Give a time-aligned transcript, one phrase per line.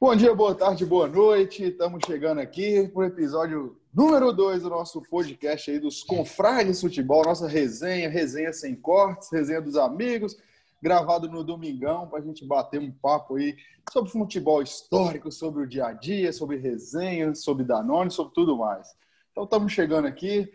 [0.00, 1.64] Bom dia, boa tarde, boa noite.
[1.64, 7.24] Estamos chegando aqui para o episódio número 2 do nosso podcast aí dos Confrades Futebol,
[7.24, 10.38] nossa resenha, resenha sem cortes, resenha dos amigos,
[10.80, 13.56] gravado no domingão para a gente bater um papo aí
[13.92, 18.94] sobre futebol histórico, sobre o dia a dia, sobre resenha, sobre Danone, sobre tudo mais.
[19.32, 20.48] Então estamos chegando aqui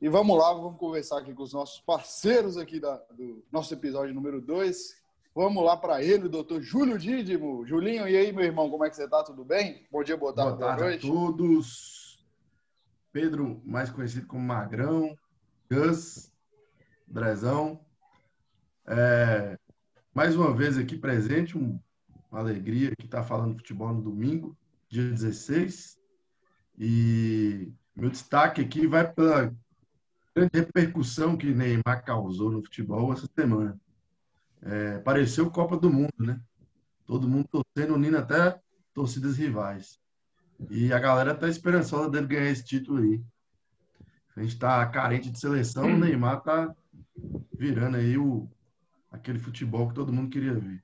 [0.00, 4.14] e vamos lá, vamos conversar aqui com os nossos parceiros aqui da, do nosso episódio
[4.14, 4.97] número 2.
[5.38, 7.64] Vamos lá para ele, o doutor Júlio Dídimo.
[7.64, 9.22] Julinho, e aí, meu irmão, como é que você está?
[9.22, 9.86] Tudo bem?
[9.88, 12.18] Bom dia, boa tarde, boa, tarde a todos.
[13.12, 15.16] Pedro, mais conhecido como Magrão,
[15.70, 16.32] Gus,
[17.06, 17.78] Drezão.
[18.84, 19.56] É,
[20.12, 21.78] mais uma vez aqui presente, um,
[22.32, 26.00] uma alegria que está falando futebol no domingo, dia 16.
[26.76, 29.54] E meu destaque aqui vai pela
[30.34, 33.78] grande repercussão que Neymar causou no futebol essa semana
[34.62, 36.40] é, pareceu Copa do Mundo, né?
[37.06, 38.60] Todo mundo torcendo, unindo até
[38.92, 39.98] torcidas rivais.
[40.70, 43.22] E a galera tá esperançosa dele ganhar esse título aí.
[44.36, 46.74] A gente tá carente de seleção, o Neymar tá
[47.52, 48.48] virando aí o,
[49.10, 50.82] aquele futebol que todo mundo queria ver.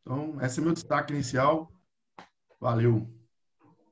[0.00, 1.72] Então, esse é meu destaque inicial.
[2.60, 3.08] Valeu.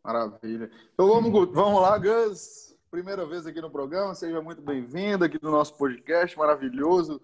[0.02, 0.70] Maravilha.
[0.92, 2.76] Então vamos, vamos lá, Gus.
[2.90, 7.20] Primeira vez aqui no programa, seja muito bem-vindo aqui no nosso podcast maravilhoso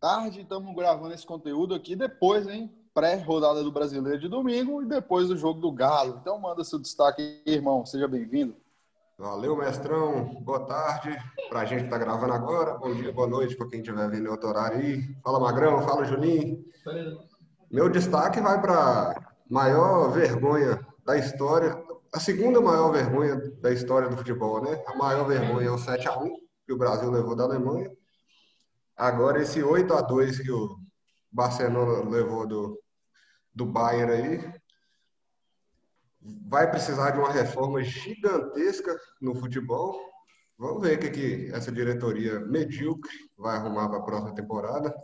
[0.00, 0.40] tarde.
[0.40, 2.72] Estamos gravando esse conteúdo aqui depois, hein?
[2.92, 6.18] Pré-rodada do Brasileiro de domingo e depois do jogo do Galo.
[6.20, 7.84] Então, manda seu destaque irmão.
[7.84, 8.54] Seja bem-vindo.
[9.18, 10.40] Valeu, mestrão.
[10.42, 11.16] Boa tarde
[11.48, 12.78] para a gente que está gravando agora.
[12.78, 15.02] Bom dia, boa noite para quem estiver vendo em outro horário aí.
[15.22, 15.82] Fala, Magrão.
[15.82, 16.64] Fala, Juninho.
[17.70, 21.76] Meu destaque vai para maior vergonha da história,
[22.12, 24.82] a segunda maior vergonha da história do futebol, né?
[24.86, 26.36] A maior vergonha é o 7 a 1
[26.66, 27.90] que o Brasil levou da Alemanha.
[28.96, 30.78] Agora, esse 8 a 2 que o
[31.30, 32.80] Barcelona levou do,
[33.52, 34.54] do Bayern aí,
[36.20, 40.00] vai precisar de uma reforma gigantesca no futebol.
[40.56, 44.94] Vamos ver o que, que essa diretoria medíocre vai arrumar para a próxima temporada.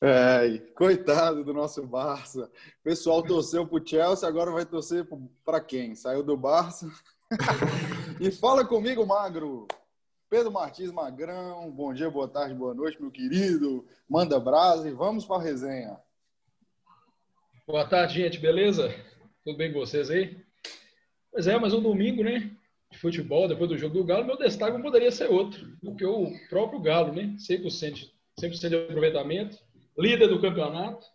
[0.00, 2.44] É, coitado do nosso Barça.
[2.80, 5.06] O pessoal torceu para o Chelsea, agora vai torcer
[5.44, 5.94] para quem?
[5.94, 6.90] Saiu do Barça.
[8.20, 9.66] e fala comigo, Magro.
[10.30, 13.86] Pedro Martins Magrão, bom dia, boa tarde, boa noite, meu querido.
[14.06, 15.96] Manda brasa e vamos para a resenha.
[17.66, 18.94] Boa tarde, gente, beleza?
[19.42, 20.36] Tudo bem com vocês aí?
[21.32, 22.50] Pois é, mais um domingo, né?
[22.90, 26.04] De futebol, depois do jogo do Galo, meu destaque não poderia ser outro do que
[26.04, 27.34] o próprio Galo, né?
[27.38, 29.56] 100%, 100 de aproveitamento,
[29.96, 31.06] líder do campeonato,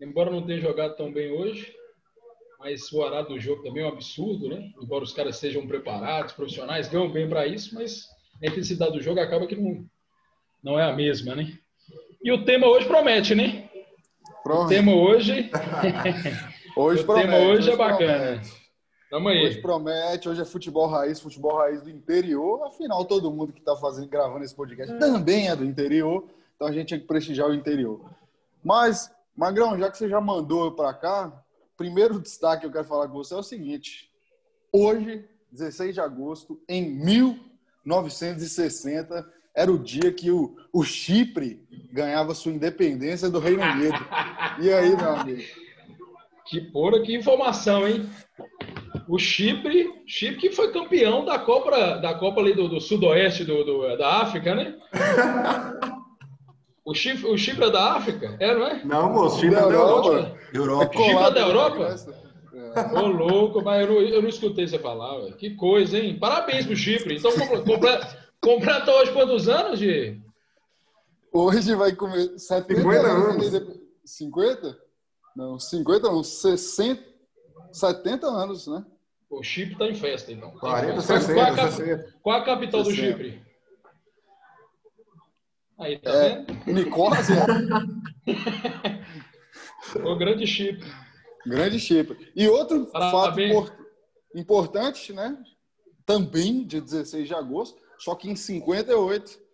[0.00, 1.72] embora não tenha jogado tão bem hoje,
[2.58, 4.72] mas o horário do jogo também é um absurdo, né?
[4.82, 9.20] Embora os caras sejam preparados, profissionais, ganham bem para isso, mas a intensidade do jogo
[9.20, 9.84] acaba que não,
[10.62, 11.56] não é a mesma, né?
[12.22, 13.68] E o tema hoje promete, né?
[14.42, 14.66] Promete.
[14.66, 15.50] O tema hoje.
[16.76, 18.42] hoje o promete, tema hoje, hoje é bacana.
[19.10, 19.46] Tamo aí.
[19.46, 22.66] Hoje promete, hoje é futebol raiz, futebol raiz do interior.
[22.66, 26.28] Afinal, todo mundo que está fazendo, gravando esse podcast também é do interior.
[26.56, 28.00] Então a gente tem que prestigiar o interior.
[28.64, 31.44] Mas, Magrão, já que você já mandou para cá,
[31.76, 34.10] primeiro destaque que eu quero falar com você é o seguinte.
[34.72, 37.38] Hoje, 16 de agosto, em mil
[37.86, 39.24] 1960
[39.54, 43.96] era o dia que o, o Chipre ganhava sua independência do Reino Unido.
[44.60, 45.42] E aí, meu amigo?
[46.46, 48.08] Que porra, que informação, hein?
[49.08, 53.64] O Chipre, Chipre que foi campeão da Copa, da Copa ali do, do Sudoeste do,
[53.64, 54.74] do, da África, né?
[56.84, 58.36] O Chipre, o Chipre é da África?
[58.38, 58.84] É, não é?
[58.84, 60.36] Não, moço, Chipre é da Europa.
[60.52, 60.84] Europa.
[60.84, 61.96] É Chipre é da Europa?
[62.94, 65.18] Ô, louco, mas eu não, eu não escutei você falar.
[65.18, 65.32] Ué.
[65.32, 66.18] Que coisa, hein?
[66.18, 67.16] Parabéns pro Chipre.
[67.16, 67.32] Então,
[68.40, 70.20] completa hoje quantos anos, de?
[71.32, 73.86] Hoje vai comer 70 50 anos.
[74.04, 74.78] 50?
[75.34, 77.02] Não, 50 não, 60,
[77.72, 78.84] 70 anos, né?
[79.28, 80.50] O Chipre tá em festa, então.
[80.52, 82.14] 40, 60, qual, a, 60.
[82.22, 82.84] qual a capital 60.
[82.84, 83.42] do Chipre?
[85.78, 86.72] Aí, tá é, vendo?
[86.72, 87.44] Nicósia.
[90.04, 90.88] o grande Chipre.
[91.46, 92.30] Grande Chipre.
[92.34, 93.52] E outro Parabéns.
[93.52, 93.72] fato
[94.34, 95.36] importante, né?
[96.04, 99.46] Também de 16 de agosto, só que em 58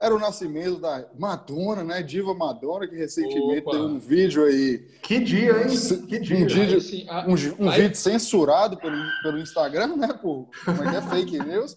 [0.00, 2.02] era o nascimento da Madonna, né?
[2.02, 3.72] Diva Madonna, que recentemente Opa.
[3.72, 4.78] deu um vídeo aí.
[5.02, 6.06] Que dia, hein?
[6.08, 6.36] Que dia.
[6.38, 7.26] Um, vídeo, assim, a...
[7.26, 7.82] um, um aí...
[7.82, 10.08] vídeo censurado pelo, pelo Instagram, né?
[10.14, 11.76] Por, como é que é fake news.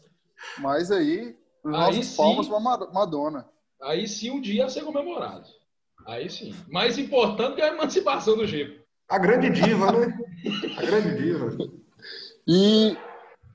[0.59, 2.59] Mas aí, os nossos palmas para
[2.91, 3.45] Madonna.
[3.81, 5.45] Aí sim um dia a ser comemorado.
[6.07, 6.55] Aí sim.
[6.69, 8.82] Mais importante que a emancipação do Chico.
[9.13, 10.17] A grande diva, né?
[10.75, 11.55] A grande diva.
[12.47, 12.97] E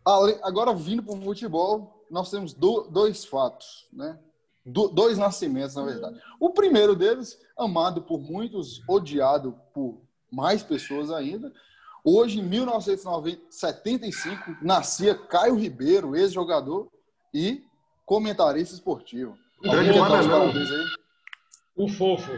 [0.04, 4.16] agora vindo para o futebol, nós temos dois fatos, né?
[4.64, 6.22] dois nascimentos, na verdade.
[6.38, 9.98] O primeiro deles, amado por muitos, odiado por
[10.30, 11.52] mais pessoas ainda.
[12.04, 16.86] Hoje, em 1975, nascia Caio Ribeiro, ex-jogador
[17.34, 17.64] e
[18.06, 19.36] comentarista esportivo.
[19.60, 20.52] Grande Bananão.
[21.74, 22.30] O fofo.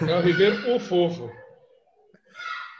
[0.00, 1.30] Caio Ribeiro, o fofo.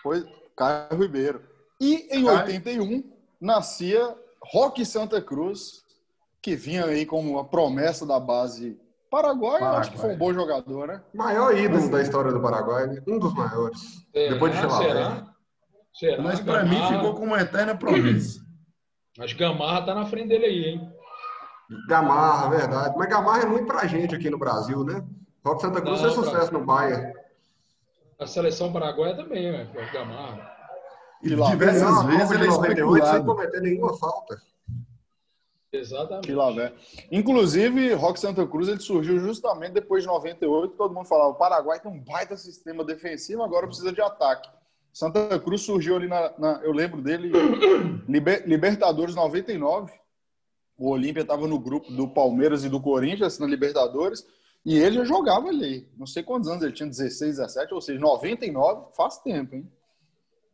[0.07, 0.25] Foi
[0.57, 1.43] Caio Ribeiro.
[1.81, 2.39] E em Caio.
[2.39, 3.03] 81
[3.41, 5.83] nascia Roque Santa Cruz,
[6.41, 8.79] que vinha aí como uma promessa da base
[9.11, 9.65] paraguaia.
[9.65, 11.03] Eu Acho que foi um bom jogador, né?
[11.13, 13.03] Maior ídolo da história do Paraguai, né?
[13.09, 13.81] um dos maiores.
[14.13, 14.33] Será?
[14.33, 14.93] Depois de Chilavert.
[14.93, 15.27] Será?
[15.93, 16.23] Será?
[16.23, 18.41] Mas para mim ficou como uma eterna promessa.
[19.19, 20.93] Acho que Gamarra tá na frente dele aí, hein?
[21.89, 22.95] Gamarra, verdade.
[22.97, 25.05] Mas Gamarra é muito pra gente aqui no Brasil, né?
[25.45, 27.13] Roque Santa Cruz Não, fez sucesso no Bahia.
[28.19, 29.69] A seleção paraguaia também, né?
[29.73, 30.51] O Gamarra.
[31.23, 34.41] E Que lá- diversas uma vezes ele é de 98 sem cometer nenhuma falta.
[35.73, 36.27] Exatamente.
[36.29, 36.75] Que lá, velho.
[37.11, 40.75] Inclusive, Roque Santa Cruz ele surgiu justamente depois de 98.
[40.77, 44.49] Todo mundo falava: o Paraguai tem um baita sistema defensivo, agora precisa de ataque.
[44.93, 46.33] Santa Cruz surgiu ali na.
[46.39, 47.31] na- eu lembro dele,
[48.09, 49.93] Liber- Libertadores 99.
[50.79, 54.25] O Olímpia estava no grupo do Palmeiras e do Corinthians na Libertadores.
[54.67, 55.89] E ele já jogava ali.
[55.97, 59.71] Não sei quantos anos ele tinha, 16, 17, ou seja, 99, faz tempo, hein?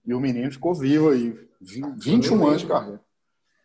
[0.04, 1.30] E o menino ficou vivo aí.
[1.60, 3.00] 20, 21 anos de carreira.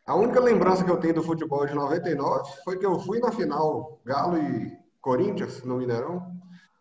[0.05, 3.29] A única lembrança que eu tenho do futebol de 99 foi que eu fui na
[3.31, 4.71] final Galo e
[5.01, 6.25] Corinthians, no Mineirão.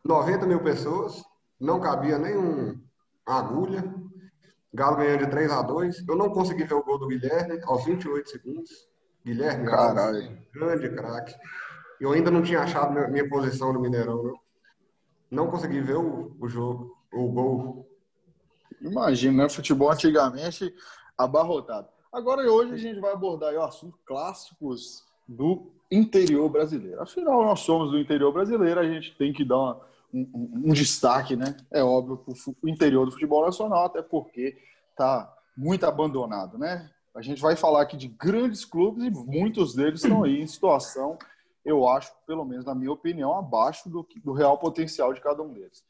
[0.05, 1.25] 90 mil pessoas,
[1.59, 2.81] não cabia nem um-
[3.27, 3.83] uma agulha.
[4.73, 7.85] Galo ganhou de 3 a 2 Eu não consegui ver o gol do Guilherme aos
[7.85, 8.71] 28 segundos.
[9.25, 10.39] Guilherme Caralho.
[10.55, 11.35] grande craque.
[12.00, 14.38] Eu ainda não tinha achado minha- minha posição no Mineirão, não.
[15.31, 17.88] Não consegui ver o, o jogo, o gol.
[18.81, 19.48] Imagina, né?
[19.48, 20.72] Futebol antigamente
[21.16, 21.88] abarrotado.
[22.12, 27.02] Agora, hoje, a gente vai abordar o assunto clássicos do interior brasileiro.
[27.02, 29.81] Afinal, nós somos do interior brasileiro, a gente tem que dar uma-
[30.14, 31.56] um, um- um destaque, né?
[31.72, 34.56] É óbvio, para o interior do futebol nacional, até porque
[34.90, 36.88] está muito abandonado, né?
[37.14, 41.19] A gente vai falar aqui de grandes clubes e muitos deles estão aí em situação,
[41.67, 45.53] eu acho, pelo menos na minha opinião, abaixo do, do real potencial de cada um
[45.53, 45.85] deles.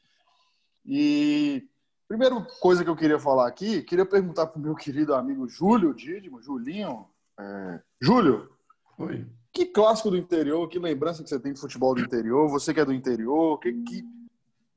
[0.85, 1.69] E
[2.07, 5.93] Primeira coisa que eu queria falar aqui, queria perguntar para o meu querido amigo Júlio
[5.93, 7.05] Dídimo, Julinho.
[7.37, 8.49] É, Júlio,
[8.97, 9.27] Oi.
[9.51, 12.49] que clássico do interior, que lembrança que você tem de futebol do interior?
[12.49, 14.03] Você que é do interior, que, que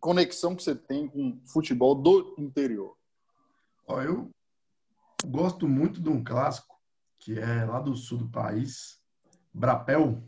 [0.00, 2.96] conexão que você tem com futebol do interior?
[3.86, 4.28] Ó, eu
[5.24, 6.76] gosto muito de um clássico
[7.20, 8.98] que é lá do sul do país,
[9.54, 10.20] Brapel,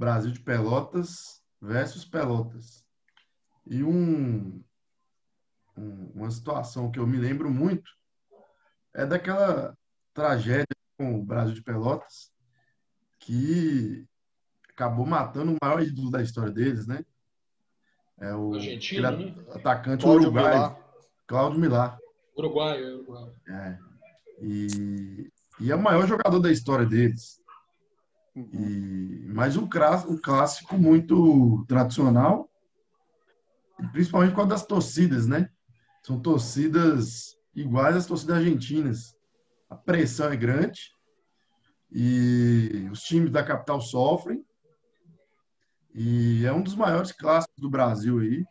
[0.00, 2.82] Brasil de Pelotas versus Pelotas.
[3.66, 4.64] E um,
[5.76, 7.90] um- uma situação que eu me lembro muito
[8.94, 9.76] é daquela
[10.14, 10.66] tragédia
[10.96, 12.32] com o Brasil de Pelotas
[13.18, 14.06] que
[14.70, 17.04] acabou matando o maior ídolo da história deles, né?
[18.18, 19.44] É o Argentino, aquele né?
[19.54, 20.78] atacante Cláudio uruguaio, Milá.
[21.26, 21.98] Cláudio Milá.
[22.36, 23.32] Uruguai, Uruguai.
[23.48, 23.78] É.
[24.40, 25.30] E,
[25.60, 27.39] e é o maior jogador da história deles.
[28.36, 32.48] E, mas um, um clássico muito tradicional,
[33.92, 35.50] principalmente com a das torcidas, né?
[36.02, 39.16] São torcidas iguais às torcidas argentinas.
[39.68, 40.80] A pressão é grande
[41.90, 44.44] e os times da capital sofrem.
[45.92, 48.44] E é um dos maiores clássicos do Brasil aí.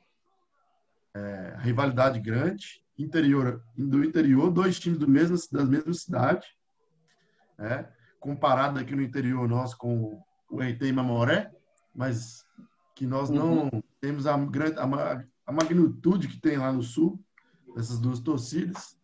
[1.16, 6.46] É, rivalidade grande, interior do interior, dois times do mesmo, da mesma cidade,
[7.58, 7.92] né?
[8.20, 11.52] Comparado aqui no interior nosso com o Eite e Mamoré,
[11.96, 12.46] mas
[12.96, 13.70] que nós não
[14.02, 17.20] temos a, grande, a, a magnitude que tem lá no sul,
[17.76, 18.98] dessas duas torcidas.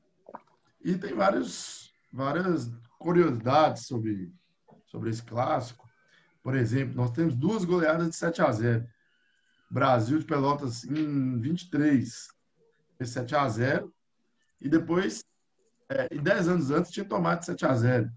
[0.83, 4.33] E tem vários, várias curiosidades sobre,
[4.85, 5.87] sobre esse clássico.
[6.43, 8.87] Por exemplo, nós temos duas goleadas de 7 a 0.
[9.69, 12.27] Brasil de Pelotas em 23,
[12.97, 13.93] fez 7 a 0.
[14.61, 15.23] E depois,
[15.89, 18.11] é, e 10 anos antes, tinha tomado de 7 a 0.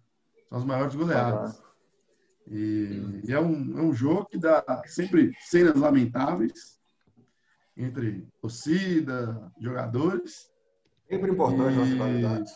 [0.48, 1.62] São as maiores goleadas.
[2.46, 6.78] E, e é, um, é um jogo que dá sempre cenas lamentáveis
[7.76, 10.50] entre torcida, jogadores.
[11.08, 12.52] Sempre importante nas E- rivalidades.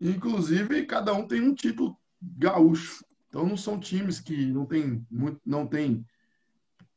[0.00, 3.04] Inclusive, cada um tem um título gaúcho.
[3.28, 6.04] Então, não são times que não tem muito, não tem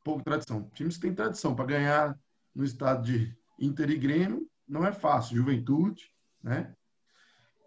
[0.04, 0.70] pouca tradição.
[0.74, 2.18] Times que têm tradição para ganhar
[2.54, 5.36] no estado de Inter e Grêmio não é fácil.
[5.36, 6.10] Juventude,
[6.42, 6.74] né?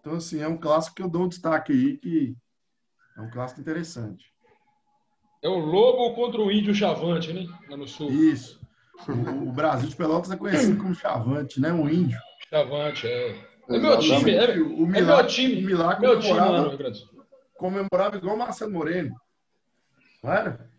[0.03, 2.35] Então, assim, é um clássico que eu dou um destaque aí, que
[3.17, 4.25] é um clássico interessante.
[5.41, 7.45] É o Lobo contra o Índio Chavante, né?
[7.69, 8.11] Lá no sul.
[8.11, 8.59] Isso.
[9.07, 11.71] O, o Brasil de Pelotas é conhecido como Chavante, né?
[11.71, 12.19] Um índio.
[12.49, 13.53] Chavante, é.
[13.69, 15.63] É meu time, é, O é Milá, meu time.
[15.63, 17.25] o Milá Meu time lá no comemorava, Rio Grande do Sul.
[17.55, 19.15] comemorava igual o Marcelo Moreno.
[20.21, 20.69] Não era?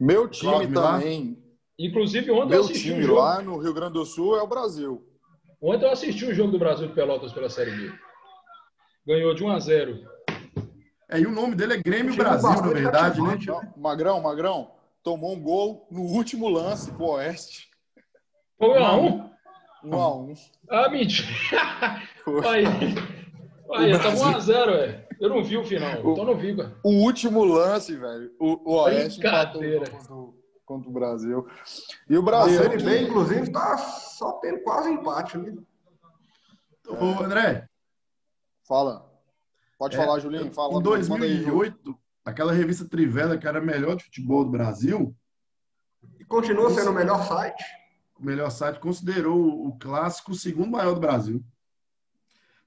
[0.00, 0.92] Meu time Cláudio Milá.
[0.98, 1.44] também.
[1.78, 3.20] Inclusive, ontem eu Meu assisti um time jogo.
[3.20, 5.06] lá no Rio Grande do Sul é o Brasil.
[5.60, 7.92] Ontem eu assisti o jogo do Brasil de Pelotas pela Série B.
[9.06, 10.14] Ganhou de 1 a 0.
[11.08, 13.38] É, e o nome dele é Grêmio Brasil, na verdade, né?
[13.76, 17.68] Magrão, Magrão, tomou um gol no último lance pro Oeste.
[18.58, 19.30] Foi 1 a 1?
[19.84, 20.34] 1 a 1.
[20.70, 21.28] Ah, mentira.
[22.48, 22.64] Aí,
[23.76, 25.04] aí tá 1 a 0, velho.
[25.20, 26.74] Eu não vi o final, o, então não vi, cara.
[26.82, 28.32] O último lance, velho.
[28.40, 29.92] O, o Oeste empatou contra,
[30.64, 31.46] contra o Brasil.
[32.08, 32.60] E o Brasil.
[32.60, 35.54] A Série B, inclusive, tá só tendo quase empate, né?
[36.88, 37.68] Ô, André.
[38.64, 39.10] Fala.
[39.78, 40.50] Pode é, falar, Julinho.
[40.52, 40.74] Fala.
[40.74, 41.94] Em 2008, aí,
[42.24, 45.14] aquela revista Trivela, que era a melhor de futebol do Brasil.
[46.18, 47.62] E continua sendo o melhor site.
[48.18, 51.44] O melhor site considerou o clássico o segundo maior do Brasil.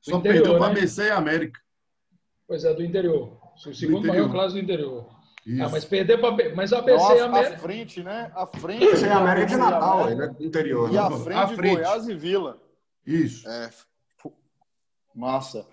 [0.02, 0.80] Só interior, perdeu para né?
[0.80, 1.60] ABC e América.
[2.48, 3.38] Pois é, do interior.
[3.56, 5.18] O segundo maior clássico do interior.
[5.46, 5.64] Isso.
[5.64, 7.56] Ah, mas perder para mas a ABC e América.
[7.56, 8.32] A frente, né?
[8.36, 8.84] A frente.
[8.84, 10.36] ABC e América de Natal, né?
[10.40, 10.90] Interior.
[10.90, 11.00] E né?
[11.00, 11.76] a frente, a frente.
[11.76, 12.62] Goiás e Vila.
[13.06, 13.50] Isso.
[13.50, 13.70] É.
[15.16, 15.66] Massa.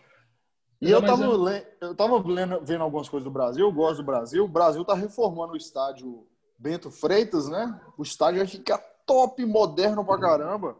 [0.85, 1.77] E eu tava, é...
[1.81, 4.45] eu tava lendo, vendo algumas coisas do Brasil, eu gosto do Brasil.
[4.45, 6.27] O Brasil tá reformando o estádio
[6.59, 7.81] Bento Freitas, né?
[7.97, 10.77] O estádio vai ficar top, moderno pra caramba.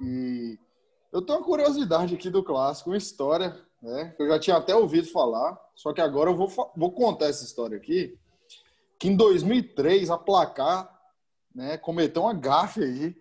[0.00, 0.58] E
[1.12, 4.12] eu tenho uma curiosidade aqui do clássico, uma história, né?
[4.16, 7.44] Que eu já tinha até ouvido falar, só que agora eu vou, vou contar essa
[7.44, 8.18] história aqui.
[8.98, 10.98] Que em 2003 a Placar
[11.54, 13.16] né, cometeu uma gafe aí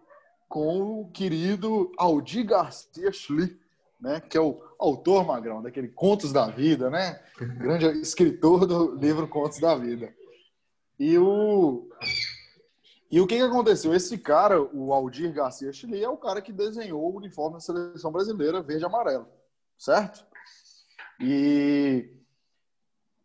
[0.49, 3.59] com o querido Aldir Garcia Schli,
[3.99, 4.19] né?
[4.19, 7.19] Que é o autor, Magrão, daquele Contos da Vida, né?
[7.37, 10.13] Grande escritor do livro Contos da Vida.
[10.99, 11.89] E o,
[13.11, 13.93] e o que, que aconteceu?
[13.93, 18.11] Esse cara, o Aldir Garcia Chile, é o cara que desenhou o uniforme da seleção
[18.11, 19.27] brasileira verde e amarelo,
[19.77, 20.25] certo?
[21.19, 22.11] E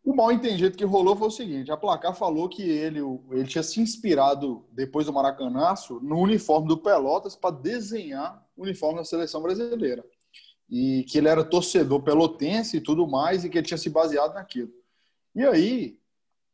[0.03, 2.99] o mal entendido que rolou foi o seguinte: a placar falou que ele,
[3.31, 8.99] ele tinha se inspirado, depois do Maracanaço, no uniforme do Pelotas para desenhar o uniforme
[8.99, 10.03] da seleção brasileira
[10.75, 14.33] e que ele era torcedor pelotense e tudo mais, e que ele tinha se baseado
[14.33, 14.71] naquilo.
[15.35, 15.99] E aí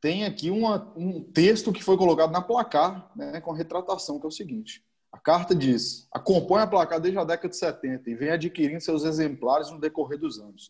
[0.02, 4.26] tem aqui uma, um texto que foi colocado na placar, né, com a retratação, que
[4.26, 4.84] é o seguinte.
[5.10, 9.06] A carta diz: acompanha a placar desde a década de 70 e vem adquirindo seus
[9.06, 10.70] exemplares no decorrer dos anos.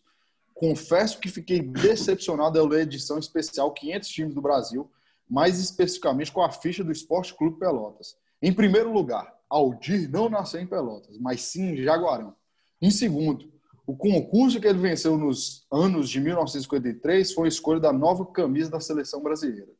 [0.54, 4.88] Confesso que fiquei decepcionado ao ler a edição especial 500 times do Brasil,
[5.28, 8.16] mais especificamente com a ficha do Esporte Clube Pelotas.
[8.40, 12.38] Em primeiro lugar, Aldir não nasceu em Pelotas, mas sim em Jaguarão.
[12.80, 13.52] Em segundo,
[13.86, 18.70] o concurso que ele venceu nos anos de 1953 foi a escolha da nova camisa
[18.70, 19.70] da seleção brasileira.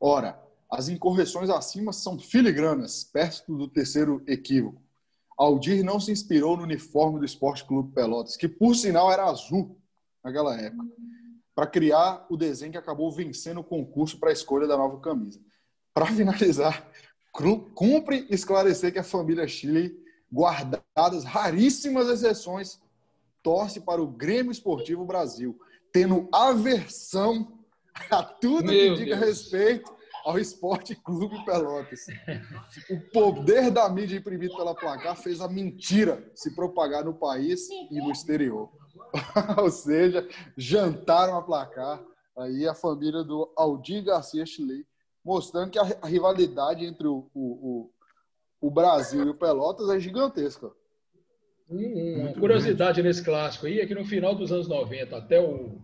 [0.00, 4.82] Ora, as incorreções acima são filigranas, perto do terceiro equívoco.
[5.38, 9.78] Aldir não se inspirou no uniforme do Esporte Clube Pelotas, que por sinal era azul
[10.24, 10.84] naquela época,
[11.54, 15.40] para criar o desenho que acabou vencendo o concurso para a escolha da nova camisa.
[15.94, 16.90] Para finalizar,
[17.74, 19.96] cumpre esclarecer que a família Chile
[20.32, 22.80] guardadas raríssimas exceções,
[23.42, 25.58] torce para o Grêmio Esportivo Brasil,
[25.92, 27.56] tendo aversão
[28.10, 29.28] a tudo Meu que diga Deus.
[29.28, 32.06] respeito ao Esporte Clube Pelotas.
[32.90, 38.00] O poder da mídia imprimido pela placar fez a mentira se propagar no país e
[38.00, 38.68] no exterior.
[39.62, 42.02] Ou seja, jantaram a placar
[42.36, 44.84] aí a família do Aldir Garcia Chile,
[45.24, 47.90] mostrando que a rivalidade entre o, o, o
[48.70, 50.70] Brasil e o Pelotas é gigantesca.
[51.68, 55.78] uma curiosidade nesse clássico aí é que no final dos anos 90 até o,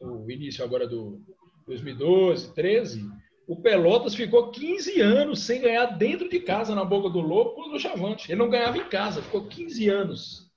[0.00, 1.20] o início agora do
[1.66, 3.08] 2012, 13,
[3.46, 7.78] o Pelotas ficou 15 anos sem ganhar dentro de casa na boca do Lobo no
[7.78, 8.30] Chavante.
[8.30, 10.50] Ele não ganhava em casa, ficou 15 anos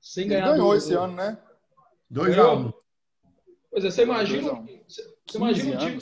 [0.00, 0.52] sem Ele ganhar.
[0.52, 1.38] ganhou esse ano, né?
[2.08, 2.72] Dois anos.
[3.70, 5.98] Pois é, você imagina, você imagina um time,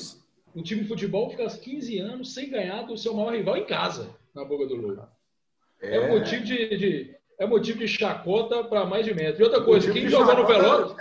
[0.54, 4.14] um time de futebol ficar 15 anos sem ganhar do seu maior rival em casa
[4.36, 5.08] na boca do lobo.
[5.80, 9.42] É, é motivo de, de, é motivo de chacota para mais de metro.
[9.42, 10.96] E outra coisa, quem jogou no Pelotas.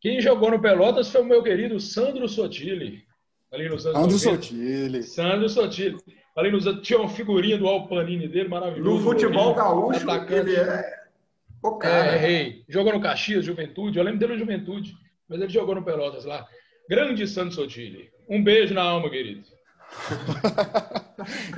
[0.00, 3.04] Quem jogou no Pelotas foi o meu querido Sandro Sotile.
[3.50, 5.02] Ali no Sandro Sotile.
[5.02, 5.98] Sandro Sotile.
[6.36, 8.90] Ali nos, tinha uma figurinha do Alpanini dele, maravilhoso.
[8.90, 10.98] No futebol gaúcho, ele é.
[11.60, 12.12] O cara.
[12.12, 12.64] É, rei.
[12.68, 13.98] Jogou no Caxias, Juventude.
[13.98, 14.96] Eu lembro dele no Juventude.
[15.28, 16.46] Mas ele jogou no Pelotas lá.
[16.88, 18.08] Grande Sandro Sotile.
[18.28, 19.42] Um beijo na alma, querido.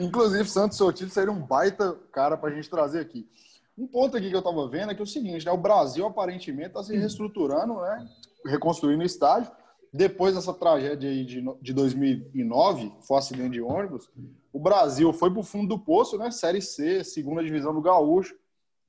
[0.00, 3.28] Inclusive, Santos Sotilho seria um baita cara para a gente trazer aqui.
[3.76, 5.52] Um ponto aqui que eu estava vendo é que é o seguinte, né?
[5.52, 8.08] O Brasil aparentemente está se reestruturando, né?
[8.46, 9.50] Reconstruindo o estádio.
[9.92, 14.08] Depois dessa tragédia aí de, de 2009, foi um acidente de ônibus,
[14.52, 16.30] o Brasil foi para o fundo do poço, né?
[16.30, 18.36] Série C, segunda divisão do Gaúcho,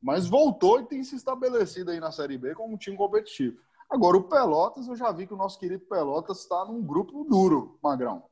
[0.02, 3.58] mas voltou e tem se estabelecido aí na Série B como um time competitivo.
[3.90, 7.78] Agora, o Pelotas, eu já vi que o nosso querido Pelotas está num grupo duro,
[7.82, 8.24] Magrão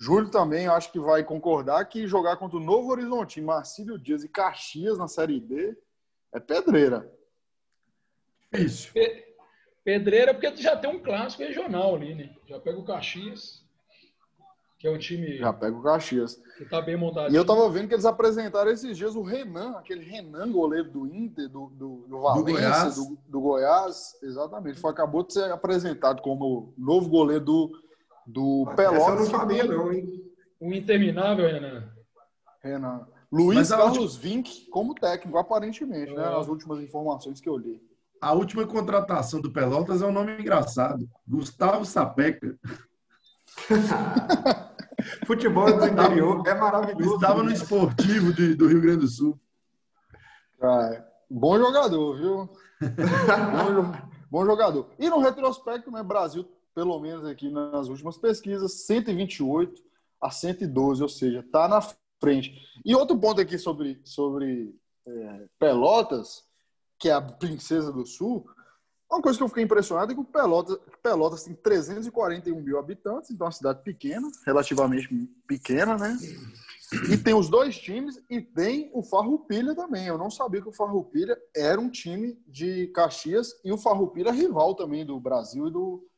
[0.00, 4.28] Júlio também acho que vai concordar que jogar contra o Novo Horizonte, Marcílio Dias e
[4.28, 5.76] Caxias na Série B
[6.32, 7.12] é pedreira.
[8.52, 8.92] Isso.
[8.92, 9.28] Pe-
[9.84, 12.34] Pedreira, porque tu já tem um clássico regional ali, né?
[12.46, 13.64] Já pega o Caxias,
[14.78, 16.36] que é um time Já pega o Caxias.
[16.58, 17.32] que tá bem montado.
[17.32, 21.06] E eu tava vendo que eles apresentaram esses dias o Renan, aquele Renan, goleiro do
[21.06, 22.96] Inter, do, do, do Valência, Goiás.
[22.96, 24.18] do, do Goiás.
[24.22, 24.78] Exatamente.
[24.78, 27.72] Foi, acabou de ser apresentado como novo goleiro do,
[28.26, 29.28] do Essa eu não Pelotas.
[29.28, 30.22] sabia, não, hein?
[30.60, 31.90] Um interminável, Renan.
[32.62, 33.06] Renan.
[33.32, 36.22] Luiz Mas a Carlos Vink como técnico, aparentemente, né?
[36.22, 36.30] É.
[36.30, 37.80] Nas últimas informações que eu li.
[38.20, 41.08] A última contratação do Pelotas é um nome engraçado.
[41.26, 42.58] Gustavo Sapeca.
[45.26, 47.14] Futebol do interior é maravilhoso.
[47.14, 49.40] Estava no esportivo de- do Rio Grande do Sul.
[51.30, 52.50] Bom jogador, viu?
[52.82, 53.92] bom,
[54.30, 54.90] bom jogador.
[54.98, 56.46] E no retrospecto, né, Brasil,
[56.80, 59.82] pelo menos aqui nas últimas pesquisas, 128
[60.18, 61.82] a 112, ou seja, tá na
[62.18, 62.58] frente.
[62.82, 64.74] E outro ponto aqui sobre, sobre
[65.06, 66.42] é, Pelotas,
[66.98, 68.46] que é a princesa do Sul,
[69.12, 73.30] uma coisa que eu fiquei impressionado é que o Pelotas, Pelotas tem 341 mil habitantes,
[73.30, 75.06] então é uma cidade pequena, relativamente
[75.46, 76.16] pequena, né?
[77.12, 80.06] E tem os dois times e tem o Farroupilha também.
[80.06, 84.32] Eu não sabia que o Farroupilha era um time de Caxias e o Farroupilha é
[84.32, 86.09] rival também do Brasil e do,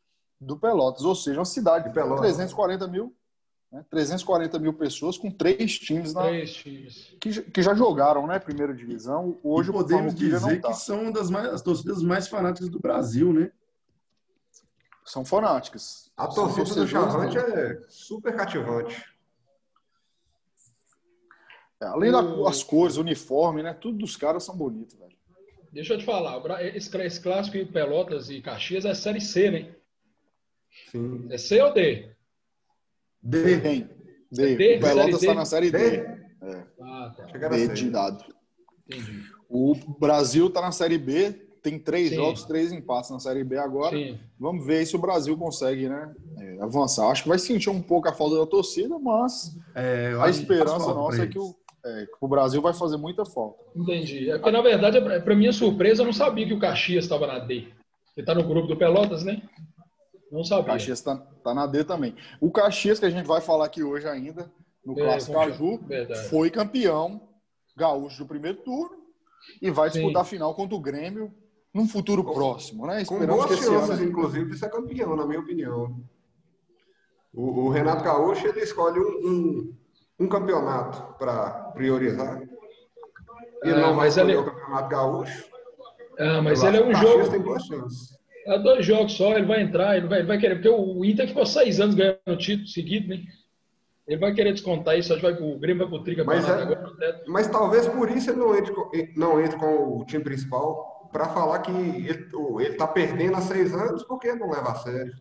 [0.43, 1.05] do Pelotas.
[1.05, 2.21] Ou seja, uma cidade De Pelotas.
[2.21, 3.15] 340 mil,
[3.71, 3.85] né?
[3.89, 7.15] 340 mil pessoas com três times na, Três times.
[7.21, 8.39] que, que já jogaram, né?
[8.39, 9.39] Primeira divisão.
[9.43, 10.69] Hoje e o podemos dizer tá.
[10.69, 13.51] que são das mais, as torcidas mais fanáticas do Brasil, né?
[15.05, 16.11] São fanáticas.
[16.17, 17.55] A São torcida do Chavante mesmo.
[17.55, 19.05] é super cativante.
[21.81, 23.75] É, além das cores, uniforme, né?
[23.75, 25.13] Tudo dos caras são bonitos, velho.
[25.73, 29.75] Deixa eu te falar, esse, esse clássico em Pelotas e Caxias é Série C, né?
[30.91, 31.27] Sim.
[31.31, 32.11] É C ou D?
[33.23, 33.57] D.
[34.31, 34.57] D.
[34.57, 34.77] D?
[34.77, 35.79] O Pelotas Série está na série D.
[35.79, 36.23] D?
[36.81, 37.49] Ah, tá.
[37.49, 38.25] D de dado.
[38.87, 39.23] Entendi.
[39.49, 41.31] O Brasil está na Série B,
[41.63, 42.17] tem três Sim.
[42.17, 43.97] jogos, três empates na Série B agora.
[43.97, 44.19] Sim.
[44.39, 47.09] Vamos ver se o Brasil consegue né, é, avançar.
[47.09, 51.23] Acho que vai sentir um pouco a falta da torcida, mas É, a esperança nossa
[51.23, 51.55] é que, o,
[51.85, 53.63] é que o Brasil vai fazer muita falta.
[53.77, 54.31] Entendi.
[54.31, 57.39] É porque, na verdade, para minha surpresa, eu não sabia que o Caxias estava na
[57.39, 57.55] D.
[57.55, 57.69] Ele
[58.17, 59.43] está no grupo do Pelotas, né?
[60.33, 60.65] Não O sabia.
[60.73, 62.17] Caxias está tá na D também.
[62.41, 64.51] O Caxias, que a gente vai falar aqui hoje ainda,
[64.85, 65.79] no É, Clássico Caju?
[65.87, 66.29] Verdade.
[66.31, 67.29] foi campeão
[67.77, 68.97] gaúcho do primeiro turno
[69.61, 69.99] e vai Sim.
[69.99, 71.33] disputar a final contra o Grêmio
[71.75, 73.05] num futuro próximo, né?
[73.05, 76.01] Com Esperamos boas esse ano chances, inclusive, de ser campeão, na minha opinião.
[77.35, 79.77] O, o Renato Gaúcho ele escolhe um, um,
[80.21, 82.41] um campeonato para priorizar.
[83.63, 85.45] Ele Ah, não vai mas escolher ele- o campeonato gaúcho.
[86.19, 87.31] Ah, mas ele é um o jogo.
[87.31, 88.19] tem boas chances.
[88.47, 90.57] É dois jogos só, ele vai entrar, ele vai, ele vai querer.
[90.57, 93.23] Porque o Inter ficou seis anos ganhando título seguido, né?
[94.07, 96.63] Ele vai querer descontar isso, acho que vai, o Grêmio vai pro tricampeonato Mas é-
[96.63, 97.23] agora.
[97.29, 101.29] Mas talvez por isso ele não entre, com- não entre com o time principal para
[101.29, 105.13] falar que ele, o- ele tá perdendo há seis anos porque não leva a sério.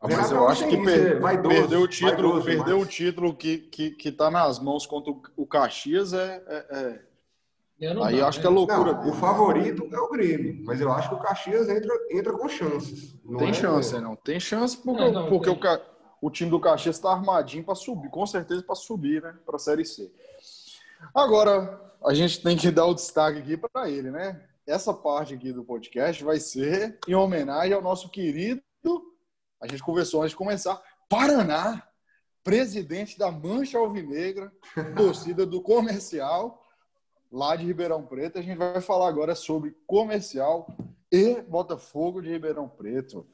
[0.00, 2.72] Ah, Mas eu acho que per- vaidoso, perdeu o título, demais.
[2.72, 7.00] o título que, que, que tá nas mãos contra o- o Caxias é, é- é-
[7.80, 8.42] Não aí dá, acho né?
[8.42, 8.92] que é loucura.
[8.92, 12.48] Não, o favorito é o Grêmio, mas eu acho que o Caxias entra, entra com
[12.48, 13.14] chances.
[13.24, 14.00] Não tem é- chance, né?
[14.00, 14.16] não.
[14.16, 15.70] Tem chance porque, Não, não, porque tem.
[16.22, 19.34] O, o time do Caxias está armadinho para subir, com certeza para subir, né?
[19.44, 20.10] Para a Série C.
[21.14, 24.40] Agora, a gente tem que dar o destaque aqui para ele, né?
[24.66, 28.62] Essa parte aqui do podcast vai ser em homenagem ao nosso querido.
[29.60, 30.80] A gente conversou antes de começar.
[31.08, 31.82] Paraná,
[32.42, 34.52] presidente da Mancha Alvinegra,
[34.96, 36.63] torcida do comercial,
[37.34, 38.38] lá de Ribeirão Preto.
[38.38, 40.66] A gente vai falar agora sobre comercial
[41.10, 43.26] e Botafogo de Ribeirão Preto.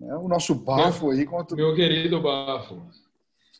[0.00, 1.56] É, o nosso bafo aí contra.
[1.56, 2.82] Meu querido Bafo.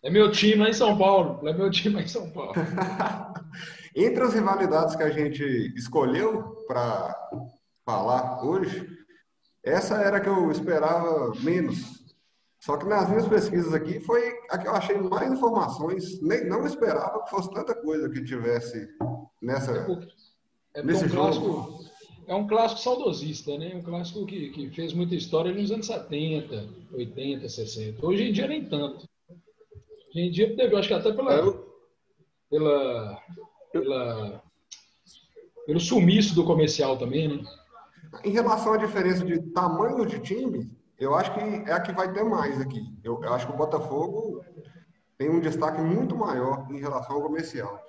[0.04, 1.48] É meu time lá em São Paulo.
[1.48, 2.52] É meu time lá em São Paulo.
[3.96, 5.42] Entre as rivalidades que a gente
[5.76, 7.14] escolheu para
[7.84, 8.88] falar hoje,
[9.64, 12.02] essa era a que eu esperava menos.
[12.58, 16.20] Só que nas minhas pesquisas aqui foi a que eu achei mais informações.
[16.20, 18.88] Nem, não esperava que fosse tanta coisa que tivesse
[19.42, 19.72] nessa.
[20.74, 21.22] É é Nesse um jogo.
[21.22, 21.92] clássico.
[22.26, 23.74] É um clássico saudosista, né?
[23.74, 28.06] Um clássico que, que fez muita história nos anos 70, 80, 60.
[28.06, 29.06] Hoje em dia nem tanto.
[29.28, 31.62] Hoje em dia teve, eu acho que até pela,
[32.48, 33.22] pela,
[33.72, 34.42] pela
[35.66, 37.44] pelo sumiço do comercial também, né?
[38.24, 42.12] Em relação à diferença de tamanho de time, eu acho que é a que vai
[42.12, 42.80] ter mais aqui.
[43.02, 44.44] Eu, eu acho que o Botafogo
[45.16, 47.80] tem um destaque muito maior em relação ao comercial.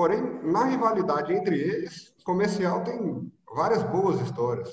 [0.00, 4.70] Porém, na rivalidade entre eles, o comercial tem várias boas histórias.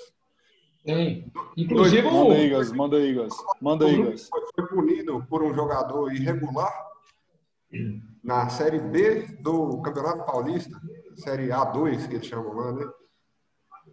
[0.85, 1.29] Tem.
[1.57, 2.31] Inclusive Manda o.
[2.31, 2.71] aí, Gas.
[2.71, 3.35] Manda aí, Gas.
[3.61, 4.29] Manda aí, Gas.
[4.29, 6.71] Foi, foi punido por um jogador irregular
[8.23, 10.79] na Série B do Campeonato Paulista,
[11.17, 12.89] Série A2, que eles chamam lá, né?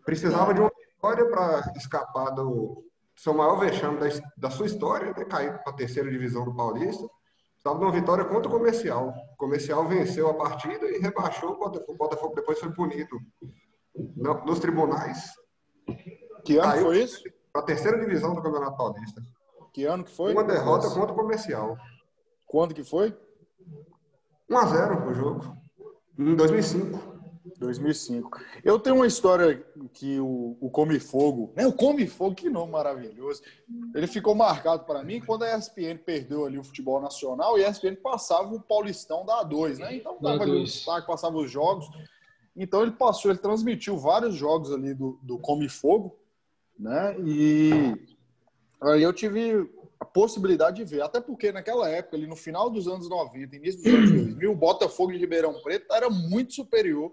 [0.04, 2.84] Precisava de uma vitória para escapar do
[3.16, 5.24] seu maior vexame da, da sua história, né?
[5.24, 7.04] Cair para a terceira divisão do Paulista.
[7.64, 9.14] De uma vitória contra o Comercial.
[9.32, 11.92] O Comercial venceu a partida e rebaixou o Botafogo.
[11.92, 13.18] O Botafogo depois foi punido
[14.16, 15.30] no- nos tribunais
[16.44, 16.84] Que ano Caiu.
[16.84, 17.22] foi isso?
[17.50, 19.22] para a terceira divisão do Campeonato Paulista.
[19.72, 20.32] Que ano que foi?
[20.32, 21.76] Uma derrota contra o Comercial.
[22.46, 23.16] Quando que foi?
[24.50, 25.56] 1 a 0 o jogo.
[26.18, 27.13] Em 2005.
[27.64, 28.40] 2005.
[28.62, 31.66] Eu tenho uma história que o, o Come Fogo, né?
[31.66, 33.42] O Come Fogo, que nome maravilhoso.
[33.94, 37.70] Ele ficou marcado para mim quando a ESPN perdeu ali o futebol nacional e a
[37.70, 39.96] ESPN passava o Paulistão da A2, né?
[39.96, 40.64] Então Da dava ali o A2.
[40.64, 41.86] destaque, passava os jogos.
[42.56, 46.16] Então ele passou, ele transmitiu vários jogos ali do, do Come Fogo,
[46.78, 47.16] né?
[47.20, 47.96] E
[48.80, 52.86] aí eu tive a possibilidade de ver, até porque naquela época, ali no final dos
[52.86, 57.12] anos 90, início dos anos 2000, o Botafogo de Ribeirão Preto era muito superior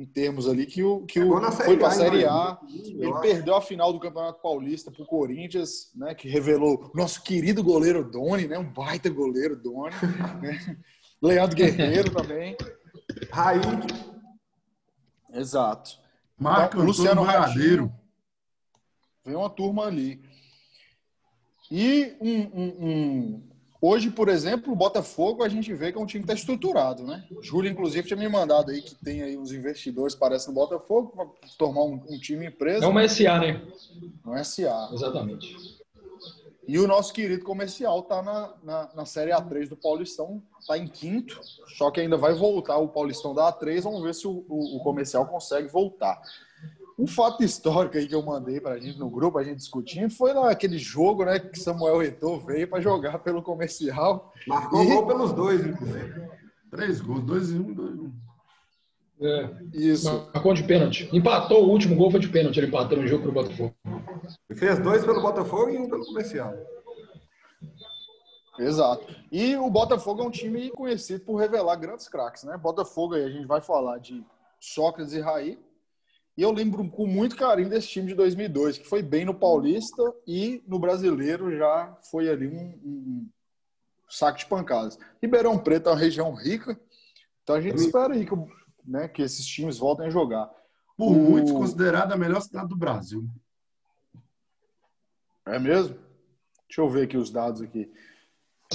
[0.00, 2.52] em termos ali que o que Chegou o foi para a Série A.
[2.62, 3.20] 2000, Ele acho.
[3.20, 6.14] perdeu a final do Campeonato Paulista para o Corinthians, né?
[6.14, 8.58] Que revelou nosso querido goleiro Doni, né?
[8.58, 9.94] Um baita goleiro Doni,
[10.40, 10.78] né?
[11.20, 12.56] Leandro Guerreiro também.
[13.30, 13.60] Raí,
[15.32, 15.98] Exato.
[16.38, 17.22] Marco Então, Luciano.
[17.22, 17.92] Ratinho.
[19.24, 20.22] Vem uma turma ali.
[21.70, 23.49] E um, um- um-
[23.80, 27.04] hoje, por exemplo, o Botafogo a gente vê que é um time que está estruturado,
[27.04, 27.24] né?
[27.30, 31.12] O Júlio, inclusive, tinha me mandado aí que tem aí uns investidores, parece, no Botafogo,
[31.14, 31.26] para
[31.58, 33.62] formar um, um time empresa, É uma SA, né?
[34.24, 34.90] no SA.
[34.92, 35.80] Exatamente.
[36.70, 40.86] E o nosso querido comercial tá na, na, na Série A3 do Paulistão, tá em
[40.86, 41.40] quinto,
[41.76, 44.80] só que ainda vai voltar o Paulistão da A3, vamos ver se o, o, o
[44.80, 46.20] comercial consegue voltar.
[47.00, 50.34] Um fato histórico aí que eu mandei pra gente no grupo, a gente discutindo, foi
[50.34, 54.32] lá aquele jogo, né, que Samuel Eto'o veio para jogar pelo comercial.
[54.46, 56.28] marcou E- gol pelos dois, inclusive.
[56.70, 58.12] Três gols, dois e um, dois e um.
[59.22, 59.50] É.
[59.72, 60.10] Isso.
[60.32, 61.08] Marcou de pênalti.
[61.12, 62.58] Empatou, o último gol foi de pênalti.
[62.58, 63.74] Ele empatou no jogo pro Botafogo.
[64.48, 66.54] Ele fez dois pelo Botafogo e um pelo Comercial.
[68.58, 69.06] Exato.
[69.32, 72.56] E o Botafogo é um time conhecido por revelar grandes craques, né?
[72.56, 74.22] Botafogo aí a gente vai falar de
[74.58, 75.58] Sócrates e Raí.
[76.36, 80.02] E eu lembro com muito carinho desse time de 2002, que foi bem no Paulista
[80.26, 83.28] e no Brasileiro já foi ali um, um
[84.08, 84.98] saco de pancadas.
[85.22, 86.80] Ribeirão Preto é uma região rica,
[87.42, 88.34] então a gente espera aí que,
[88.86, 90.48] né, que esses times voltem a jogar.
[90.96, 93.24] Por O- muitos considerada a melhor cidade do Brasil.
[95.46, 95.96] É mesmo?
[96.68, 97.90] Deixa eu ver aqui os dados aqui.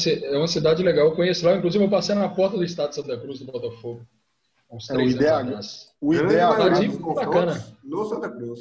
[0.05, 1.07] É uma cidade legal.
[1.07, 1.55] Eu conheço lá.
[1.55, 4.05] Inclusive, eu passei na porta do estado de Santa Cruz do Botafogo.
[4.69, 5.25] Uns É, o IDH.
[5.39, 5.93] atrás.
[6.01, 7.25] O Grande IDH, maioria Cidade dos confrontos
[7.55, 7.77] bacana.
[7.83, 8.59] no Santa Cruz.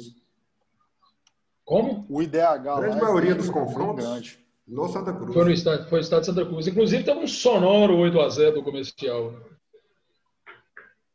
[1.63, 2.05] Como?
[2.09, 4.05] o IDH lá Grande é maioria dos confrontos.
[4.05, 4.39] grande.
[4.67, 5.33] No Santa Cruz.
[5.33, 6.67] Foi no estado, foi no estado de Santa Cruz.
[6.67, 9.33] Inclusive, teve um sonoro 8x0 do comercial.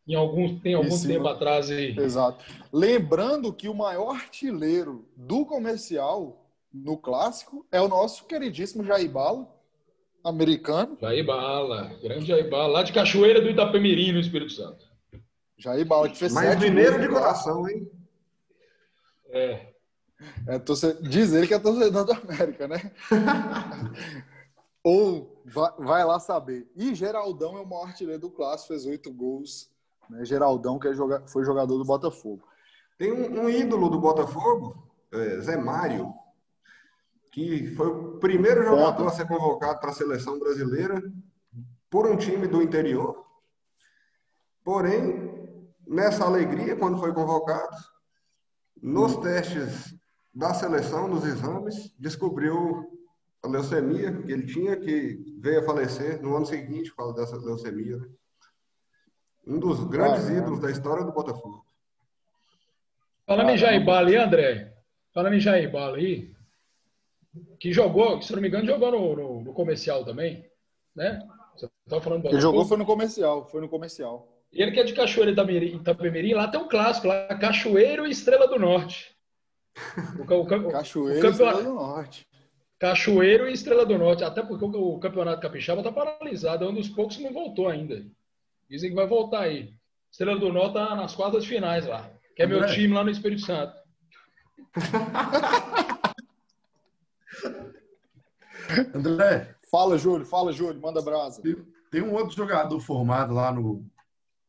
[0.07, 1.15] Em algum, tem algum cima.
[1.15, 1.71] tempo atrás.
[1.71, 1.97] E...
[1.99, 2.45] Exato.
[2.73, 9.49] Lembrando que o maior artilheiro do comercial no clássico é o nosso queridíssimo Jair Bala,
[10.25, 10.97] americano.
[11.01, 11.93] Jair Bala.
[12.03, 12.67] Grande Jair Bala.
[12.69, 14.85] Lá de Cachoeira do Itapemirim, no Espírito Santo.
[15.59, 17.91] Jair Bala, que fez Mas sete mineiro de coração, hein?
[19.29, 19.69] É.
[20.47, 22.93] É, torce- Diz ele que é torcedor do América, né?
[24.83, 26.71] Ou vai, vai lá saber.
[26.77, 29.71] E Geraldão é o maior artilheiro do clássico, fez oito gols.
[30.09, 30.25] Né?
[30.25, 32.43] Geraldão, que é joga- foi jogador do Botafogo.
[32.99, 36.13] Tem um, um ídolo do Botafogo, é, Zé Mário,
[37.31, 41.01] que foi o primeiro jogador a ser convocado para a seleção brasileira
[41.89, 43.25] por um time do interior.
[44.65, 45.31] Porém,
[45.87, 47.77] nessa alegria, quando foi convocado,
[48.83, 49.95] nos testes
[50.35, 52.87] da seleção, nos exames, descobriu
[53.43, 57.37] a leucemia que ele tinha, que veio a falecer no ano seguinte por causa dessa
[57.37, 57.97] leucemia.
[57.97, 58.07] né?
[59.47, 60.41] Um dos grandes Caramba.
[60.41, 61.65] ídolos da história do Botafogo.
[63.27, 64.75] Falando em Jair Bala aí, André.
[65.15, 66.33] Falando em Jair Bala aí.
[67.59, 70.45] Que jogou, se não me engano, jogou no, no- no comercial também.
[70.97, 71.21] Né?
[71.55, 74.29] Você estava falando do Ele jogou foi no comercial, foi no comercial.
[74.53, 78.11] E ele que é de Cachoeira Itapemirim, Itapemirim, lá tem um clássico, lá, Cachoeiro e
[78.11, 79.15] Estrela do Norte.
[80.19, 82.27] O, o o Cachoeira campeonato- Estrela do Norte.
[82.79, 86.75] Cachoeiro e Estrela do Norte, até porque o, o campeonato capixaba está paralisado, é um
[86.75, 88.03] dos poucos que não voltou ainda.
[88.69, 89.73] Dizem que vai voltar aí.
[90.11, 92.73] Estrela do Norte tá nas quartas de finais lá, que é meu André.
[92.75, 93.75] time lá no Espírito Santo.
[98.95, 101.41] André, Fala, Júlio, fala, Júlio, manda brasa.
[101.93, 103.87] tem um outro jogador formado lá no,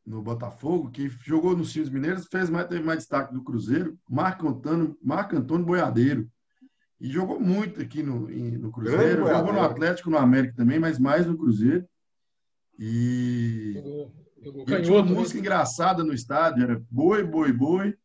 [0.04, 4.48] no Botafogo, que jogou nos times mineiros, fez mais, teve mais destaque do Cruzeiro, Marco
[4.48, 6.28] Antônio, Marco Antônio Boiadeiro.
[7.00, 11.28] E jogou muito aqui no, no Cruzeiro, jogou no Atlético, no América também, mas mais
[11.28, 11.86] no Cruzeiro.
[12.80, 15.12] E, jogou, jogou e tinha uma né?
[15.12, 17.96] música engraçada no estádio, era boi, boi, boi,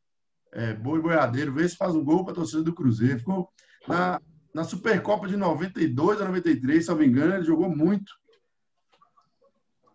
[0.53, 3.20] é, boi, boiadeiro, vê se faz um gol para a torcida do Cruzeiro.
[3.20, 3.49] Ficou
[3.88, 4.20] na,
[4.57, 8.14] na Supercopa de 92 a 93, se não me engano, ele jogou muito.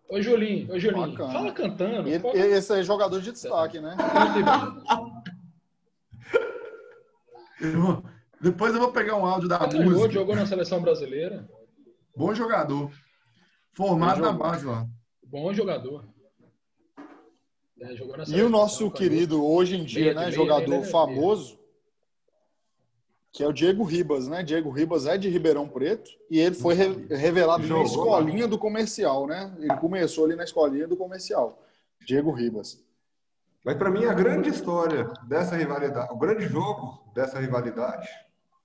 [0.08, 1.34] Ô, Julinho, ô, Julinho, Bacana.
[1.34, 2.08] fala cantando.
[2.08, 2.38] E, pode...
[2.38, 3.98] Esse é jogador de destaque, né?
[7.60, 8.04] eu,
[8.40, 10.12] depois eu vou pegar um áudio da Ele música.
[10.12, 11.50] Jogou na seleção brasileira.
[12.16, 12.92] Bom jogador.
[13.74, 14.86] Formado na base lá.
[15.24, 16.08] Bom jogador.
[17.80, 17.96] É,
[18.28, 21.61] e o nosso querido, hoje em dia, né, jogador famoso,
[23.32, 24.44] que é o Diego Ribas, né?
[24.44, 28.58] Diego Ribas é de Ribeirão Preto e ele foi re revelado Jogou, na escolinha do
[28.58, 29.56] comercial, né?
[29.58, 31.64] Ele começou ali na escolinha do comercial.
[32.06, 32.84] Diego Ribas.
[33.64, 38.10] Mas para mim a grande história dessa rivalidade, o grande jogo dessa rivalidade,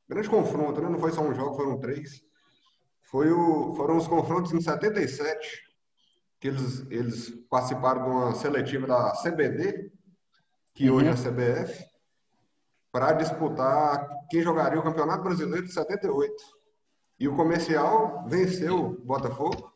[0.09, 0.89] grande confronto, né?
[0.89, 2.25] não foi só um jogo, foram três.
[3.05, 5.63] Foi o, foram os confrontos em 77,
[6.41, 9.93] que eles, eles participaram de uma seletiva da CBD,
[10.75, 10.97] que uhum.
[10.97, 11.96] hoje é a CBF
[12.97, 16.35] para disputar quem jogaria o Campeonato Brasileiro de 78.
[17.21, 19.71] E o comercial venceu o Botafogo,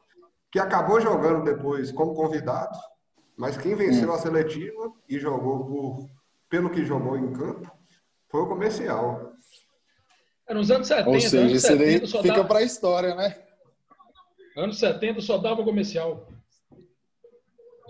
[0.50, 2.78] que acabou jogando depois como convidado,
[3.36, 6.10] mas quem venceu a seletiva e jogou por,
[6.48, 7.70] pelo que jogou em campo
[8.30, 9.34] foi o comercial.
[10.48, 11.10] Era nos anos 70.
[11.10, 12.48] Ou seja, isso aí fica dava...
[12.48, 13.36] para a história, né?
[14.56, 16.26] Anos 70 só dava comercial.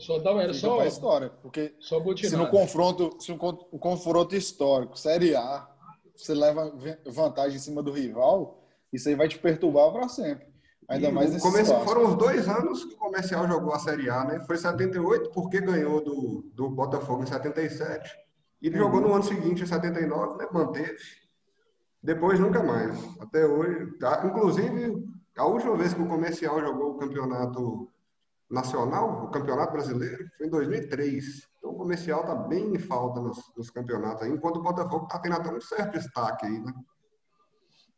[0.00, 4.34] Só dá, era só a história, porque só se no confronto, se um, o confronto
[4.34, 5.68] histórico, Série A,
[6.16, 6.72] você leva
[7.06, 10.50] vantagem em cima do rival, isso aí vai te perturbar para sempre.
[10.88, 14.10] Ainda e mais nesse comercial, Foram os dois anos que o comercial jogou a Série
[14.10, 14.40] A, né?
[14.40, 18.10] Foi 78, porque ganhou do, do Botafogo em 77.
[18.60, 18.84] E ele uhum.
[18.84, 20.48] jogou no ano seguinte, em 79, né?
[20.52, 20.98] Manteve.
[22.02, 22.98] Depois nunca mais.
[23.20, 23.98] Até hoje.
[23.98, 24.22] Tá?
[24.26, 25.04] Inclusive,
[25.36, 27.89] a última vez que o comercial jogou o campeonato
[28.50, 31.48] nacional, o Campeonato Brasileiro, foi em 2003.
[31.58, 35.18] Então o comercial está bem em falta nos, nos, campeonatos aí, enquanto o Botafogo está
[35.20, 36.74] tendo até um certo destaque aí, né?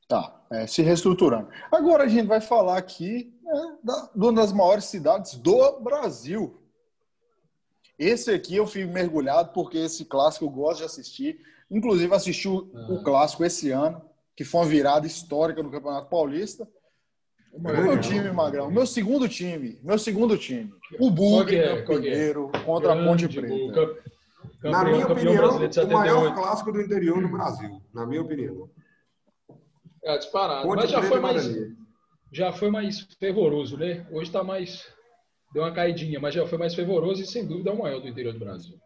[0.08, 1.48] Tá, é, se reestruturando.
[1.70, 6.60] Agora a gente vai falar aqui né, da, de uma das maiores cidades do Brasil.
[7.98, 11.40] Esse aqui eu fui mergulhado porque esse clássico eu gosto de assistir.
[11.70, 12.96] Inclusive assisti o, uhum.
[12.96, 14.02] o clássico esse ano,
[14.36, 16.68] que foi uma virada histórica no Campeonato Paulista.
[17.52, 18.70] O meu time, Magrão.
[18.70, 19.78] Meu segundo time.
[19.82, 20.72] Meu segundo time.
[20.98, 21.82] O Bug é, é?
[22.64, 23.98] contra a Ponte Preta.
[24.62, 27.82] na minha opinião, o maior clássico do interior do Brasil.
[27.92, 28.70] Na minha opinião.
[30.02, 30.66] É, disparado.
[30.66, 31.50] Ponte Mas já foi mais.
[32.32, 34.06] Já foi mais fervoroso, né?
[34.10, 34.88] Hoje está mais.
[35.52, 38.08] Deu uma caidinha, mas já foi mais fervoroso e sem dúvida é o maior do
[38.08, 38.80] interior do Brasil.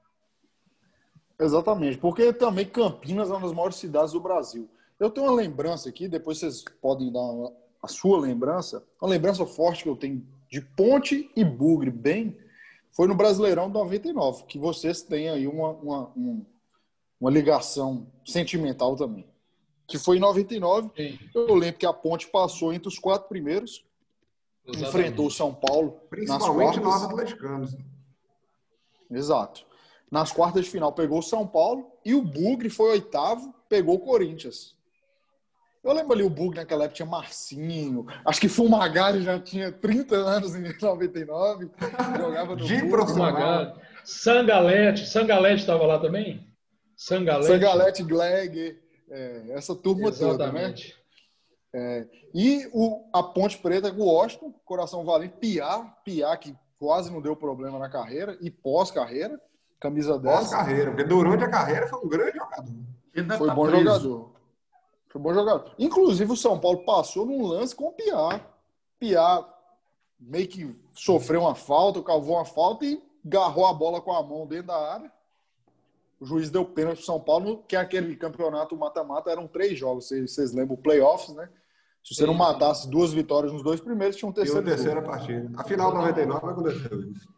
[1.39, 4.69] Exatamente, porque também Campinas é uma das maiores cidades do Brasil.
[4.99, 7.53] Eu tenho uma lembrança aqui, depois vocês podem dar uma
[7.87, 12.37] a sua lembrança, uma lembrança forte que eu tenho de Ponte e Bugre, bem,
[12.91, 16.13] foi no Brasileirão 99, que vocês têm aí uma, uma,
[17.21, 19.27] uma ligação sentimental também.
[19.87, 20.91] Que foi em 99.
[20.97, 21.19] Sim.
[21.33, 23.85] Eu lembro que a Ponte passou entre os quatro primeiros,
[24.67, 24.89] Exatamente.
[24.89, 26.01] enfrentou o São Paulo.
[26.11, 27.77] Principalmente nós atleticanos.
[29.09, 29.65] Exato.
[30.11, 34.01] Nas quartas de final pegou o São Paulo e o Bugre foi oitavo, pegou o
[34.01, 34.76] Corinthians.
[35.87, 40.17] Eu lembro ali o Bug naquela época tinha Marcinho, acho que Fumagalli já tinha 30
[40.17, 41.71] anos em 99,
[42.19, 43.77] jogava no De profissional.
[44.05, 46.45] Sangalete, Sangalete estava lá também?
[46.97, 47.47] Sangalete.
[47.47, 48.77] Sangalete, Gleg,
[49.09, 50.91] é, essa turma Exatamente.
[50.91, 51.07] toda, né?
[51.73, 57.13] É, e o, a Ponte Preta com o Washington, Coração Valente, Piá, Piá que quase
[57.13, 59.41] não deu problema na carreira e pós-carreira,
[59.79, 60.37] camisa 10.
[60.37, 62.75] Pós-carreira, porque durante a carreira foi um grande jogador.
[63.39, 63.85] Foi tá bom preso.
[63.85, 64.36] jogador.
[65.17, 65.73] Foi bom jogador.
[65.79, 68.39] Inclusive, o São Paulo passou num lance com o Piá.
[68.99, 69.43] Piá
[70.21, 74.47] meio que sofreu uma falta, cavou uma falta e agarrou a bola com a mão
[74.47, 75.11] dentro da área.
[76.21, 80.07] O juiz deu pênalti pro São Paulo, que é aquele campeonato mata-mata, eram três jogos.
[80.09, 81.49] Vocês, vocês lembram, playoffs, né?
[82.05, 84.61] Se você não matasse duas vitórias nos dois primeiros, tinha um terceiro.
[84.61, 85.51] E terceira partida.
[85.57, 87.29] A final 99 aconteceu isso.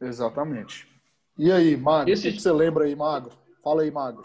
[0.00, 0.88] Exatamente.
[1.36, 2.28] E aí, Magro, Esse...
[2.28, 3.32] o que você lembra aí, Magro?
[3.62, 4.24] Fala aí, Magro.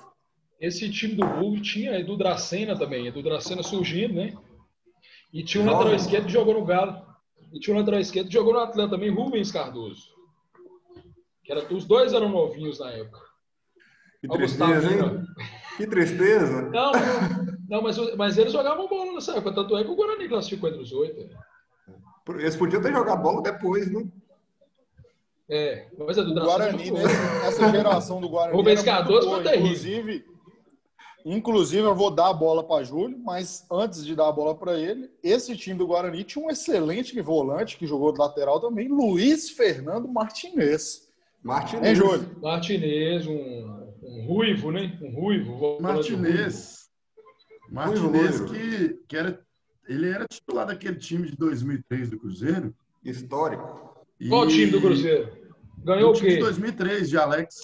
[0.60, 4.34] Esse time do Bulls tinha Edu Dracena também, Edu Dracena surgindo, né?
[5.34, 7.06] E tinha um lateral esquerdo que jogou no Galo.
[7.52, 10.14] E tinha um lateral esquerdo que jogou no Atlanta também, Rubens Cardoso.
[11.44, 13.20] Que era, os dois eram novinhos na época.
[14.22, 15.26] Que tristeza, hein?
[15.78, 16.62] Que tristeza.
[16.70, 19.54] Não, não, não mas, mas eles jogavam bola nessa época.
[19.54, 21.30] Tanto é que o Guarani classificou entre os oito.
[22.30, 24.08] Eles podiam ter jogado bola depois, né?
[25.48, 27.02] É, coisa do o Guarani, né?
[27.46, 28.60] Essa geração do Guarani.
[28.60, 29.66] O pescador foi terrível.
[29.66, 30.26] Inclusive,
[31.26, 34.80] inclusive, eu vou dar a bola para Júlio, mas antes de dar a bola para
[34.80, 39.50] ele, esse time do Guarani tinha um excelente volante que jogou de lateral também, Luiz
[39.50, 41.10] Fernando Martinez.
[41.44, 41.88] Martinez.
[41.88, 42.38] Hein, Júlio?
[42.42, 44.98] Martinez, um, um ruivo, né?
[45.02, 45.82] Um ruivo.
[45.82, 46.90] Martinez.
[47.70, 49.44] Martinez que, que era
[49.88, 52.74] ele era titular daquele time de 2003 do Cruzeiro.
[53.04, 54.06] Histórico.
[54.20, 54.30] E...
[54.30, 55.32] Qual time do Cruzeiro?
[55.84, 56.30] Ganhou o quê?
[56.30, 57.56] de 2003, de Alex.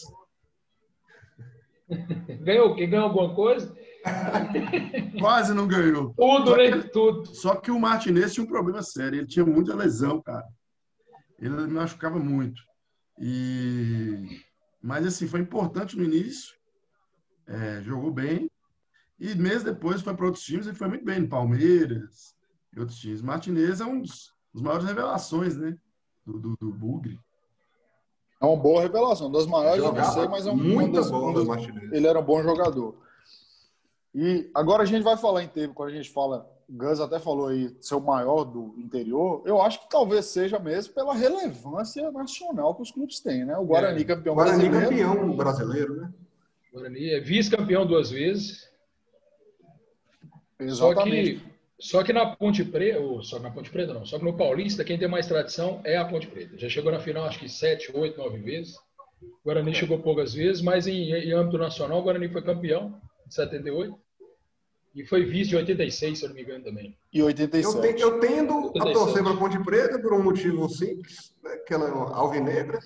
[2.42, 2.88] ganhou o quê?
[2.88, 3.76] Ganhou alguma coisa?
[5.20, 6.14] Quase não ganhou.
[6.18, 6.72] Tudo, né?
[6.72, 7.26] Que, Tudo.
[7.28, 9.20] Só que o Martinez tinha um problema sério.
[9.20, 10.46] Ele tinha muita lesão, cara.
[11.40, 12.62] Ele machucava muito.
[13.20, 14.42] E...
[14.82, 16.56] Mas, assim, foi importante no início.
[17.48, 18.50] É, jogou bem.
[19.20, 22.36] E meses depois foi para outros times e foi muito bem no Palmeiras
[22.74, 23.22] e outros times.
[23.22, 25.78] Martinez é um dos, dos maiores revelações, né?
[26.26, 27.20] Do, do, do Bugre.
[28.42, 31.30] É uma boa revelação, das maiores eu não sei, mas é um, muito das, bom,
[31.30, 31.48] um dos,
[31.92, 32.96] ele era um bom jogador.
[34.16, 37.20] E agora a gente vai falar em tempo, quando a gente fala, o Gus até
[37.20, 42.12] falou aí, ser o maior do interior, eu acho que talvez seja mesmo pela relevância
[42.12, 43.56] nacional que os clubes têm, né?
[43.58, 44.06] O Guarani é.
[44.06, 45.10] campeão Guarani brasileiro.
[45.12, 46.14] campeão brasileiro, né?
[46.74, 48.72] Guarani é vice-campeão duas vezes.
[50.60, 51.38] Exatamente.
[51.38, 51.51] Só que,
[51.82, 54.84] só que na Ponte Preta, ou só na Ponte Preta não, só que no Paulista,
[54.84, 56.56] quem tem mais tradição é a Ponte Preta.
[56.56, 58.76] Já chegou na final acho que sete, oito, nove vezes.
[59.20, 63.32] O Guarani chegou poucas vezes, mas em, em âmbito nacional, o Guarani foi campeão em
[63.32, 63.98] 78
[64.94, 66.96] e foi vice de 86, se eu não me engano também.
[67.12, 67.76] E 87.
[67.76, 68.90] Eu, te, eu tendo 87.
[68.90, 72.80] a torcer para a Ponte Preta por um motivo simples, né, que ela é alvinegra.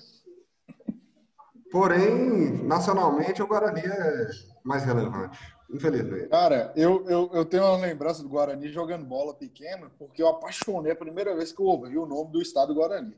[1.70, 4.28] Porém, nacionalmente, o Guarani é
[4.64, 5.38] mais relevante.
[5.70, 6.28] Infelizmente.
[6.28, 10.92] Cara, eu, eu, eu tenho uma lembrança do Guarani jogando bola pequeno, porque eu apaixonei
[10.92, 13.16] a primeira vez que eu ouvi o nome do estado Guarani.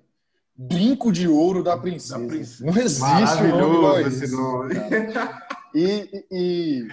[0.56, 2.18] Brinco de Ouro da Princesa.
[2.18, 2.66] Da princesa.
[2.66, 4.74] Não existe o nome esse nome.
[5.74, 6.88] E, e, e,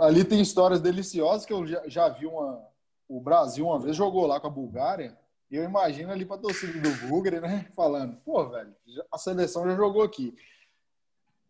[0.00, 2.60] ali tem histórias deliciosas que eu já, já vi uma.
[3.08, 5.16] O Brasil uma vez jogou lá com a Bulgária.
[5.48, 7.66] E eu imagino ali para torcida do Bulgária, né?
[7.76, 8.74] Falando, pô, velho,
[9.12, 10.34] a seleção já jogou aqui.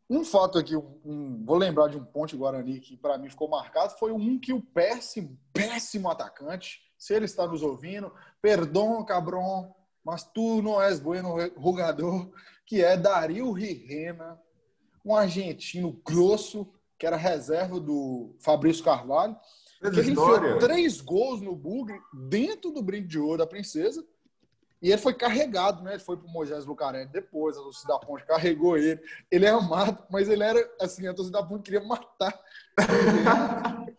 [0.08, 3.98] Um fato aqui, um, vou lembrar de um ponte Guarani que para mim ficou marcado,
[3.98, 10.22] foi um que o péssimo, péssimo atacante, se ele está nos ouvindo, perdão, cabron, mas
[10.22, 12.30] tu não és bueno jogador,
[12.64, 14.40] que é Dario Rirena,
[15.04, 19.36] um argentino grosso, que era reserva do Fabrício Carvalho,
[19.80, 24.04] que ele enfiou três gols no bugre dentro do brinco de ouro da princesa,
[24.82, 25.92] e ele foi carregado, né?
[25.94, 29.00] Ele foi pro Moisés Lucarelli depois, a torcida da Ponte carregou ele.
[29.30, 32.38] Ele é amado, mas ele era assim, a torcida da Ponte queria matar.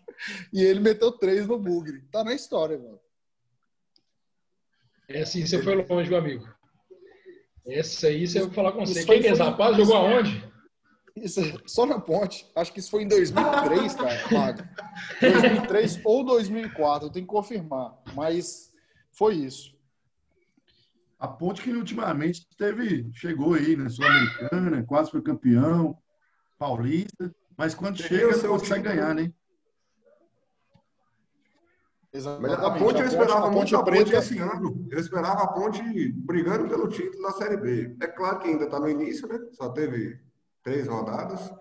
[0.53, 2.01] e ele meteu três no Bugre.
[2.11, 2.99] Tá na história, mano.
[5.09, 6.47] É assim, você foi longe, meu amigo.
[7.65, 9.03] Essa aí você vai falar com você.
[9.05, 9.75] Quem que é esse rapaz?
[9.75, 10.43] Jogou aonde?
[11.15, 12.49] Isso, só na ponte.
[12.55, 14.63] Acho que isso foi em 2003, cara, Mago.
[15.19, 17.97] 2003 ou 2004, eu tenho que confirmar.
[18.13, 18.71] Mas
[19.11, 19.76] foi isso.
[21.19, 25.97] A Ponte que ultimamente teve, chegou aí na né, Sul-Americana, quase foi campeão,
[26.59, 29.33] paulista, mas quando chega, você consegue ganhar, né?
[32.13, 32.55] Exatamente.
[32.55, 34.17] Mas a Ponte eu esperava a muito a Ponte Preta...
[34.17, 34.87] esse ano.
[34.91, 35.81] Eu esperava a Ponte
[36.13, 37.95] brigando pelo título da Série B.
[38.01, 39.39] É claro que ainda está no início, né?
[39.53, 40.19] Só teve
[40.63, 41.51] três rodadas,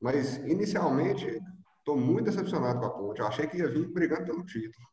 [0.00, 1.40] mas inicialmente
[1.78, 3.20] estou muito decepcionado com a Ponte.
[3.20, 4.86] Eu achei que ia vir brigando pelo título.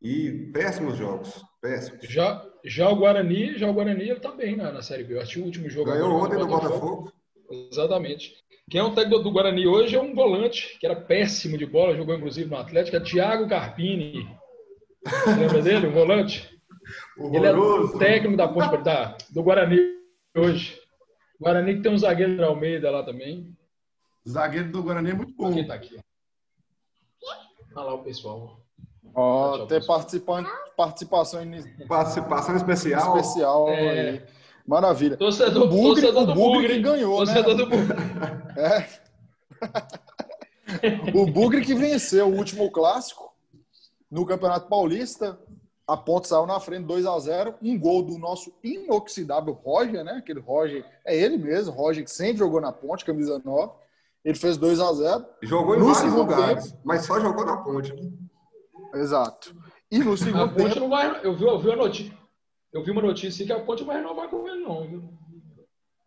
[0.00, 2.06] E péssimos jogos, péssimos.
[2.08, 5.14] Já, já o Guarani, já o Guarani ele tá bem na, na Série B.
[5.14, 5.90] Eu acho o último jogo.
[5.90, 7.12] Ganhou ontem do Botafogo.
[7.70, 8.34] Exatamente.
[8.70, 11.96] Quem é o técnico do Guarani hoje é um volante, que era péssimo de bola,
[11.96, 14.28] jogou inclusive no Atlético, é Thiago Carpini.
[15.38, 16.58] lembra dele, o volante?
[17.32, 19.78] Ele é o técnico da Ponte da, do Guarani
[20.36, 20.78] hoje.
[21.40, 23.56] O Guarani que tem um zagueiro da Almeida lá também.
[24.28, 25.52] Zagueiro do Guarani é muito bom.
[25.52, 25.98] Quem tá aqui?
[27.74, 28.60] Olha lá o pessoal.
[29.20, 31.40] Ó, oh, ter participante, participação
[31.88, 33.18] Participação especial.
[33.18, 34.10] Especial é...
[34.10, 34.22] aí.
[34.64, 35.16] Maravilha.
[35.16, 37.64] Torcedor, o Bugre, torcedor do o Bugre, que ganhou, torcedor né?
[37.64, 37.96] do Bugre.
[40.78, 41.18] É.
[41.18, 43.34] o Bugre que venceu o último clássico
[44.08, 45.36] no Campeonato Paulista.
[45.84, 50.12] A ponte saiu na frente 2 a 0 Um gol do nosso inoxidável Roger, né?
[50.12, 53.72] Aquele Roger, é ele mesmo, Roger que sempre jogou na ponte, camisa 9.
[54.24, 57.56] Ele fez 2 a 0 Jogou em no vários lugares, tempo, mas só jogou na
[57.56, 57.92] ponte.
[57.94, 58.10] Né?
[58.94, 59.54] Exato.
[59.90, 60.80] E no segundo a ponte tempo...
[60.80, 61.20] não vai.
[61.24, 62.12] Eu vi, eu vi a notícia.
[62.72, 64.86] Eu vi uma notícia que a ponte não vai renovar com ele, não.
[64.86, 65.02] Viu?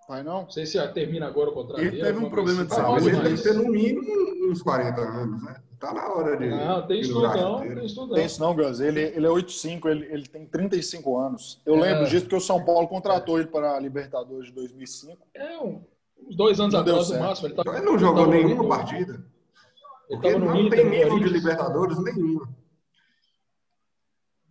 [0.07, 0.43] Vai não?
[0.43, 2.03] Não sei se termina agora o contrato Ele dele.
[2.03, 2.91] teve um problema coisa de assim.
[2.91, 5.55] mas ele saúde, deve ter no mínimo uns 40 anos, né?
[5.79, 6.47] Tá na hora de.
[6.49, 8.09] Não, tem isso não, tem isso não.
[8.13, 8.79] Tem isso não, Gus.
[8.82, 11.59] Ele, ele é 8'5", ele, ele tem 35 anos.
[11.65, 11.79] Eu É.
[11.79, 15.17] lembro disso porque o São Paulo contratou ele para a Libertadores de 2005.
[15.34, 17.21] É, uns dois anos Não atrás, no certo.
[17.23, 17.47] máximo.
[17.47, 19.23] Ele, tava, ele não jogou nenhuma partida.
[20.09, 21.29] Ele no não Inter, tem nível de.
[21.29, 22.49] Libertadores nenhuma.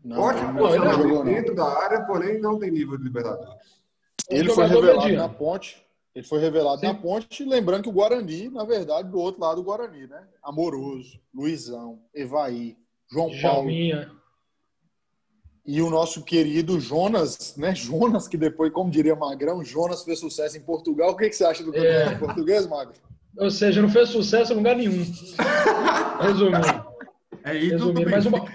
[0.04, 1.32] Não, Ótimo posicionamento jogou, não.
[1.32, 3.78] dentro da área, porém não tem nível de Libertadores.
[4.28, 5.22] Ele foi revelado mediano.
[5.22, 5.86] na ponte.
[6.14, 6.86] Ele foi revelado Sim.
[6.86, 10.24] na ponte, lembrando que o Guarani, na verdade, do outro lado do Guarani, né?
[10.42, 12.76] Amoroso, Luizão, Evaí,
[13.10, 14.10] João Paulo Djalminha.
[15.64, 17.72] e o nosso querido Jonas, né?
[17.76, 21.10] Jonas, que depois, como diria Magrão, Jonas fez sucesso em Portugal.
[21.10, 21.80] O que, que você acha do É.
[22.04, 22.94] campeonato português, Magro?
[23.38, 25.04] Ou seja, não fez sucesso em lugar nenhum.
[26.20, 26.84] Resumindo.
[27.44, 28.42] É Resumindo, mas, Benfica.
[28.42, 28.52] uma,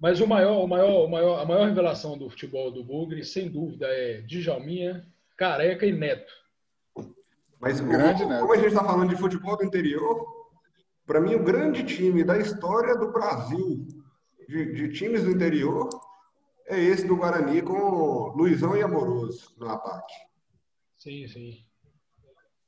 [0.00, 3.48] mas o maior, o maior, o maior, a maior revelação do futebol do Bugre, sem
[3.50, 6.32] dúvida, é Djalminha, Careca e Neto.
[7.60, 8.40] Mas o- Grande, né?
[8.40, 10.26] como a gente está falando de futebol do interior,
[11.06, 13.86] para mim o grande time da história do Brasil,
[14.48, 15.88] de, de times do interior,
[16.66, 20.14] é esse do Guarani com Luizão e Amoroso no ataque.
[20.96, 21.64] Sim, sim.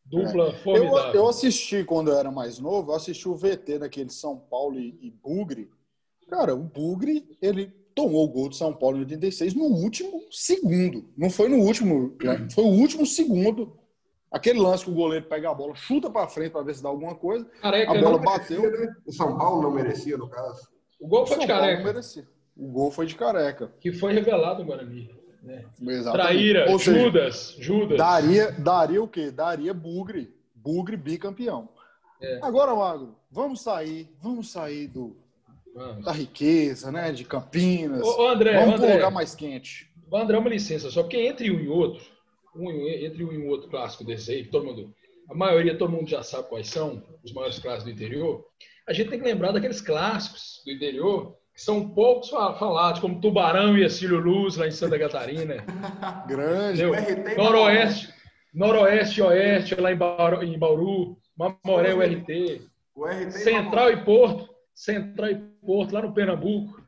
[0.04, 1.14] Dupla Eu, formidável.
[1.14, 4.98] eu assisti quando eu era mais novo, eu assisti o VT daquele São Paulo e,
[5.00, 5.70] e Bugre.
[6.32, 11.04] Cara, o Bugre, ele tomou o gol do São Paulo em 86 no último segundo.
[11.14, 12.48] Não foi no último, né?
[12.54, 13.76] foi o último segundo.
[14.30, 16.88] Aquele lance que o goleiro pega a bola, chuta pra frente pra ver se dá
[16.88, 17.44] alguma coisa.
[17.60, 18.62] Careca, a bola bateu.
[18.62, 18.96] Merecia, né?
[19.06, 20.68] O São Paulo não merecia, no caso.
[20.98, 22.28] o gol O foi São de Paulo não Careca, merecia.
[22.56, 23.72] O gol foi de careca.
[23.78, 25.10] que foi revelado no Guarani.
[25.42, 25.66] Né?
[25.82, 26.12] Exatamente.
[26.12, 27.98] Traíra, Ou seja, Judas, Judas.
[27.98, 29.30] Daria, daria o quê?
[29.30, 30.34] Daria Bugre.
[30.54, 31.68] Bugre bicampeão.
[32.22, 32.38] É.
[32.42, 35.14] Agora, Magro, vamos sair, vamos sair do,
[35.74, 36.04] Vamos.
[36.04, 37.12] da riqueza, né?
[37.12, 38.02] De Campinas.
[38.02, 39.90] Ô, ô, André, vamos para um lugar mais quente.
[40.12, 42.04] André, uma licença, só porque entre um e outro,
[42.54, 44.92] um e- entre um e outro clássico desse aí, todo mundo,
[45.30, 48.44] a maioria, todo mundo já sabe quais são os maiores clássicos do interior,
[48.86, 53.20] a gente tem que lembrar daqueles clássicos do interior que são poucos fa- falados, como
[53.20, 55.64] Tubarão e Acílio Luz, lá em Santa Catarina.
[56.28, 56.82] Grande.
[56.84, 58.08] RT Noroeste,
[58.54, 62.62] Noroeste e Oeste, lá em Bauru, em Bauru Mamoré, URT,
[62.94, 66.80] O RT Central e Porto, Central e Porto, lá no Pernambuco.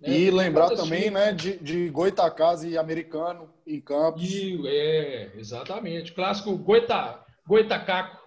[0.00, 0.08] né?
[0.18, 1.10] E lembrar também, assim.
[1.10, 4.22] né, de, de Goitacás e Americano em Campos.
[4.22, 6.12] E, é, exatamente.
[6.12, 8.18] Clássico Goita, Goitacaco.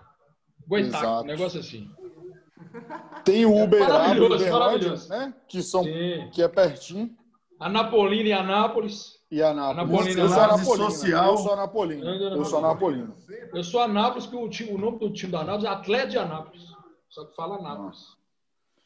[0.68, 1.24] Goitaco, Exato.
[1.24, 1.90] um negócio assim.
[3.26, 5.10] Tem o Uberaba e Maravilhoso, Uberlândia, maravilhoso.
[5.10, 5.34] né?
[5.48, 6.30] Que, são, Sim.
[6.34, 7.16] que é pertinho.
[7.60, 9.14] Anapolina e Anápolis.
[9.30, 9.80] E Anápolis.
[9.90, 10.92] Anapolina, eu sou Anapolina.
[10.92, 11.32] social.
[11.32, 12.06] Eu sou Anapolina.
[12.06, 13.14] Eu sou Anapolina.
[13.54, 16.18] Eu sou Anápolis, que o, time- o nome do time da Anápolis é Atlético de
[16.20, 16.64] Anápolis.
[17.10, 18.00] Só que fala Anápolis.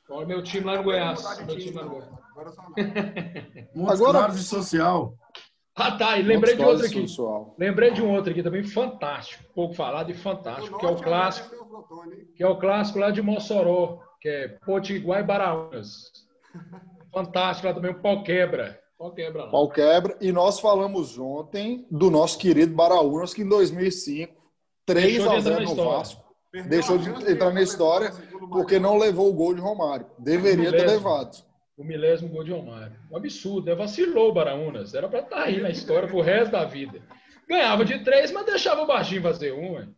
[0.10, 1.24] Olha meu time lá no Goiás.
[1.46, 2.10] Meu time lá no Goiás.
[2.32, 2.76] Agora só não.
[3.76, 5.14] Montes Agora- Claros e Social.
[5.76, 6.18] Ah, tá.
[6.18, 7.06] E lembrei de outro aqui.
[7.58, 9.44] Lembrei de um outro aqui também fantástico.
[9.54, 11.56] Pouco falado e fantástico, que é o clássico.
[12.36, 16.12] que é o clássico lá de Mossoró, que é Potiguar e Baraunas.
[17.14, 18.80] Fantástico lá também, o pau quebra.
[18.98, 19.52] Pau quebra lá.
[19.52, 20.18] Pau quebra.
[20.20, 24.34] E nós falamos ontem do nosso querido Baraunas, que em 2005,
[24.86, 25.90] 3 Deixou de a entrar 0 na no.
[25.92, 26.27] Vasco.
[26.58, 28.12] Perdeu Deixou de entrar na história
[28.52, 30.08] porque não levou o gol de Romário.
[30.18, 31.46] Deveria ter levado.
[31.78, 32.98] O milésimo gol de Romário.
[33.12, 33.76] Um absurdo, né?
[33.76, 34.96] Vacilou o Baraunas.
[34.96, 37.00] Era pra estar aí na história pro resto da vida.
[37.48, 39.94] Ganhava de três, mas deixava o baixinho fazer um.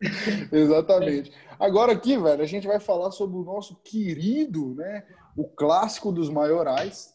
[0.52, 1.32] Exatamente.
[1.58, 5.04] Agora aqui, velho, a gente vai falar sobre o nosso querido, né,
[5.34, 7.14] o clássico dos maiorais,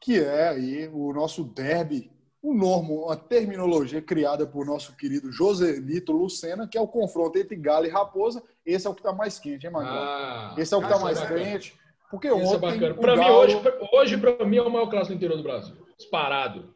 [0.00, 2.12] que é aí o nosso derby,
[2.42, 7.56] um normo, uma terminologia criada por nosso querido Joselito Lucena, que é o confronto entre
[7.56, 8.42] Galo e Raposa.
[8.64, 9.92] Esse é o que tá mais quente, hein, Magrão?
[9.92, 11.78] Ah, Esse é o que tá esse mais quente.
[12.10, 12.94] Porque Esse é ontem bacana.
[12.94, 13.60] o Pra mim, Galo, hoje,
[13.92, 15.76] hoje, pra mim, é o maior clássico do interior do Brasil.
[15.98, 16.74] Disparado.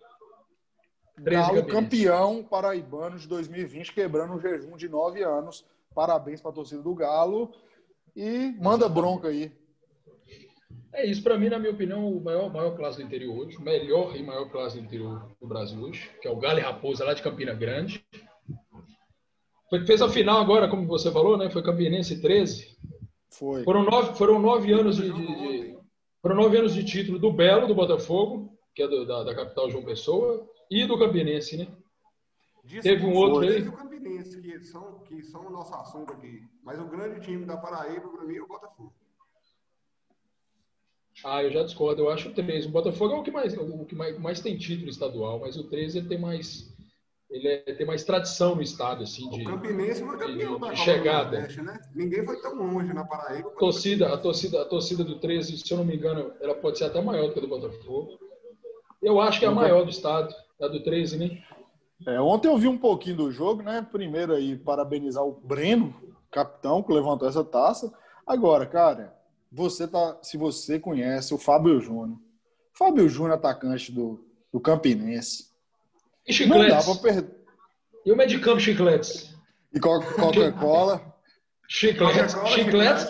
[1.22, 5.64] 13 Galo campeão paraibano de 2020, quebrando um jejum de nove anos.
[5.94, 7.52] Parabéns para a torcida do Galo.
[8.16, 9.52] E manda bronca aí.
[10.95, 13.62] É isso, para mim, na minha opinião, o maior, maior clássico do interior hoje, o
[13.62, 17.05] melhor e maior clássico do interior do Brasil hoje, que é o Galo e Raposa
[17.05, 18.05] lá de Campina Grande.
[19.70, 21.49] Foi, fez a final agora, como você falou, né?
[21.49, 22.76] Foi Campinense 13.
[23.30, 23.64] Foi.
[23.64, 25.78] Foram nove, foram nove anos de, de- de-
[26.20, 29.70] foram nove anos de título do Belo, do Botafogo, que é do- da, da capital
[29.70, 31.68] João Pessoa, e do Campinense, né?
[32.82, 33.55] Teve um outro aí?
[33.55, 36.43] teve o Campinense, que são, que são o nosso assunto aqui.
[36.62, 38.93] Mas o grande time da Paraíba, para mim, é o Botafogo.
[41.25, 42.03] Ah, eu já discordo.
[42.03, 42.68] Eu acho o 13.
[42.68, 45.64] O Botafogo é o que mais, o que mais, mais tem título estadual, mas o
[45.68, 46.73] 13 ele tem mais,
[47.31, 50.51] ele é- tem mais tradição no estado, assim, de O Campinense foi campeão de- da
[50.51, 51.31] de Copa chegada.
[51.39, 51.81] Nordeste, né?
[51.95, 53.49] Ninguém foi tão longe na Paraíba.
[53.49, 56.79] a torcida, a torcida, a torcida do 13, se eu não me engano, ela pode
[56.79, 58.18] ser até maior do que a do Botafogo.
[59.01, 61.43] Eu acho que é a maior do estado, a do 13, né?
[62.07, 63.87] É, ontem eu vi um pouquinho do jogo, né?
[63.93, 65.95] Primeiro aí, parabenizar o Breno,
[66.31, 67.93] capitão, que levantou essa taça.
[68.27, 69.16] Agora, cara,
[69.53, 70.18] você tá.
[70.22, 72.18] Se você conhece o Fábio Júnior.
[72.72, 75.53] Fábio Júnior, atacante do, do Campinense.
[76.26, 76.68] E chicletes?
[76.68, 77.36] Não dá pra perder.
[78.07, 79.36] E o Medicampo Chicletes?
[79.72, 81.14] E Coca-Cola.
[81.68, 83.07] chicletes, chicletes,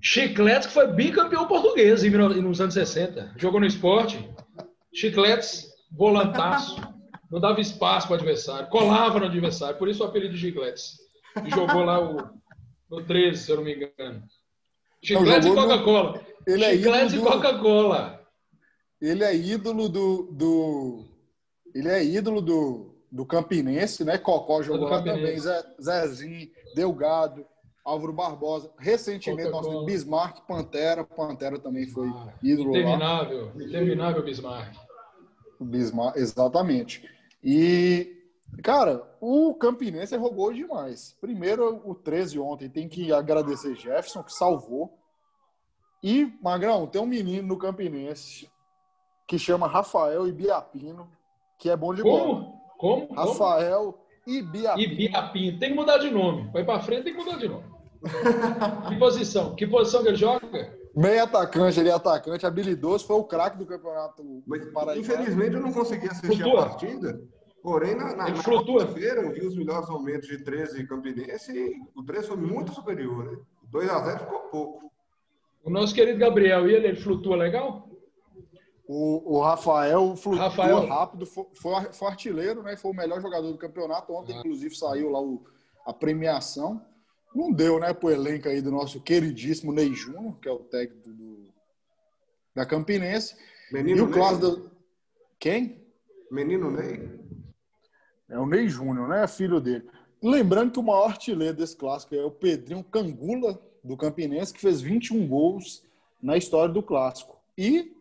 [0.00, 3.34] chicletes que foi bicampeão português em, nos anos 60.
[3.36, 4.30] Jogou no esporte.
[4.94, 6.80] Chicletes, volantaço.
[7.30, 8.68] Não dava espaço para o adversário.
[8.68, 9.78] Colava no adversário.
[9.78, 10.98] Por isso o apelido de Chicletes.
[11.44, 12.16] E jogou lá o,
[12.90, 14.22] no 13, se eu não me engano.
[15.02, 16.20] Chicletes e Coca-Cola.
[16.46, 18.22] Ele é Chicletes e Coca-Cola.
[19.00, 21.04] Ele é ídolo do, do.
[21.74, 24.16] Ele é ídolo do, do Campinense, né?
[24.16, 25.36] Cocó jogou lá também.
[25.38, 27.44] Zé, Zezinho, Delgado,
[27.84, 28.70] Álvaro Barbosa.
[28.78, 31.02] Recentemente nós temos Bismarck, Pantera.
[31.02, 33.64] Pantera também foi ah, ídolo interminável, lá.
[33.64, 34.76] Interminável Bismarck.
[35.60, 37.02] Bismarck, exatamente.
[37.42, 38.21] E,
[38.60, 41.16] cara, o Campinense rogou demais.
[41.20, 44.98] Primeiro, o 13 ontem tem que agradecer Jefferson, que salvou.
[46.02, 48.50] E, Magrão, tem um menino no Campinense
[49.26, 51.08] que chama Rafael Ibiapino,
[51.58, 52.34] que é bom de Como?
[52.34, 52.52] bola.
[52.76, 53.14] Como?
[53.14, 54.92] Rafael Ibiapino.
[54.92, 55.58] Ibiapino.
[55.58, 56.50] Tem que mudar de nome.
[56.52, 57.64] Vai para frente, tem que mudar de nome.
[58.88, 59.54] que posição?
[59.54, 60.76] Que posição que ele joga?
[60.94, 64.42] Meio atacante, ele é atacante, habilidoso, foi o craque do campeonato
[64.74, 65.00] Paraíba.
[65.00, 66.64] Infelizmente eu não consegui assistir Flutua.
[66.64, 67.20] a partida.
[67.62, 72.02] Porém, na, na, na quarta-feira eu vi os melhores momentos de 13 Campinense e o
[72.02, 73.38] 13 foi muito superior, né?
[73.72, 74.92] 2x0 ficou pouco.
[75.62, 77.88] O nosso querido Gabriel, e ele, ele flutua legal?
[78.84, 80.86] O, o Rafael flutua Rafael.
[80.86, 81.46] rápido, foi,
[81.92, 82.76] foi, artilheiro, né?
[82.76, 84.12] Foi o melhor jogador do campeonato.
[84.12, 84.40] Ontem, ah.
[84.40, 85.40] inclusive, saiu lá o,
[85.86, 86.84] a premiação.
[87.32, 91.08] Não deu, né, pro elenco aí do nosso queridíssimo Ney Júnior, que é o técnico
[91.08, 91.48] do,
[92.54, 93.36] da Campinense.
[93.72, 94.70] Menino e o clássico do...
[95.38, 95.80] Quem?
[96.30, 97.21] Menino Ney.
[98.32, 99.26] É o Ney Júnior, né?
[99.28, 99.84] Filho dele.
[100.22, 104.80] Lembrando que o maior artilheiro desse clássico é o Pedrinho Cangula, do Campinense, que fez
[104.80, 105.82] 21 gols
[106.22, 107.36] na história do clássico.
[107.58, 107.92] E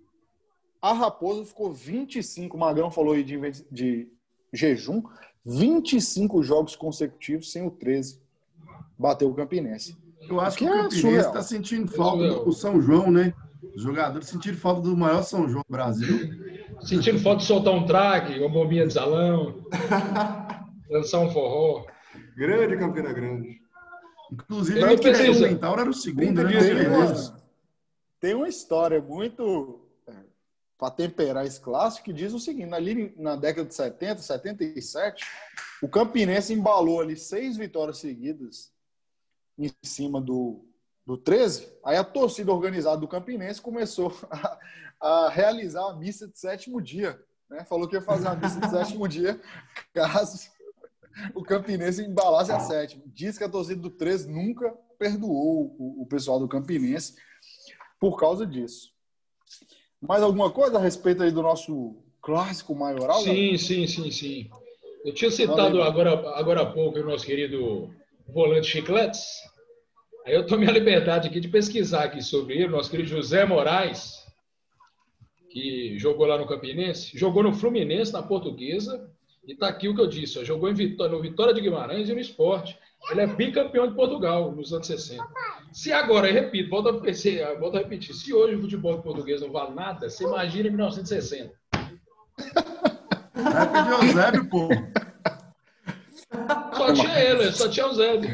[0.82, 3.38] a Raposa ficou 25, o Magrão falou aí de,
[3.70, 4.08] de
[4.54, 5.04] jejum,
[5.46, 8.20] 25 jogos consecutivos sem o 13
[8.98, 9.98] bater o Campinense.
[10.30, 13.34] Eu acho que, que o é Campinense está sentindo falta do São João, né?
[13.76, 16.30] Os jogadores sentiram falta do maior São João do Brasil.
[16.84, 19.64] Sentindo falta de soltar um traque, uma bombinha de salão,
[20.90, 21.86] lançar um forró.
[22.36, 23.62] Grande Campina Grande.
[24.32, 26.60] Inclusive, o que Centauro era o segundo, né?
[26.60, 27.42] Tem uma,
[28.20, 30.14] tem uma história muito é,
[30.78, 35.26] para temperar esse clássico que diz o seguinte: ali na década de 70, 77,
[35.82, 38.72] o Campinense embalou ali seis vitórias seguidas
[39.58, 40.66] em cima do,
[41.06, 44.60] do 13, aí a torcida organizada do Campinense começou a,
[45.00, 47.20] a realizar a missa de sétimo dia.
[47.50, 47.66] Né?
[47.66, 49.40] Falou que ia fazer a missa de sétimo dia
[49.94, 50.50] caso
[51.36, 53.04] o Campinense embalasse a sétima.
[53.08, 57.16] Diz que a torcida do 13 nunca perdoou o, o pessoal do Campinense
[58.00, 58.92] por causa disso.
[60.02, 63.22] Mais alguma coisa a respeito aí do nosso clássico maioral?
[63.22, 64.50] Sim, sim, sim, sim.
[65.06, 67.94] Eu tinha citado agora, agora há pouco o nosso querido
[68.28, 69.24] volante Chicletes.
[70.26, 74.22] Aí eu tomei a liberdade aqui de pesquisar aqui sobre ele, nosso querido José Moraes,
[75.50, 79.10] que jogou lá no Campinense, jogou no Fluminense, na Portuguesa,
[79.46, 82.14] e está aqui o que eu disse, ó, jogou Vitória, no Vitória de Guimarães e
[82.14, 82.78] no Esporte.
[83.10, 85.24] Ele é bicampeão de Portugal nos anos 60.
[85.74, 89.74] Se agora, eu repito, volto a, a repetir, se hoje o futebol português não vale
[89.74, 91.52] nada, você imagina em 1960.
[93.34, 94.70] Vai pedir o Eusébio, pô.
[96.96, 98.30] Só tinha ele, só tinha o Eusébio.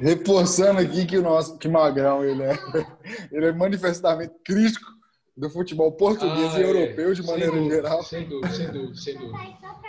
[0.00, 2.58] Reforçando aqui que o nosso, que Magrão, ele é,
[3.32, 4.86] ele é manifestamente crítico
[5.36, 6.66] do futebol português ah, e é.
[6.66, 8.02] europeu de maneira dúvida, geral.
[8.02, 9.38] Sem dúvida, sem dúvida, sem dúvida.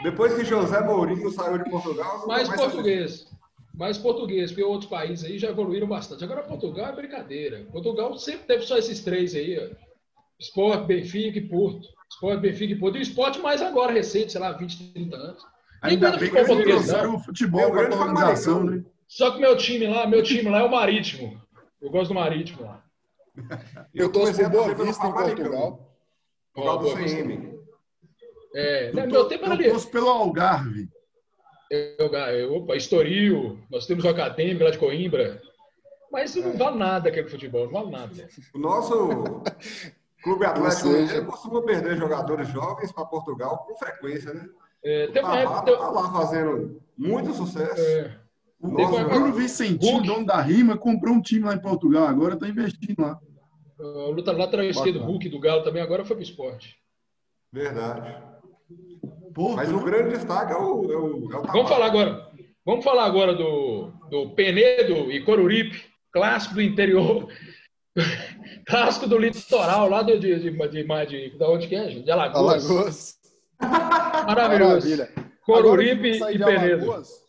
[0.03, 2.27] Depois que José Mourinho saiu de Portugal...
[2.27, 3.27] Mais português.
[3.73, 6.23] Mais português, porque outros países aí já evoluíram bastante.
[6.23, 7.65] Agora Portugal é brincadeira.
[7.71, 9.89] Portugal sempre teve só esses três aí, ó.
[10.39, 11.87] Sport, Benfica e Porto.
[12.11, 12.95] Esporte, Benfica e Porto.
[12.97, 15.43] E o esporte mais agora, recente, sei lá, 20, 30 anos.
[15.81, 18.83] Ainda bem que português, o futebol para a organização, né?
[19.07, 21.41] Só que meu time lá, meu time lá é o Marítimo.
[21.81, 22.83] Eu gosto do Marítimo lá.
[23.93, 25.95] Eu torço por Boa Vista em Portugal.
[26.53, 27.59] Portugal do CM.
[28.53, 29.65] É, né, meu tempo era ali.
[29.65, 30.89] Eu torço pelo Algarve.
[31.69, 35.41] Eu, eu, opa, Estoril, nós temos o Acadêmico lá de Coimbra.
[36.11, 38.29] Mas isso não vale nada aquele futebol, não vale nada.
[38.53, 39.43] O nosso
[40.23, 41.23] Clube Atlético seja...
[41.23, 44.49] costuma perder jogadores jovens para Portugal com frequência, né?
[44.83, 47.81] É, uma época, tá lá fazendo muito sucesso.
[47.81, 48.19] É.
[48.61, 53.01] O Bruno Vicentinho, dono da Rima, comprou um time lá em Portugal, agora está investindo
[53.01, 53.17] lá.
[53.79, 56.75] O luta lateral esquerdo, Hulk do Galo também, agora foi para o esporte.
[57.51, 58.17] Verdade.
[59.33, 59.83] Porto, Mas o né?
[59.83, 62.29] grande destaque é o, é o, é o Vamos falar agora.
[62.65, 67.29] Vamos falar agora do, do Penedo e Coruripe, clássico do interior.
[68.67, 72.03] clássico do litoral, lá de, de, de, de, de, de onde que é, gente?
[72.03, 72.69] De Alagoas.
[72.69, 73.18] Alagoas.
[73.59, 74.89] Maravilhoso.
[74.89, 75.09] Maravilha.
[75.45, 76.83] Coruripe Agora, e Penedo.
[76.85, 77.25] Alagoas,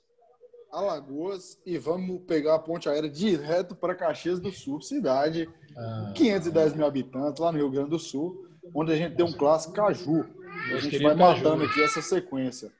[0.70, 6.74] Alagoas e vamos pegar a ponte aérea direto para Caxias do Sul, cidade, Ah, 510
[6.74, 10.26] mil habitantes, lá no Rio Grande do Sul, onde a gente tem um clássico Caju.
[10.74, 12.70] A gente vai matando aqui essa sequência.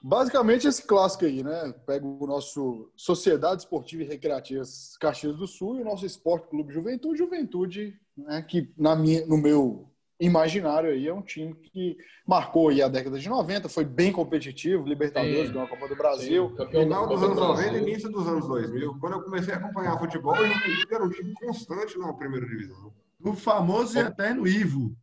[0.00, 1.74] Basicamente esse clássico aí, né?
[1.84, 4.62] Pega o nosso Sociedade Esportiva e Recreativa
[5.00, 7.18] Caxias do Sul e o nosso Esporte Clube Juventude.
[7.18, 8.40] Juventude, né?
[8.42, 9.90] que na minha, no meu
[10.20, 11.96] imaginário aí é um time que
[12.26, 15.52] marcou aí a década de 90, foi bem competitivo, Libertadores, Sim.
[15.52, 16.54] ganhou a Copa do Brasil.
[16.56, 17.86] da Final dos anos do 90 Brasil.
[17.86, 18.98] e início dos anos 2000.
[18.98, 22.92] Quando eu comecei a acompanhar futebol, Juventude era um time constante na primeira divisão.
[23.20, 24.96] O famoso e eterno Ivo.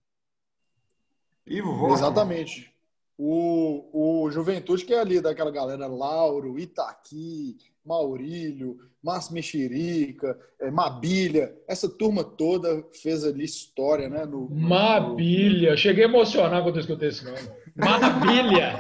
[1.45, 1.93] Ivo.
[1.93, 2.73] Exatamente.
[3.17, 11.53] O, o Juventude, que é ali daquela galera Lauro, Itaqui, Maurílio, Márcio Mexerica, é, Mabilha,
[11.67, 14.25] essa turma toda fez ali história, né?
[14.25, 15.77] No, no- Mabilha.
[15.77, 17.37] Cheguei a emocionar quando eu escutei esse nome.
[17.75, 18.79] Mabilha.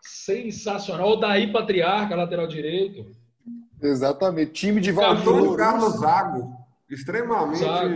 [0.00, 1.10] Sensacional.
[1.10, 3.04] O Daí Patriarca, lateral direito.
[3.82, 4.52] Exatamente.
[4.52, 5.94] Time de Valdir Carlos.
[5.98, 6.52] Zago.
[6.88, 7.94] Extremamente Zago.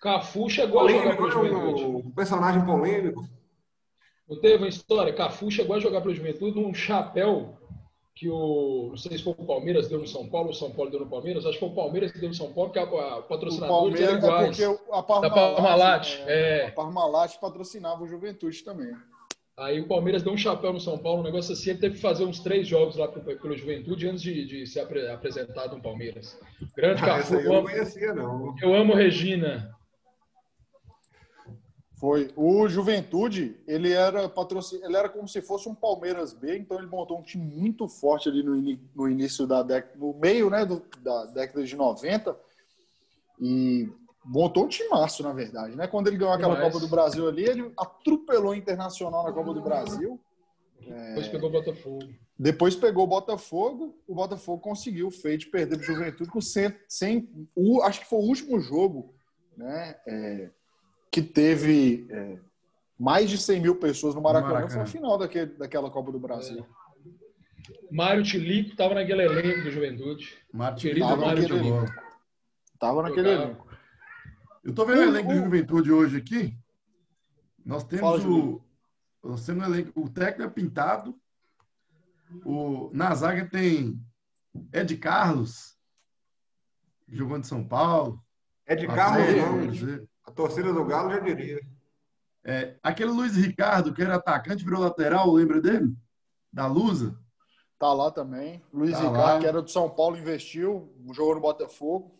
[0.00, 1.60] Cafu chegou a jogar polêmico, pelo né?
[1.74, 2.06] Juventude.
[2.06, 3.28] um personagem polêmico.
[4.28, 5.12] Não teve uma história?
[5.12, 7.57] Cafu chegou a jogar pelo Juventude num chapéu
[8.18, 8.88] que o.
[8.90, 11.00] Não sei se foi o Palmeiras deu no São Paulo ou o São Paulo deu
[11.00, 11.44] no Palmeiras.
[11.46, 14.00] Acho que foi o Palmeiras que deu no São Paulo, porque a, a O patrocinadores
[14.00, 14.78] eram Palmeiras é iguais.
[14.80, 16.66] porque a Da Parmalat, Parmalat, é, é.
[16.66, 18.92] a Parmalat patrocinava o Juventude também.
[19.56, 21.70] Aí o Palmeiras deu um chapéu no São Paulo, um negócio assim.
[21.70, 24.80] Ele teve que fazer uns três jogos lá pelo, pelo Juventude antes de, de ser
[24.80, 26.38] apre- apresentado no Palmeiras.
[26.76, 27.34] Grande Ah, Cafu.
[27.34, 28.54] eu Eu não amo, conhecia, não.
[28.62, 29.74] eu amo Regina.
[31.98, 32.30] Foi.
[32.36, 34.76] O Juventude, ele era patrocin...
[34.84, 38.28] ele era como se fosse um Palmeiras B, então ele montou um time muito forte
[38.28, 42.36] ali no, ini- no início da década, no meio, né, do- da década de 90.
[43.40, 43.88] E
[44.24, 45.86] montou um timaço, na verdade, né?
[45.86, 46.72] Quando ele ganhou aquela Demais.
[46.72, 50.20] Copa do Brasil ali, ele atropelou o Internacional na Copa do Brasil.
[50.80, 52.08] Depois pegou o Botafogo.
[52.38, 56.40] Depois pegou o Botafogo, o Botafogo conseguiu o feito de perder para o Juventude com
[56.40, 59.12] 100, 100 o, acho que foi o último jogo,
[59.56, 60.50] né, é,
[61.10, 62.38] que teve é,
[62.98, 64.74] mais de 100 mil pessoas no Maracanã, Maracanã.
[64.74, 66.66] foi a final daquele, daquela Copa do Brasil.
[67.90, 70.38] Mário Tilico estava naquele elenco do Juventude.
[70.52, 71.06] Mário Tilico.
[71.16, 71.86] bola.
[72.78, 73.66] Tava naquele elenco.
[74.64, 76.56] Eu tô vendo o elenco do Juventude hoje aqui.
[77.64, 78.62] Nós temos Fala, o.
[79.22, 80.00] Nós temos o elenco.
[80.00, 81.18] O técnico é pintado.
[82.44, 83.98] O, na zaga tem
[84.72, 85.78] Ed Carlos,
[87.08, 88.22] jogou de São Paulo.
[88.66, 90.08] É de Carlos, não.
[90.28, 91.58] A torcida do Galo já diria.
[92.44, 95.94] É, aquele Luiz Ricardo, que era atacante, virou lateral, lembra dele?
[96.52, 97.18] Da Lusa?
[97.78, 98.62] Tá lá também.
[98.72, 99.38] Luiz Tá Ricardo, lá.
[99.40, 102.14] que era do São Paulo, investiu, jogou no Botafogo.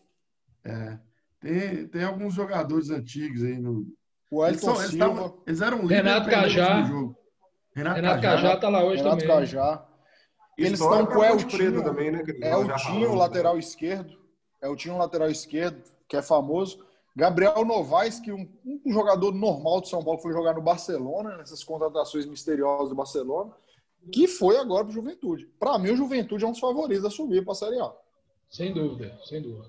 [0.63, 0.97] É.
[1.39, 3.85] Tem, tem alguns jogadores antigos aí no.
[4.31, 6.03] O Eles, Elton são- eles, Silva, tavam- eles eram líderes.
[6.03, 6.81] Renato Cajá.
[6.83, 7.15] jogo.
[7.75, 8.41] Renato, Renato Cajá.
[8.41, 9.27] Cajá tá lá hoje Renato também.
[9.35, 9.85] Cajá.
[10.57, 11.83] Eles estão com o Eltinho.
[11.83, 12.23] Também, né?
[12.23, 13.17] que É nós o já Tinho, falamos.
[13.19, 14.19] lateral esquerdo.
[14.61, 16.85] É o Tinho, lateral esquerdo, que é famoso.
[17.15, 18.47] Gabriel Novaes, que um,
[18.85, 23.51] um jogador normal de São Paulo foi jogar no Barcelona, nessas contratações misteriosas do Barcelona,
[24.11, 25.45] que foi agora para o Juventude.
[25.59, 27.91] Para mim, o Juventude é um dos favoritos a subir para a Série A.
[28.49, 29.67] Sem dúvida, sem dúvida.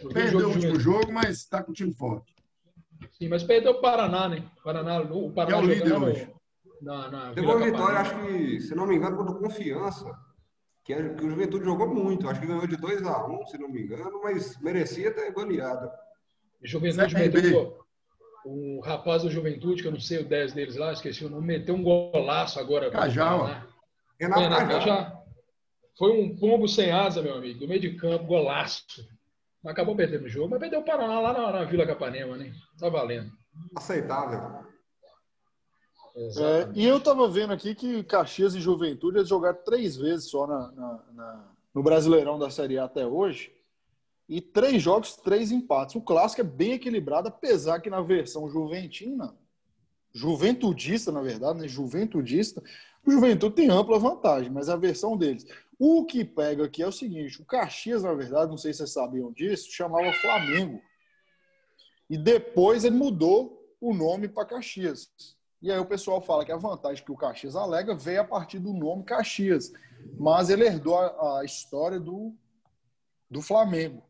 [0.00, 2.34] Eu vi Perdeu o último jogo, mas está com o time forte.
[3.18, 4.44] Sim, mas perdeu o Paraná, né?
[4.58, 6.32] O Paraná, o Paraná é o líder jogando hoje.
[6.80, 10.10] Na, na Teve uma vitória, acho que, se não me engano, contra o Confiança.
[10.84, 12.28] Que, é- que o Juventude jogou muito.
[12.28, 15.90] Acho que ganhou de 2 a 1 se não me engano, mas merecia ter goleado.
[16.62, 17.78] Juventude meteu
[18.44, 21.46] o rapaz do Juventude, que eu não sei o 10 deles lá, esqueci o nome,
[21.46, 22.88] meteu um golaço agora.
[22.88, 22.90] ó.
[23.38, 23.66] Paraná.
[24.18, 24.78] Renato Renato Cajá.
[24.78, 25.22] Cajá.
[25.98, 28.84] Foi um pombo sem asa, meu amigo, do meio de campo, golaço.
[29.66, 32.52] Acabou perdendo o jogo, mas perdeu o Paraná lá na, na Vila Capanema, né?
[32.78, 33.30] Tá valendo.
[33.76, 34.66] Aceitável.
[36.16, 40.46] É, e eu estava vendo aqui que Caxias e Juventude eles jogaram três vezes só
[40.46, 43.52] na, na- na- no Brasileirão da Série A até hoje.
[44.28, 45.94] E três jogos, três empates.
[45.94, 49.34] O clássico é bem equilibrado, apesar que na versão juventina,
[50.12, 51.68] juventudista, na verdade, né?
[51.68, 52.62] Juventudista,
[53.06, 55.46] o Juventude tem ampla vantagem, mas a versão deles.
[55.78, 58.90] O que pega aqui é o seguinte: o Caxias, na verdade, não sei se vocês
[58.90, 60.78] sabiam disso, chamava Flamengo.
[62.10, 65.10] E depois ele mudou o nome para Caxias.
[65.62, 68.58] E aí o pessoal fala que a vantagem que o Caxias alega veio a partir
[68.58, 69.72] do nome Caxias.
[70.18, 72.34] Mas ele herdou a, a história do,
[73.30, 74.02] do Flamengo,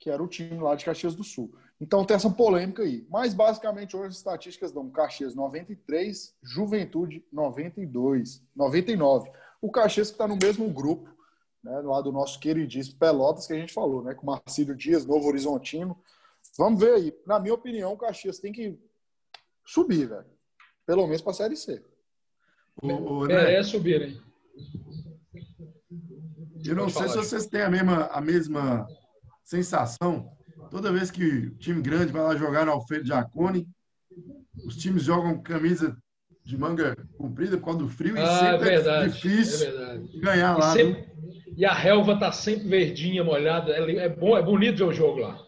[0.00, 1.54] que era o time lá de Caxias do Sul.
[1.78, 3.06] Então tem essa polêmica aí.
[3.10, 9.30] Mas basicamente hoje as estatísticas dão Caxias 93, Juventude 92, 99.
[9.60, 11.14] O Caxias que está no mesmo grupo,
[11.62, 15.28] né, lá do nosso queridíssimo Pelotas que a gente falou, né, com Marcílio Dias, Novo
[15.28, 16.02] Horizontino.
[16.56, 17.14] Vamos ver aí.
[17.26, 18.78] Na minha opinião, o Caxias tem que
[19.66, 20.26] subir, velho.
[20.86, 21.84] Pelo menos para a Série C.
[22.82, 24.22] O, o é, é subir, hein?
[26.64, 28.86] Eu não sei se vocês têm a mesma, a mesma
[29.50, 30.30] sensação.
[30.70, 33.66] Toda vez que o time grande vai lá jogar no Alfredo Jacone,
[34.64, 35.96] os times jogam camisa
[36.44, 39.98] de manga comprida por causa do frio ah, e sempre é, verdade, é difícil é
[40.20, 40.70] ganhar lá.
[40.70, 41.06] E, sempre,
[41.56, 43.72] e, a relva tá sempre verdinha, molhada.
[43.72, 45.38] É, é, bom, é bonito ver o jogo lá.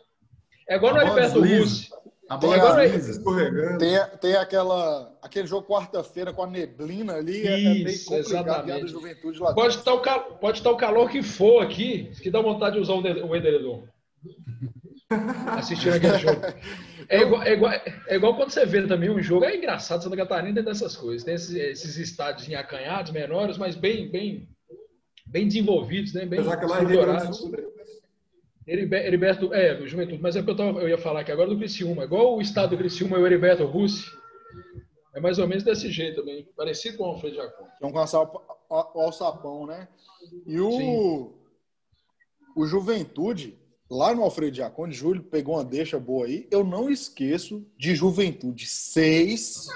[0.69, 1.91] É igual no Heriberto Russo.
[2.29, 3.79] A bola tem, escorregando.
[3.79, 8.73] Tem, tem aquela, aquele jogo quarta-feira com a neblina ali, Isso, é, é meio complicado
[8.73, 10.01] a juventude lá pode estar, o,
[10.39, 13.85] pode estar o calor que for aqui, que dá vontade de usar o edredom.
[15.47, 16.41] Assistindo aquele jogo.
[17.09, 19.45] É igual, é, igual, é igual quando você vê também um jogo.
[19.45, 21.25] É engraçado, Santa Catarina tem dessas coisas.
[21.25, 24.49] Tem esses, esses estádios em acanhados, menores, mas bem, bem,
[25.27, 26.25] bem desenvolvidos, né?
[26.25, 27.43] bem estruturados.
[28.67, 31.59] Heriberto, é, do Juventude, mas é que eu, tava, eu ia falar aqui agora do
[31.59, 32.05] Criciúma.
[32.05, 34.07] Igual o estado do Criciúma e o Heriberto Russi,
[35.15, 37.67] é mais ou menos desse jeito também, parecido com o Alfredo Jacon.
[37.81, 37.93] Com
[38.97, 39.89] o alçapão, né?
[40.47, 41.35] E o,
[42.57, 43.59] o Juventude,
[43.91, 46.47] lá no Alfredo Jacone, Júlio pegou uma deixa boa aí.
[46.51, 49.67] Eu não esqueço de Juventude 6,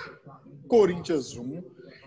[0.69, 1.63] Corinthians 1,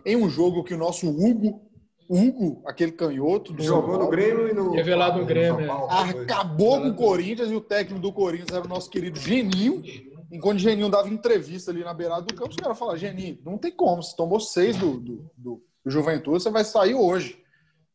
[0.05, 1.68] em um jogo que o nosso Hugo
[2.10, 3.53] Hugo, aquele canhoto.
[3.53, 4.72] Do Jogou no Grêmio e no.
[4.72, 5.62] Revelado no Grêmio.
[5.62, 6.22] É.
[6.22, 9.84] Acabou com o Corinthians e o técnico do Corinthians era o nosso querido Geninho.
[10.32, 13.60] Enquanto o Geninho dava entrevista ali na beirada do campo, os caras falaram: Geninho, não
[13.60, 17.39] tem como, você tomou seis do, do, do, do Juventude, você vai sair hoje.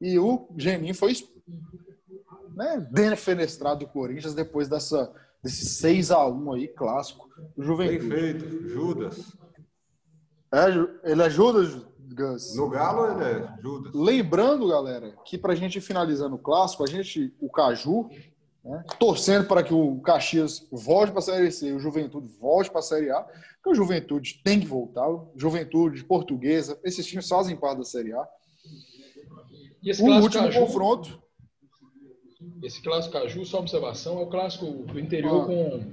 [0.00, 1.12] E o Geninho foi
[2.54, 5.12] né, defenestrado do Corinthians depois dessa,
[5.42, 8.06] desse 6 a 1 aí, clássico do Juventude.
[8.06, 9.36] Bem feito, Judas.
[10.52, 12.56] É, ele é Judas, Gus.
[12.56, 13.92] No Galo ele é Judas.
[13.94, 18.08] Lembrando, galera, que para a gente finalizando o clássico, a gente, o Caju,
[18.64, 22.70] né, torcendo para que o Caxias volte para a Série C e o Juventude volte
[22.70, 27.56] para a Série A, porque o Juventude tem que voltar, Juventude, Portuguesa, esses times fazem
[27.56, 28.26] parte da Série A.
[29.82, 31.22] E esse o último Caju, confronto.
[32.62, 35.46] Esse clássico Caju, só observação, é o clássico do interior ah.
[35.46, 35.92] com,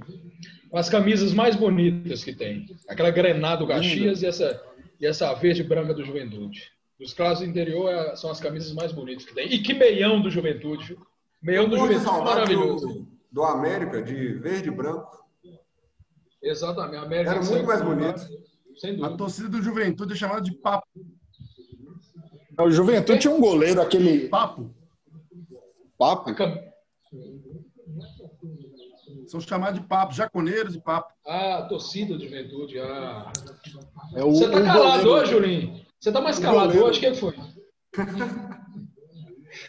[0.70, 2.66] com as camisas mais bonitas que tem.
[2.88, 4.58] Aquela grenada do Caxias e essa
[5.02, 6.70] e essa verde branca do Juventude.
[7.00, 9.52] Os clássicos do interior é, são as camisas mais bonitas que tem.
[9.52, 10.96] E que meião do Juventude.
[11.42, 12.86] Meião do Juventude maravilhoso.
[12.86, 15.26] Do, do, América, de verde e branco.
[16.40, 16.98] Exatamente.
[16.98, 18.20] A América Era muito mais bonito.
[18.76, 19.14] Sem dúvida.
[19.14, 20.86] A torcida do Juventude é chamada de papo.
[22.60, 24.28] O Juventude tinha um goleiro, aquele.
[24.28, 24.72] Papo.
[25.98, 26.30] Papo?
[29.32, 31.10] São chamados de papo, jaconeiros de papo.
[31.26, 32.78] Ah, a torcida do Juventude.
[32.78, 33.32] Ah.
[34.14, 35.86] É o, Você tá calado hoje, Julinho?
[35.98, 37.00] Você tá mais calado hoje?
[37.00, 37.32] Quem foi?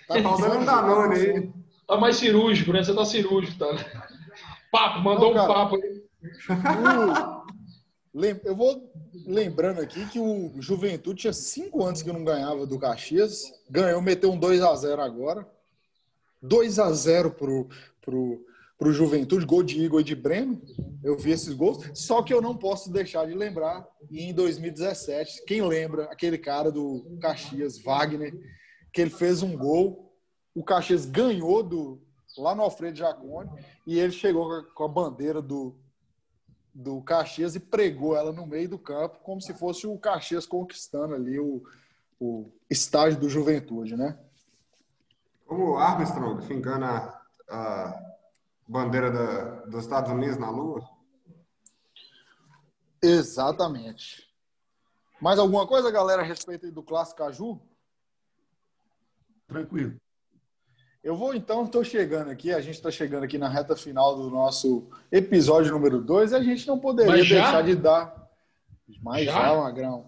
[0.05, 1.49] tá faltando um Danone aí.
[1.87, 2.83] Tá mais cirúrgico, né?
[2.83, 3.73] Você tá cirúrgico, tá?
[4.69, 6.03] Papo, mandou Não, um papo aí.
[8.43, 8.91] Eu vou
[9.25, 13.43] lembrando aqui que o Juventude tinha cinco anos que não ganhava do Caxias.
[13.69, 15.47] Ganhou, meteu um 2 a 0 agora.
[16.41, 17.69] 2 a 0 pro,
[18.01, 18.45] pro,
[18.77, 20.61] para o Juventude, gol de Igor e de Breno.
[21.03, 21.89] Eu vi esses gols.
[21.93, 27.17] Só que eu não posso deixar de lembrar, em 2017, quem lembra aquele cara do
[27.21, 28.33] Caxias, Wagner,
[28.91, 30.13] que ele fez um gol,
[30.53, 32.01] o Caxias ganhou do
[32.37, 33.49] lá no Alfredo Jacone
[33.85, 35.75] e ele chegou com a bandeira do,
[36.73, 41.13] do Caxias e pregou ela no meio do campo, como se fosse o Caxias conquistando
[41.13, 41.63] ali o,
[42.19, 44.17] o estágio do Juventude, né?
[45.45, 48.12] Como o Armstrong fincando a, a
[48.67, 50.87] bandeira da, dos Estados Unidos na Lua?
[53.01, 54.27] Exatamente.
[55.21, 57.61] Mais alguma coisa, galera, a respeito do clássico Caju?
[59.47, 59.95] Tranquilo.
[61.03, 64.29] Eu vou então, estou chegando aqui, a gente está chegando aqui na reta final do
[64.29, 68.23] nosso episódio número 2 e a gente não poderia deixar de dar.
[69.01, 70.07] Mais já, já Magrão.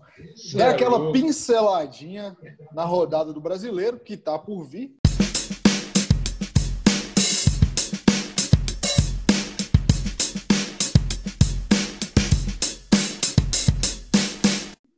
[0.53, 2.36] Dar aquela pinceladinha
[2.72, 4.97] na rodada do brasileiro, que está por vir.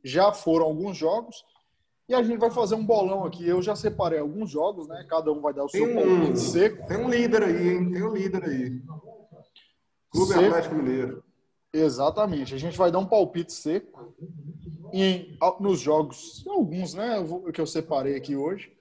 [0.08, 1.44] Já foram alguns jogos.
[2.08, 3.46] E a gente vai fazer um bolão aqui.
[3.46, 5.04] Eu já separei alguns jogos, né?
[5.08, 6.86] Cada um vai dar o seu tem um, seco.
[6.86, 7.92] Tem um líder aí, hein?
[7.92, 8.82] Tem um líder aí.
[10.10, 10.44] Clube seco.
[10.46, 11.22] Atlético Mineiro.
[11.72, 12.54] Exatamente.
[12.54, 14.14] A gente vai dar um palpite seco
[14.90, 17.16] em, nos jogos, alguns, né?
[17.52, 18.72] Que eu separei aqui hoje.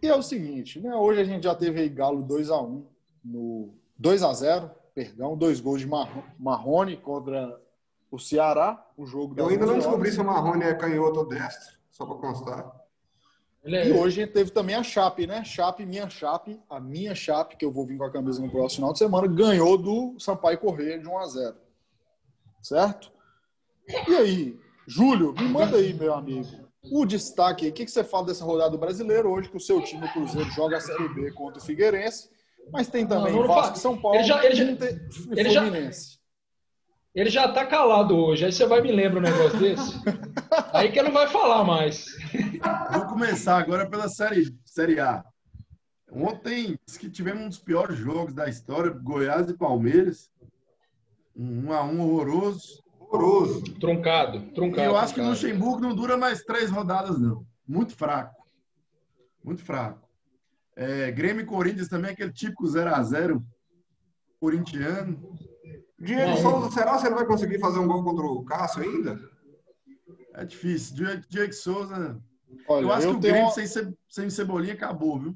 [0.00, 0.94] E é o seguinte, né?
[0.94, 2.86] Hoje a gente já teve aí Galo 2 a 1
[3.24, 5.88] no 2 a 0 perdão, dois gols de
[6.38, 7.56] Marrone contra
[8.10, 11.76] o Ceará, o jogo Eu ainda não descobri se o Marrone é canhoto ou destro,
[11.90, 12.72] só para constar.
[13.64, 13.88] É...
[13.88, 15.44] E hoje teve também a Chape, né?
[15.44, 18.76] Chape, minha Chape, a minha Chape, que eu vou vir com a camisa no próximo
[18.76, 21.56] final de semana, ganhou do Sampaio Correia de 1 a 0
[22.62, 23.12] Certo?
[23.86, 26.48] E aí, Júlio, me manda aí, meu amigo,
[26.90, 27.70] o destaque aí.
[27.70, 30.12] O que, que você fala dessa rodada do brasileiro hoje, que o seu time, o
[30.12, 32.30] Cruzeiro, joga a Série B contra o Figueirense,
[32.72, 35.50] mas tem também não, não Vasco e São Paulo ele já, ele já, e ele
[35.50, 36.12] Fluminense.
[36.12, 36.17] Já,
[37.14, 39.98] ele já tá calado hoje, aí você vai me lembrar um negócio desse?
[40.72, 42.06] aí que ele não vai falar mais.
[42.92, 45.24] Vou começar agora pela Série, série A.
[46.10, 50.30] Ontem, que tivemos um dos piores jogos da história, Goiás e Palmeiras.
[51.36, 52.82] Um a um horroroso.
[52.98, 53.62] Horroroso.
[53.78, 54.82] Truncado, truncado.
[54.82, 55.14] E eu acho truncado.
[55.14, 57.46] que o Luxemburgo não dura mais três rodadas, não.
[57.66, 58.42] Muito fraco.
[59.44, 60.08] Muito fraco.
[60.74, 63.42] É, Grêmio e Corinthians também, aquele típico 0x0
[64.40, 65.37] corintiano.
[66.00, 69.18] Diego Souza, será que você não vai conseguir fazer um gol contra o Cássio ainda?
[70.34, 70.94] É difícil.
[70.94, 72.22] Diego, Diego Souza.
[72.68, 73.50] Olha, eu acho eu que o Grêmio uma...
[73.50, 75.34] sem, sem Cebolinha acabou, viu?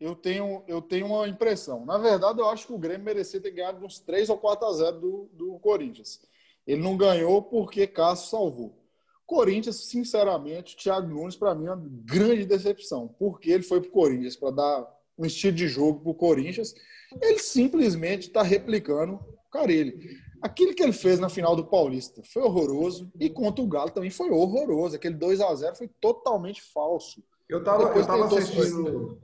[0.00, 1.84] Eu tenho, eu tenho uma impressão.
[1.84, 4.72] Na verdade, eu acho que o Grêmio merecia ter ganhado uns 3 ou 4 a
[4.72, 6.20] 0 do, do Corinthians.
[6.66, 8.82] Ele não ganhou porque Cássio salvou.
[9.26, 13.08] Corinthians, sinceramente, Thiago Nunes, para mim, é uma grande decepção.
[13.18, 16.74] Porque ele foi para o Corinthians para dar um estilo de jogo para o Corinthians.
[17.20, 19.20] Ele simplesmente está replicando
[19.54, 20.18] Carelli.
[20.42, 23.10] Aquilo que ele fez na final do Paulista foi horroroso.
[23.18, 24.96] E contra o Galo também foi horroroso.
[24.96, 27.22] Aquele 2 a 0 foi totalmente falso.
[27.48, 29.22] Eu estava eu tava assistindo.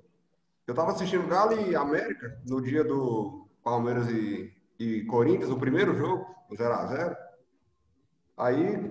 [0.66, 5.97] Eu estava assistindo Galo e América no dia do Palmeiras e, e Corinthians, o primeiro
[5.97, 6.24] jogo,
[6.57, 7.16] 0 a 0
[8.37, 8.91] Aí,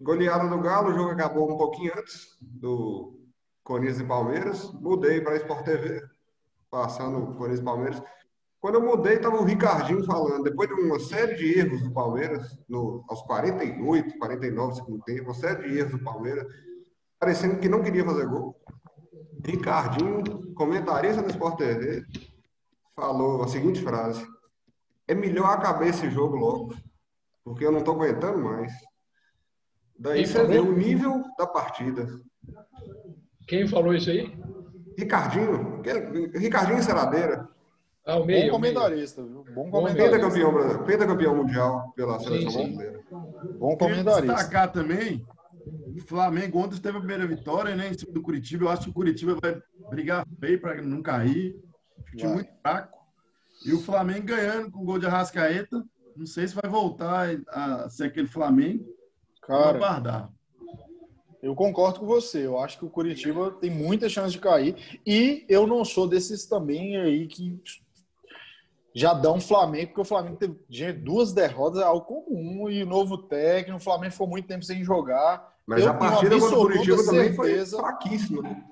[0.00, 3.20] goleada do Galo, o jogo acabou um pouquinho antes do
[3.62, 4.72] Corinthians e Palmeiras.
[4.72, 6.02] Mudei para Sport TV,
[6.70, 8.02] passando Corinthians e Palmeiras.
[8.62, 12.56] Quando eu mudei, estava o Ricardinho falando, depois de uma série de erros do Palmeiras,
[12.68, 16.46] no, aos 48, 49 segundo tempo, uma série de erros do Palmeiras,
[17.18, 18.56] parecendo que não queria fazer gol.
[19.44, 22.04] Ricardinho, comentarista do Sport TV,
[22.94, 24.24] falou a seguinte frase:
[25.08, 26.72] É melhor acabar esse jogo logo
[27.44, 28.72] porque eu não estou aguentando mais.
[29.98, 32.06] Daí você vê o nível da partida.
[33.48, 34.32] Quem falou isso aí?
[34.96, 35.82] Ricardinho.
[36.32, 37.51] Ricardinho Ceradeira.
[38.04, 39.44] Ah, o meio, Bom comentarista, viu?
[39.54, 40.10] Bom comentarista.
[40.10, 43.00] Pentacampeão, pentacampeão mundial pela seleção sim, brasileira.
[43.58, 44.34] Bom comentarista.
[44.34, 45.24] destacar também,
[45.96, 48.64] o Flamengo ontem teve a primeira vitória, né, em cima do Curitiba.
[48.64, 51.56] Eu acho que o Curitiba vai brigar feio para não cair.
[52.16, 52.98] Time muito fraco.
[53.64, 55.84] E o Flamengo ganhando com o gol de Arrascaeta.
[56.16, 58.84] Não sei se vai voltar a ser aquele Flamengo.
[59.42, 60.30] Cara, guardar.
[61.42, 62.46] eu concordo com você.
[62.46, 65.00] Eu acho que o Curitiba tem muita chance de cair.
[65.06, 67.60] E eu não sou desses também aí que
[68.94, 72.68] já dão Flamengo, porque o Flamengo teve duas derrotas, é algo comum.
[72.68, 75.52] E o novo técnico, o Flamengo foi muito tempo sem jogar.
[75.66, 78.42] Mas eu a partida contra o Curitiba também foi fraquíssima.
[78.42, 78.64] Né?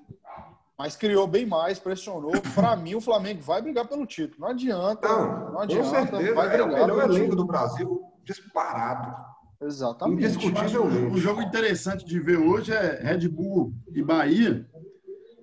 [0.81, 2.33] mas criou bem mais, pressionou.
[2.55, 4.41] Para mim, o Flamengo vai brigar pelo título.
[4.41, 5.07] Não adianta.
[5.07, 5.85] Não, não adianta.
[5.85, 9.15] Com certeza, vai brigar é o melhor elenco do Brasil disparado.
[9.61, 10.25] Exatamente.
[10.25, 11.13] Indiscutivelmente.
[11.13, 14.67] Um jogo interessante de ver hoje é Red Bull e Bahia.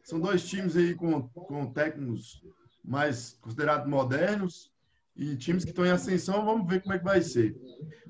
[0.04, 2.42] São dois times aí com, com técnicos
[2.88, 4.72] mais considerados modernos
[5.16, 6.46] e times que estão em ascensão.
[6.46, 7.56] Vamos ver como é que vai ser.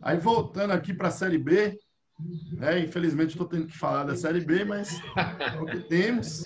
[0.01, 1.77] Aí voltando aqui para a Série B,
[2.61, 6.43] é, infelizmente estou tendo que falar da Série B, mas é o que temos.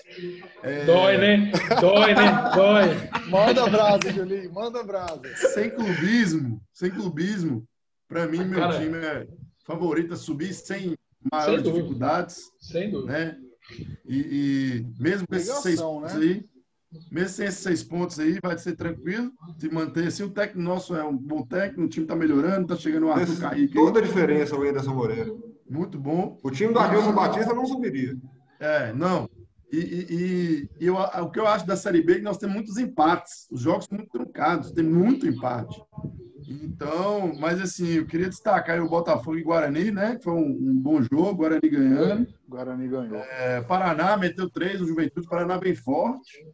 [0.62, 0.84] É...
[0.84, 1.52] Dói, né?
[1.80, 2.50] Dói, né?
[2.54, 3.30] Dói.
[3.30, 5.22] Manda brasa, Julinho, manda brasa.
[5.54, 7.66] Sem clubismo, sem clubismo,
[8.06, 9.26] para mim, meu Cara, time é
[9.64, 10.96] favorito a subir sem
[11.30, 12.50] maiores sem dificuldades.
[12.60, 13.12] Sem dúvida.
[13.12, 13.38] Né?
[14.04, 16.20] E, e mesmo com esses seis pontos né?
[16.20, 16.44] aí,
[17.10, 20.10] mesmo sem esses seis pontos aí, vai ser tranquilo se manter.
[20.10, 23.12] Se o técnico nosso é um bom técnico, o time está melhorando, está chegando o
[23.12, 23.74] Arthur Kaique.
[23.74, 25.32] Toda a diferença o Anderson Moreira.
[25.68, 26.38] Muito bom.
[26.42, 28.16] O time do Adilson Batista não subiria.
[28.60, 29.28] É, não.
[29.72, 32.54] E, e, e eu, o que eu acho da Série B é que nós temos
[32.54, 33.48] muitos empates.
[33.50, 35.82] Os jogos são muito truncados, tem muito empate.
[36.62, 40.16] Então, mas assim, eu queria destacar o Botafogo e Guarani, né?
[40.16, 42.26] Que foi um, um bom jogo, Guarani ganhando.
[42.48, 43.16] Guarani ganhou.
[43.16, 46.44] É, Paraná meteu três, o Juventude, Paraná bem forte.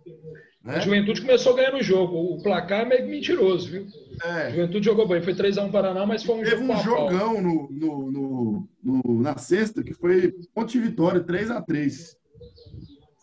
[0.62, 0.76] Né?
[0.76, 2.16] A Juventude começou ganhando o jogo.
[2.16, 3.86] O placar é meio mentiroso, viu?
[4.22, 4.50] É.
[4.50, 5.22] Juventude jogou bem.
[5.22, 9.36] Foi 3x1 Paraná, mas foi um Teve jogo um jogão no, no, no, no, na
[9.36, 12.16] sexta, que foi ponte de vitória, 3x3.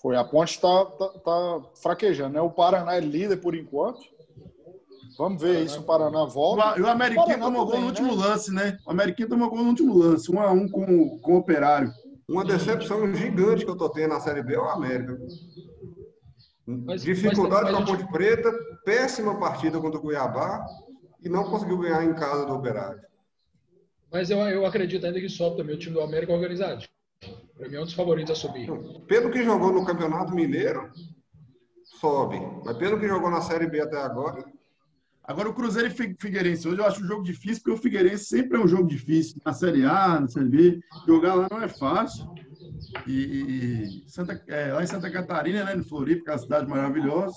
[0.01, 0.15] Foi.
[0.15, 2.41] A ponte está tá, tá fraquejando, né?
[2.41, 3.99] O Paraná é líder por enquanto.
[5.17, 6.77] Vamos ver aí se o Paraná volta.
[6.77, 8.25] E o Ameriquinho tomou gol no último né?
[8.25, 8.77] lance, né?
[8.85, 11.37] O Ameriquinho tomou gol no último lance, 1 um a 1 um com, com o
[11.37, 11.91] Operário.
[12.27, 15.17] Uma decepção gigante que eu tô tendo na Série B é o América.
[16.65, 18.51] Mas, Dificuldade com a Ponte Preta,
[18.83, 20.65] péssima partida contra o Cuiabá.
[21.21, 23.01] e não conseguiu ganhar em casa do Operário.
[24.11, 26.83] Mas eu, eu acredito ainda que sobe também o time do América organizado.
[27.55, 28.67] Para mim é um dos favoritos a subir.
[29.07, 30.91] Pelo que jogou no Campeonato Mineiro,
[31.99, 32.39] sobe.
[32.65, 34.43] Mas pelo que jogou na Série B até agora.
[35.27, 36.67] Agora o Cruzeiro e Figueirense.
[36.67, 39.41] Hoje eu acho um jogo difícil, porque o Figueirense sempre é um jogo difícil.
[39.43, 40.79] Na Série A, na Série B.
[41.07, 42.29] Jogar lá não é fácil.
[43.07, 46.67] E, e Santa, é, lá em Santa Catarina, né, no Floripa, que é uma cidade
[46.67, 47.35] maravilhosa.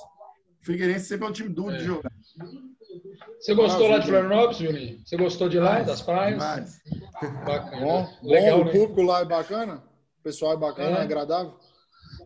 [0.61, 1.79] O Figueirense sempre é um time duro é.
[1.79, 2.13] de jogar.
[3.41, 5.01] Você gostou lá de Florianópolis, Juninho?
[5.05, 6.39] Você gostou de lá, das praias?
[6.39, 6.83] Demais.
[7.47, 7.81] Bacana.
[7.81, 8.71] Bom, Legal, bom, né?
[8.71, 9.83] o público lá é bacana?
[10.21, 11.55] O pessoal é bacana, é, é agradável?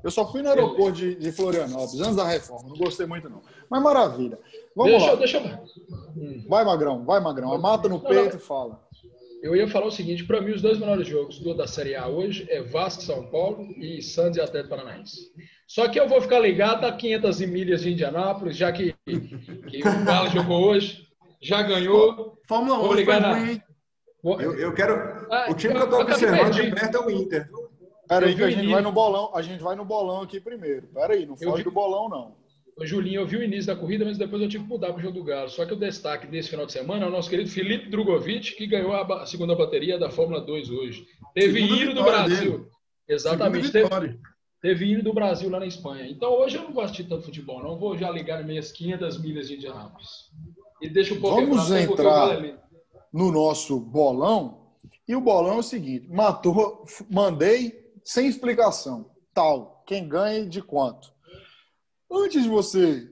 [0.02, 2.68] Eu só fui no aeroporto de, de, Florianópolis, antes da reforma.
[2.68, 3.40] Não gostei muito, não.
[3.70, 4.38] Mas maravilha.
[4.74, 5.16] Vamos deixa, lá.
[5.16, 6.48] Deixa eu...
[6.48, 7.04] Vai, Magrão.
[7.04, 7.52] Vai, Magrão.
[7.52, 8.80] A mata no não, peito e fala.
[9.42, 12.06] Eu ia falar o seguinte, para mim os dois melhores jogos do, da Série A
[12.06, 15.32] hoje é Vasco São Paulo e Santos e Atlético Paranaense.
[15.66, 20.04] Só que eu vou ficar ligado a 500 milhas de Indianápolis, já que, que o
[20.04, 21.08] Galo jogou hoje,
[21.40, 22.38] já ganhou.
[22.46, 23.60] Fórmula 1 vou ligar na...
[24.22, 25.26] eu, eu, quero.
[25.28, 27.50] Ah, o time que eu estou observando de perto é o Inter.
[28.12, 29.30] Pera aí, que a gente vai no bolão.
[29.34, 30.86] A gente vai no bolão aqui primeiro.
[30.88, 31.64] Pera aí, não foge vi...
[31.64, 32.42] do bolão, não.
[32.80, 35.02] Julinho, eu vi o início da corrida, mas depois eu tive que mudar para o
[35.02, 35.48] jogo do Galo.
[35.48, 38.66] Só que o destaque desse final de semana é o nosso querido Felipe Drogovic, que
[38.66, 41.06] ganhou a segunda bateria da Fórmula 2 hoje.
[41.34, 42.58] Teve hino do Brasil.
[42.58, 42.70] Dele.
[43.08, 43.70] Exatamente.
[43.70, 44.18] Teve,
[44.60, 46.08] teve hino do Brasil lá na Espanha.
[46.08, 47.78] Então hoje eu não vou assistir tanto futebol, não.
[47.78, 50.08] Vou já ligar minhas 500 milhas de Indianápolis.
[50.80, 52.40] E deixa o Vamos entrar
[53.12, 54.62] no nosso bolão.
[55.06, 59.10] E o bolão é o seguinte: matou, mandei sem explicação.
[59.34, 59.82] Tal.
[59.86, 61.12] Quem ganha de quanto?
[62.10, 63.10] Antes de você.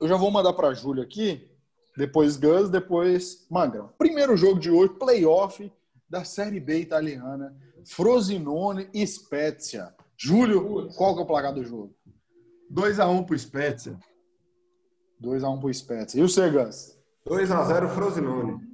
[0.00, 1.50] Eu já vou mandar para a Júlia aqui.
[1.96, 3.92] Depois Gus, depois Magrão.
[3.96, 5.72] Primeiro jogo de hoje, playoff
[6.08, 7.56] da Série B italiana.
[7.86, 9.94] Frosinone e Spezia.
[10.16, 11.94] Júlio, qual que é o placar do jogo?
[12.72, 13.98] 2x1 um pro Spezia.
[15.22, 16.20] 2x1 um pro Spezia.
[16.20, 16.98] E o Gus?
[17.26, 18.73] 2x0 Frosinone.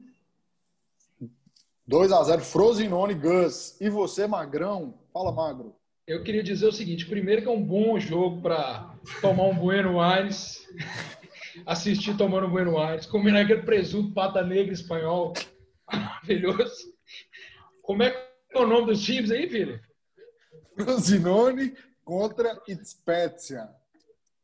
[1.91, 3.77] 2x0 Frosinone, Gus.
[3.81, 4.95] E você, Magrão?
[5.13, 5.75] Fala, Magro
[6.11, 10.01] eu queria dizer o seguinte: primeiro, que é um bom jogo para tomar um Bueno
[10.01, 10.67] Aires,
[11.65, 15.33] assistir tomando um Bueno Aires, comer aquele presunto pata negra espanhol
[15.91, 16.93] maravilhoso.
[17.83, 18.19] Como é que
[18.55, 19.81] é o nome dos times aí, filho?
[20.75, 21.75] Frosinone
[22.05, 23.69] contra Spezia.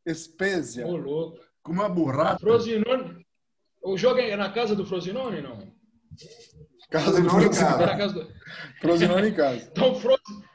[0.09, 0.87] Spezia.
[0.87, 1.41] Ô, louco.
[1.65, 2.39] Com uma burrata.
[2.39, 3.27] Frosinone.
[3.83, 5.59] O jogo é na casa do Frosinone, não?
[6.91, 8.13] Casa do Frosinone.
[8.13, 8.33] Do...
[8.81, 9.69] Frosinone em casa.
[9.71, 10.47] Então, Frosinone.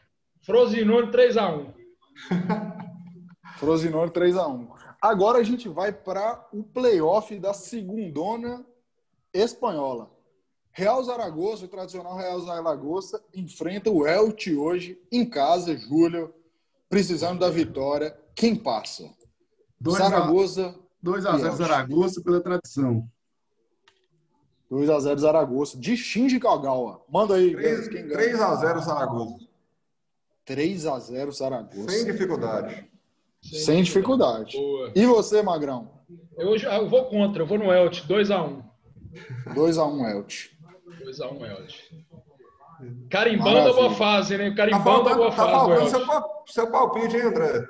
[0.43, 1.73] Frosinone 3x1.
[3.57, 4.67] Frosinone 3x1.
[5.01, 8.65] Agora a gente vai para o playoff da segundona
[9.33, 10.11] espanhola.
[10.71, 16.33] Real Zaragoza, o tradicional Real Zaragoza, enfrenta o Elche hoje em casa, Júlio,
[16.89, 18.17] precisando da vitória.
[18.33, 19.09] Quem passa?
[19.79, 20.75] Dois Zaragoza.
[21.03, 23.09] 2x0 Zaragoza pela tradição.
[24.71, 25.77] 2x0 Zaragoza.
[25.77, 27.01] De Shinji Kagawa.
[27.09, 27.53] Manda aí.
[27.53, 29.51] 3x0 Zaragoza.
[30.45, 31.89] 3 a 0 Zaragoza.
[31.89, 32.85] Sem dificuldade.
[33.41, 34.51] Sem, Sem dificuldade.
[34.51, 34.99] dificuldade.
[34.99, 35.89] E você, Magrão?
[36.37, 38.63] Eu, eu vou contra, eu vou no Elche, 2 a 1
[39.53, 40.49] 2 a 1 Elche.
[41.03, 42.05] 2 a 1 Elche.
[43.09, 44.51] Carimbando a boa fase, né?
[44.55, 45.51] Carimbando tá a boa tá fase.
[45.51, 47.67] Faltando seu, seu palpite, hein, André?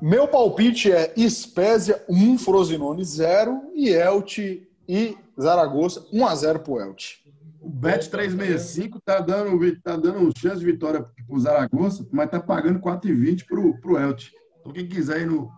[0.00, 6.80] Meu palpite é Spezia 1, Frosinone 0 e Elche e Zaragoza 1 a 0 pro
[6.80, 7.18] Elche.
[7.60, 12.80] O Bet 365 tá dando, tá dando chance de vitória pro Zaragoza, mas tá pagando
[12.80, 14.32] 4,20 pro, pro Elche.
[14.60, 15.50] Então, quem quiser ir no,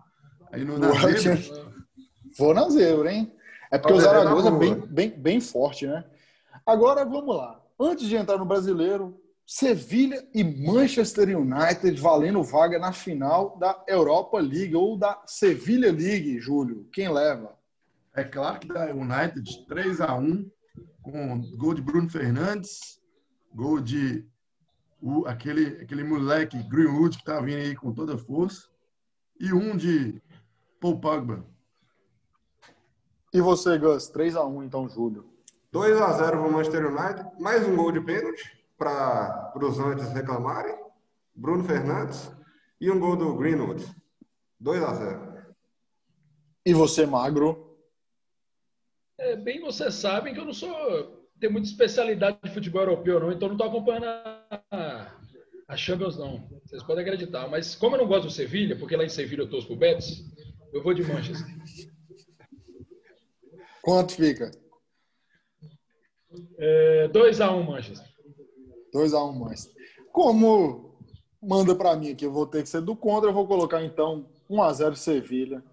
[0.51, 1.39] aí no, na zebra...
[2.37, 3.31] Vou na zebra, hein?
[3.71, 6.03] É porque o Zaragoza é bem, bem, bem forte, né?
[6.65, 7.59] Agora, vamos lá.
[7.79, 14.39] Antes de entrar no Brasileiro, Sevilha e Manchester United valendo vaga na final da Europa
[14.39, 16.87] League ou da Sevilha League, Júlio.
[16.93, 17.58] Quem leva?
[18.19, 20.51] É claro que da United 3 a 1
[21.01, 22.99] com gol de Bruno Fernandes,
[23.55, 24.27] gol de
[25.01, 28.67] o, aquele, aquele moleque Greenwood que tá vindo aí com toda a força,
[29.39, 30.21] e um de
[30.81, 31.45] Paul Pogba.
[33.33, 34.11] E você, Gus?
[34.11, 35.25] 3x1, então, Júlio.
[35.73, 37.41] 2x0 para o Manchester United.
[37.41, 40.77] Mais um gol de pênalti para os antes reclamarem.
[41.33, 42.29] Bruno Fernandes.
[42.81, 43.89] E um gol do Greenwood.
[44.61, 45.53] 2x0.
[46.65, 47.68] E você, Magro?
[49.19, 53.31] É, bem vocês sabem que eu não sou tenho muita especialidade de futebol europeu, não,
[53.31, 55.13] então não estou acompanhando a,
[55.67, 56.47] a Champions, não.
[56.65, 57.47] Vocês podem acreditar.
[57.47, 60.25] Mas como eu não gosto do Sevilha, porque lá em Sevilha eu torço pro Betis,
[60.73, 61.47] eu vou de Manchester.
[63.81, 64.51] Quanto fica?
[66.57, 68.07] É, 2x1 um, Manchester.
[68.93, 69.73] 2x1 um, Manchester.
[70.11, 70.99] Como
[71.41, 74.29] manda para mim aqui, eu vou ter que ser do contra, eu vou colocar então
[74.49, 75.63] 1x0 Sevilha.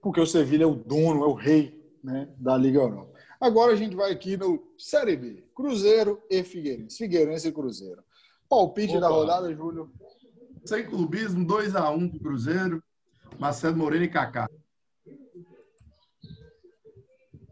[0.00, 3.18] Porque o Sevilha é o dono, é o rei né, da Liga Europa.
[3.40, 5.44] Agora a gente vai aqui no Série B.
[5.54, 6.98] Cruzeiro e Figueirense.
[6.98, 8.02] Figueirense e Cruzeiro.
[8.48, 9.00] Palpite Opa.
[9.00, 9.90] da rodada, Júlio.
[10.64, 12.82] Sem clubismo, 2x1 pro Cruzeiro.
[13.38, 14.48] Marcelo Moreira e Kaká.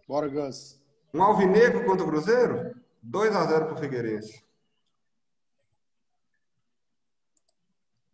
[0.09, 0.81] Bora, Gus.
[1.13, 2.75] Um alvinegro contra o Cruzeiro?
[3.05, 4.45] 2x0 pro Figueirense.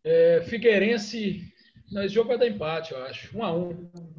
[0.04, 1.52] É, Figueirense,
[1.90, 3.36] nesse jogo vai dar empate, eu acho.
[3.36, 4.11] 1x1.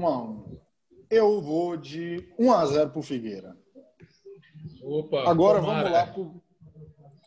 [0.00, 0.58] 1x1.
[1.10, 3.56] Eu vou de 1x0 pro Figueira.
[4.82, 5.82] Opa, Agora tomara.
[5.82, 6.30] vamos lá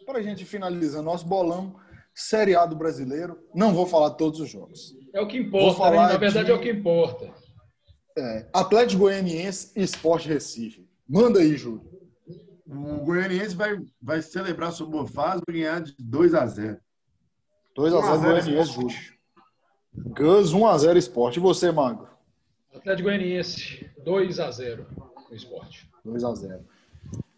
[0.05, 1.76] para a gente finalizar nosso bolão
[2.13, 3.39] Série A do brasileiro.
[3.53, 4.95] Não vou falar todos os jogos.
[5.13, 5.97] É o que importa, né?
[5.97, 6.51] na verdade de...
[6.51, 7.34] é o que importa.
[8.15, 10.88] É, Atlético Goianiense e Esporte Recife.
[11.09, 11.82] Manda aí, Júlio.
[12.67, 16.78] O Goianiense vai, vai celebrar sua boa fase e ganhar de 2 a 0
[17.76, 18.95] 2 a 0 Goianiense, Júlio.
[19.95, 21.38] Gus 1 a 0 Esporte.
[21.38, 22.07] E você, Magro?
[22.74, 24.86] Atlético Goianiense 2 a 0
[25.30, 25.89] no Esporte.
[26.03, 26.65] 2 a 0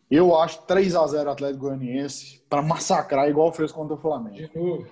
[0.09, 4.35] eu acho 3 a 0 Atlético Goianiense para massacrar igual fez contra o Flamengo.
[4.35, 4.87] De novo.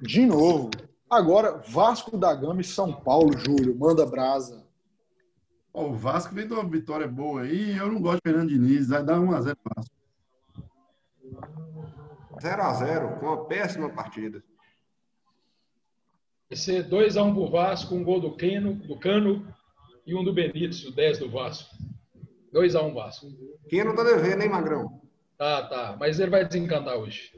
[0.00, 0.70] De novo.
[1.08, 3.76] Agora, Vasco da Gama e São Paulo, Júlio.
[3.78, 4.64] Manda brasa.
[5.72, 7.76] O Vasco vem de uma vitória boa aí.
[7.76, 8.88] Eu não gosto de Fernando Diniz.
[8.88, 9.94] Vai dar 1x0 Vasco.
[12.40, 14.42] 0x0, com uma péssima partida.
[16.48, 19.46] Vai ser 2x1 pro Vasco, um gol do Cano, do Cano
[20.06, 21.74] e um do Benítez, o 10 do Vasco.
[22.52, 23.26] 2x1 Vasco.
[23.68, 25.00] Keno tá devendo, hein, Magrão?
[25.38, 25.96] Tá, tá.
[25.98, 27.32] Mas ele vai desencantar hoje.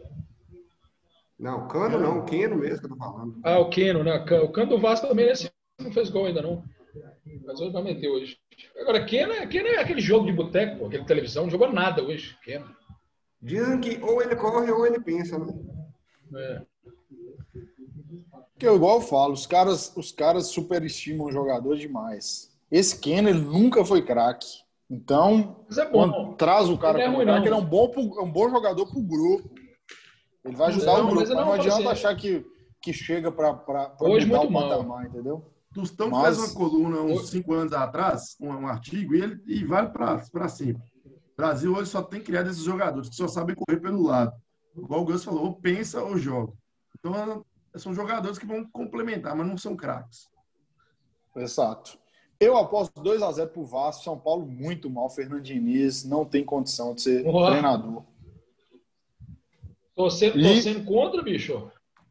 [1.38, 3.40] Não, Cano não, o Keno mesmo que eu tô falando.
[3.42, 4.14] Ah, o Keno, né?
[4.42, 5.50] O Cano do Vasco também esse
[5.80, 6.62] não fez gol ainda, não.
[7.44, 8.38] Mas hoje vai meter hoje.
[8.78, 12.02] Agora, Keno é, Keno é aquele jogo de boteco, pô, aquele televisão, não jogou nada
[12.02, 12.74] hoje, Keno.
[13.40, 15.52] Dizem que ou ele corre ou ele pensa, né?
[16.36, 16.62] É.
[18.56, 22.51] Que eu igual eu falo, os caras, os caras superestimam o jogador demais.
[22.72, 24.46] Esse Keno, ele nunca foi craque.
[24.90, 28.48] Então, é quando traz o cara para é, ele é um bom, é um bom
[28.48, 29.50] jogador para o grupo.
[30.42, 32.44] Ele vai ajudar não, o grupo, mas, não, não adianta achar que,
[32.80, 35.52] que chega para mudar o patamar, entendeu?
[35.74, 36.36] Tostão mas...
[36.36, 40.48] fez uma coluna uns cinco anos atrás, um, um artigo, e, ele, e vale para
[40.48, 40.82] sempre.
[41.04, 44.32] O Brasil hoje só tem criado esses jogadores que só sabem correr pelo lado.
[44.74, 46.54] Igual o Gus falou, ou pensa ou joga.
[46.98, 47.44] Então,
[47.76, 50.28] são jogadores que vão complementar, mas não são craques.
[51.36, 52.01] Exato.
[52.42, 54.02] Eu aposto 2 a 0 pro Vasco.
[54.02, 55.08] São Paulo muito mal.
[55.08, 58.02] Fernando Diniz não tem condição de ser treinador.
[59.94, 60.42] Torcendo, e...
[60.42, 61.70] torcendo contra, bicho?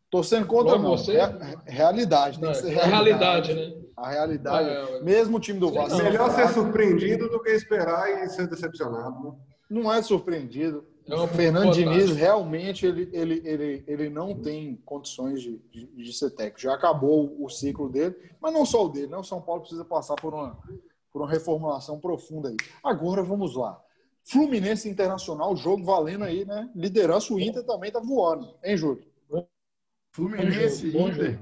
[0.09, 0.91] Torcendo contra, não.
[0.91, 1.17] Você?
[1.17, 2.39] É, realidade.
[2.39, 3.51] Tem não, que ser é realidade.
[3.51, 3.81] realidade, né?
[3.97, 4.69] A realidade.
[4.69, 5.99] Ah, é, Mesmo o time do Vasco.
[5.99, 9.23] É melhor ser surpreendido do que esperar e ser decepcionado.
[9.23, 9.31] Né?
[9.69, 10.85] Não é surpreendido.
[11.11, 16.31] Não, Fernando Diniz realmente ele, ele, ele, ele não tem condições de, de, de, ser
[16.31, 16.61] técnico.
[16.61, 19.17] Já acabou o ciclo dele, mas não só o dele, né?
[19.17, 20.57] O São Paulo precisa passar por uma,
[21.11, 22.55] por uma reformulação profunda aí.
[22.81, 23.79] Agora vamos lá.
[24.23, 26.69] Fluminense Internacional, jogo valendo aí, né?
[26.73, 29.03] Liderança, o Inter também tá voando, hein, Júlio?
[30.11, 31.39] Fluminense e Inter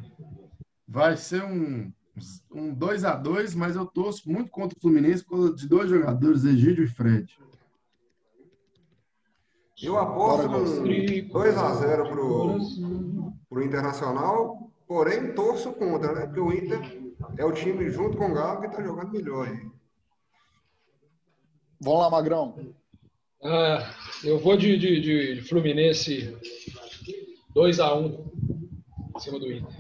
[0.88, 1.92] vai ser um,
[2.52, 5.90] um 2 a 2 mas eu torço muito contra o Fluminense por causa de dois
[5.90, 7.38] jogadores, Egídio e Fred.
[9.82, 12.58] Eu aposto no 2x0 pro,
[13.50, 16.26] pro Internacional, porém torço contra, né?
[16.26, 16.80] Porque o Inter
[17.38, 19.58] é o time junto com o Galo que está jogando melhor aí.
[21.82, 22.74] Vamos lá, Magrão.
[23.42, 26.38] Ah, eu vou de, de, de Fluminense
[27.56, 28.20] 2x1
[29.16, 29.74] em cima do Inter.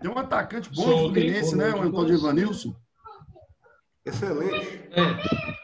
[0.00, 1.70] Tem um atacante bom do Fluminense, né?
[1.70, 2.74] O Antônio Ivanilson.
[4.04, 4.82] Excelente.
[4.90, 5.61] É.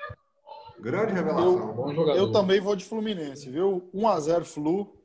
[0.80, 1.58] Grande revelação.
[1.58, 2.18] Eu, Bom jogador.
[2.18, 3.88] eu também vou de Fluminense, viu?
[3.94, 4.96] 1x0 Flu.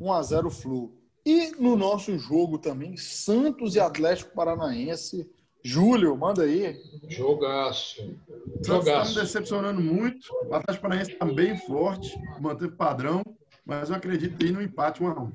[0.00, 0.92] 1x0 Flu.
[1.26, 5.28] E no nosso jogo também, Santos e Atlético Paranaense.
[5.62, 6.80] Júlio, manda aí.
[7.08, 8.16] Jogaço.
[8.64, 9.10] Jogaço.
[9.10, 10.28] Está me decepcionando muito.
[10.48, 13.22] O Atlético Paranaense está bem forte, manteve padrão,
[13.66, 15.32] mas eu acredito aí no empate 1x1.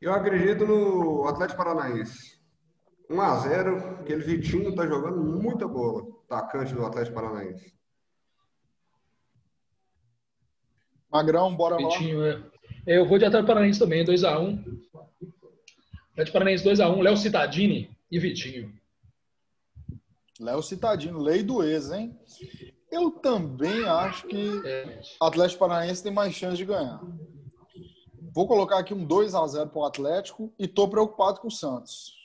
[0.00, 2.37] Eu acredito no Atlético Paranaense.
[3.10, 7.72] 1 a 0 aquele Vitinho tá jogando muita bola, atacante do Atlético Paranaense.
[11.10, 12.28] Magrão, bora Vitinho, lá.
[12.86, 12.98] É.
[12.98, 14.62] Eu vou de Atlético Paranaense também, 2x1.
[16.12, 18.78] Atlético Paranaense 2x1, Léo Citadini e Vitinho.
[20.38, 22.18] Léo Citadino, lei do ex, hein?
[22.90, 25.00] Eu também acho que é.
[25.20, 27.00] Atlético Paranaense tem mais chance de ganhar.
[28.34, 31.50] Vou colocar aqui um 2 a 0 para o Atlético e tô preocupado com o
[31.50, 32.17] Santos.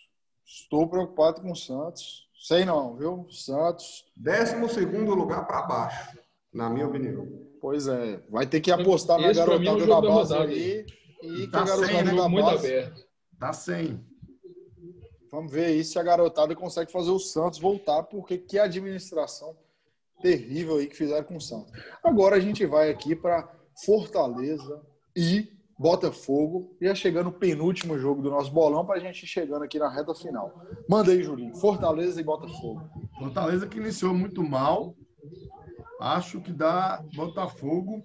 [0.45, 2.27] Estou preocupado com o Santos.
[2.35, 3.27] Sei não, viu?
[3.29, 4.05] Santos.
[4.15, 6.17] Décimo segundo lugar para baixo,
[6.53, 7.27] na minha opinião.
[7.61, 8.21] Pois é.
[8.29, 10.85] Vai ter que apostar Esse na garotada é da base aí.
[11.21, 12.67] E tá que a garotada sem, da base.
[12.67, 13.05] Aberto.
[13.39, 14.05] Tá sem.
[15.31, 19.55] Vamos ver aí se a garotada consegue fazer o Santos voltar, porque que administração
[20.21, 21.71] terrível aí que fizeram com o Santos.
[22.03, 23.49] Agora a gente vai aqui para
[23.85, 24.81] Fortaleza
[25.15, 25.51] e
[25.83, 29.77] Botafogo, já chegando o penúltimo jogo do nosso bolão para a gente ir chegando aqui
[29.77, 30.63] na reta final.
[30.89, 31.53] Manda aí, Julinho.
[31.57, 32.89] Fortaleza e Botafogo.
[33.19, 34.95] Fortaleza que iniciou muito mal.
[35.99, 38.01] Acho que dá Botafogo.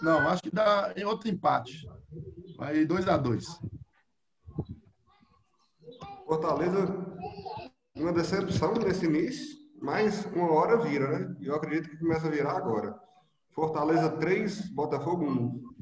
[0.00, 1.86] Não, acho que dá em outro empate.
[2.58, 3.44] Aí 2 a 2
[6.26, 6.86] Fortaleza,
[7.94, 11.36] uma decepção nesse início, mas uma hora vira, né?
[11.38, 12.98] E eu acredito que começa a virar agora.
[13.50, 15.73] Fortaleza 3, Botafogo 1.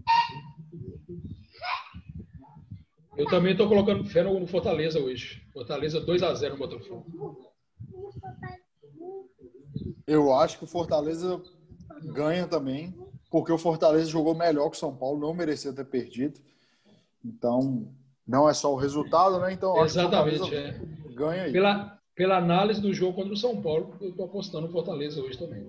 [3.22, 5.40] Eu também estou colocando fé no Fortaleza hoje.
[5.52, 7.06] Fortaleza 2 a 0 no Botafogo.
[10.04, 11.40] Eu acho que o Fortaleza
[12.02, 12.92] ganha também,
[13.30, 16.40] porque o Fortaleza jogou melhor que o São Paulo, não merecia ter perdido.
[17.24, 17.88] Então,
[18.26, 19.52] não é só o resultado, né?
[19.52, 20.80] Então, Exatamente, é.
[21.14, 21.52] ganha aí.
[21.52, 25.38] Pela, pela análise do jogo contra o São Paulo, eu estou apostando no Fortaleza hoje
[25.38, 25.64] também.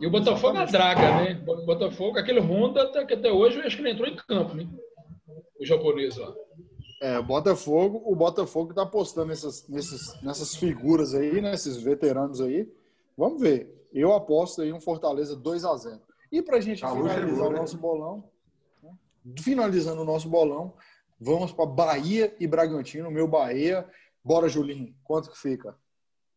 [0.00, 1.40] E o Botafogo é a draga, né?
[1.46, 4.68] O Botafogo, aquele Honda que até hoje eu acho que ele entrou em campo, né?
[5.60, 6.34] O japonês lá.
[7.00, 11.82] É, o Botafogo, o Botafogo está apostando nessas, nessas, nessas figuras aí, nesses né?
[11.84, 12.70] veteranos aí.
[13.16, 13.88] Vamos ver.
[13.92, 16.00] Eu aposto aí um Fortaleza 2 a 0
[16.30, 17.58] E para a gente Tá finalizar chegou, o né?
[17.58, 18.30] nosso bolão,
[18.82, 18.92] né?
[19.38, 20.74] finalizando o nosso bolão,
[21.18, 23.10] vamos para Bahia e Bragantino.
[23.10, 23.88] Meu Bahia.
[24.22, 24.94] Bora, Julinho.
[25.02, 25.74] Quanto que fica?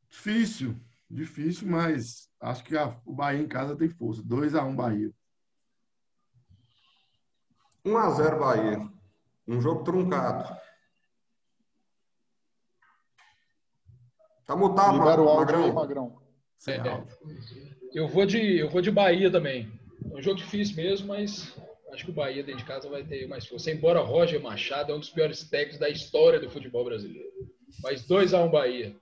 [0.09, 0.75] Difícil,
[1.09, 4.21] difícil, mas acho que a- o Bahia em casa tem força.
[4.23, 5.11] 2 a 1 Bahia.
[7.85, 8.89] 1 a 0 Bahia.
[9.47, 10.55] Um jogo truncado.
[14.45, 15.73] Tá mutado, Libera o áudio aí, Magrão.
[15.73, 16.21] Magrão.
[16.67, 16.89] É.
[16.89, 17.17] áudio.
[17.93, 19.71] Eu vou de, eu vou de Bahia também.
[20.11, 21.53] É um jogo difícil mesmo, mas
[21.91, 23.71] acho que o Bahia dentro de casa vai ter mais força.
[23.71, 27.29] Embora Roger Machado é um dos piores técnicos da história do futebol brasileiro.
[27.81, 28.95] Mas 2x1 Bahia.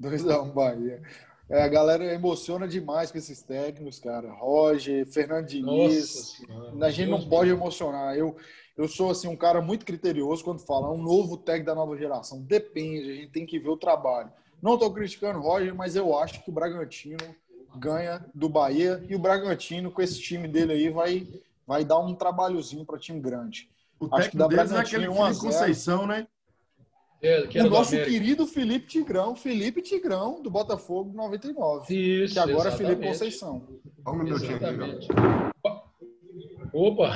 [0.00, 1.02] 2x1 Bahia.
[1.50, 4.30] É, a galera emociona demais com esses técnicos, cara.
[4.32, 6.36] Roger, Fernando Nossa Diniz.
[6.36, 6.86] Senhora.
[6.86, 8.16] A gente não Deus pode me emocionar.
[8.16, 8.36] Eu,
[8.76, 12.40] eu sou assim um cara muito criterioso quando fala um novo técnico da nova geração.
[12.42, 14.30] Depende, a gente tem que ver o trabalho.
[14.62, 17.18] Não estou criticando o Roger, mas eu acho que o Bragantino
[17.76, 21.26] ganha do Bahia e o Bragantino com esse time dele aí vai
[21.66, 23.70] vai dar um trabalhozinho para time grande.
[24.00, 25.52] O Acho que dá deles é Bragantino aquele 1 a Felipe 0.
[25.52, 26.26] Conceição, né?
[27.22, 32.70] É, que O nosso querido Felipe Tigrão, Felipe Tigrão do Botafogo 99, Isso, que agora
[32.70, 33.08] é Felipe exatamente.
[33.08, 33.62] Conceição.
[34.02, 35.08] Só um minutinho aqui, Exatamente.
[36.72, 37.12] Opa!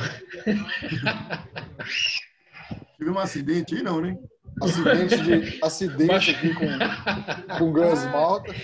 [2.97, 4.17] Tive um acidente aí, não, né?
[4.63, 8.55] Acidente de acidente aqui com com Gus Malta.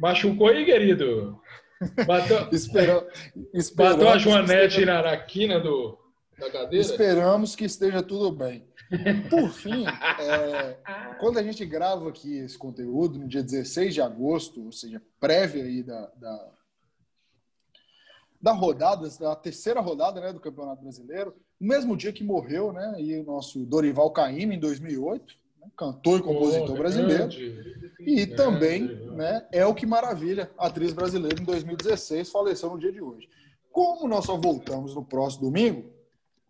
[0.00, 1.40] Machucou aí, querido.
[2.06, 3.06] Bateu, Espera,
[3.54, 5.96] esperamos, bateu a Joanete esteja- na, na quina do,
[6.38, 6.84] da cadeira?
[6.84, 8.66] esperamos que esteja tudo bem.
[9.30, 10.76] Por fim, é,
[11.20, 15.62] quando a gente grava aqui esse conteúdo, no dia 16 de agosto, ou seja, prévia
[15.62, 16.48] aí da, da,
[18.40, 22.94] da rodada, da terceira rodada né, do Campeonato Brasileiro, no mesmo dia que morreu né,
[22.98, 27.18] e o nosso Dorival Caymmi, em 2008, né, cantor e compositor Pô, brasileiro.
[27.18, 27.88] grande.
[28.00, 28.36] E Grande.
[28.36, 28.82] também,
[29.16, 33.28] né, é o que maravilha, atriz brasileira em 2016, faleceu no dia de hoje.
[33.72, 35.90] Como nós só voltamos no próximo domingo,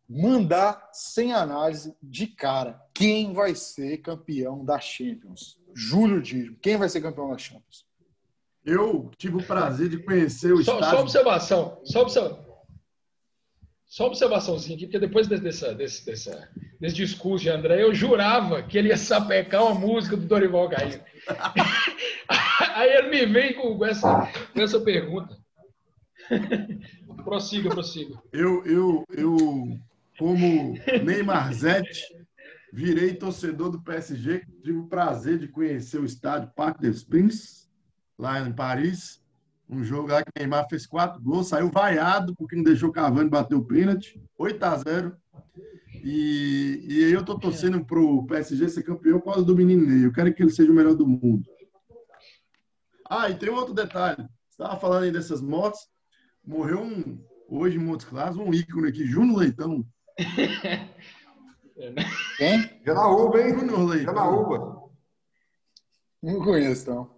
[0.08, 5.58] mandar sem análise de cara quem vai ser campeão da Champions.
[5.74, 7.87] Júlio Dígio, quem vai ser campeão da Champions?
[8.68, 11.00] Eu tive o prazer de conhecer o Só, só estádio.
[11.00, 12.48] observação, só observação.
[13.86, 18.62] Só observaçãozinha aqui, porque depois desse, dessa, desse, dessa, desse discurso de André, eu jurava
[18.62, 21.00] que ele ia sapecar uma música do Dorival Caymmi.
[22.74, 25.34] Aí ele me vem com essa, com essa pergunta.
[27.24, 28.20] prossiga, prossiga.
[28.30, 29.78] Eu, eu, eu,
[30.18, 32.04] como Neymar Zete,
[32.70, 34.44] virei torcedor do PSG.
[34.62, 37.67] Tive o prazer de conhecer o estádio Parc des Princes,
[38.18, 39.22] lá em Paris.
[39.70, 42.92] Um jogo lá que o Neymar fez quatro gols, saiu vaiado porque não deixou o
[42.92, 44.20] Cavani bater o pênalti.
[44.38, 45.16] 8 a 0
[46.02, 50.06] E, e aí eu tô torcendo pro PSG ser campeão por causa do menino Ney.
[50.06, 51.44] Eu quero que ele seja o melhor do mundo.
[53.08, 54.16] Ah, e tem um outro detalhe.
[54.16, 55.80] Você estava falando aí dessas motos.
[56.44, 59.84] Morreu um, hoje em Montes Claros, um ícone aqui, Júnior Leitão.
[62.38, 62.80] Quem?
[62.84, 63.58] Janaúba, hein?
[63.58, 64.14] Júnior Leitão.
[64.14, 64.88] Janaúba.
[66.22, 67.17] Não conheço, não.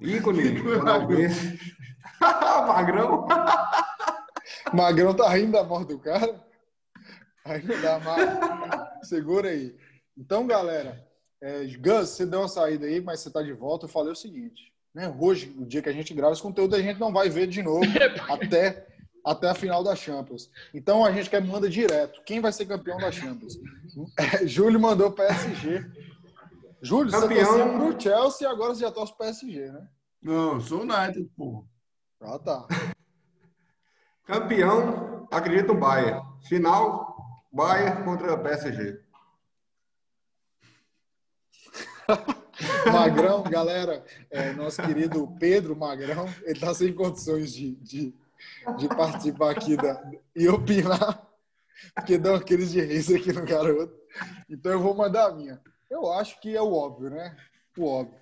[0.00, 0.58] Ícone.
[0.62, 1.58] Janaúbense.
[2.66, 3.26] Magrão.
[4.72, 6.44] Magrão tá rindo da morte do cara.
[7.44, 9.08] Aí não dá mais.
[9.08, 9.74] Segura aí.
[10.16, 11.06] Então, galera,
[11.40, 13.86] é, Gus, você deu uma saída aí, mas você tá de volta.
[13.86, 15.14] Eu falei o seguinte, né?
[15.18, 17.62] Hoje, o dia que a gente grava esse conteúdo, a gente não vai ver de
[17.62, 17.84] novo
[18.28, 18.86] até,
[19.24, 20.50] até a final da Champions.
[20.74, 22.20] Então, a gente quer manda direto.
[22.24, 23.58] Quem vai ser campeão da Champions?
[24.18, 25.86] É, Júlio mandou PSG.
[26.80, 29.88] Júlio, Campeão- você torcia pro Chelsea e agora você já torce pro PSG, né?
[30.22, 31.64] Não, sou United, pô.
[32.20, 32.66] Ah, tá.
[34.24, 36.20] Campeão, acredito no Bayern.
[36.42, 37.16] Final,
[37.52, 39.00] Bayern contra PSG.
[42.92, 48.14] Magrão, galera, é, nosso querido Pedro Magrão, ele tá sem condições de, de,
[48.76, 50.02] de participar aqui da,
[50.34, 51.26] e opinar,
[51.94, 53.94] porque dá uma crise de riso aqui no garoto.
[54.48, 55.60] Então eu vou mandar a minha.
[55.90, 57.36] Eu acho que é o óbvio, né?
[57.76, 58.18] O óbvio.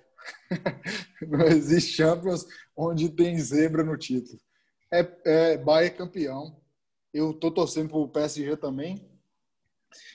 [1.27, 2.45] Não existe Champions
[2.75, 4.39] onde tem zebra no título.
[4.91, 6.59] É, é Bayern campeão.
[7.13, 9.09] Eu tô torcendo pro PSG também.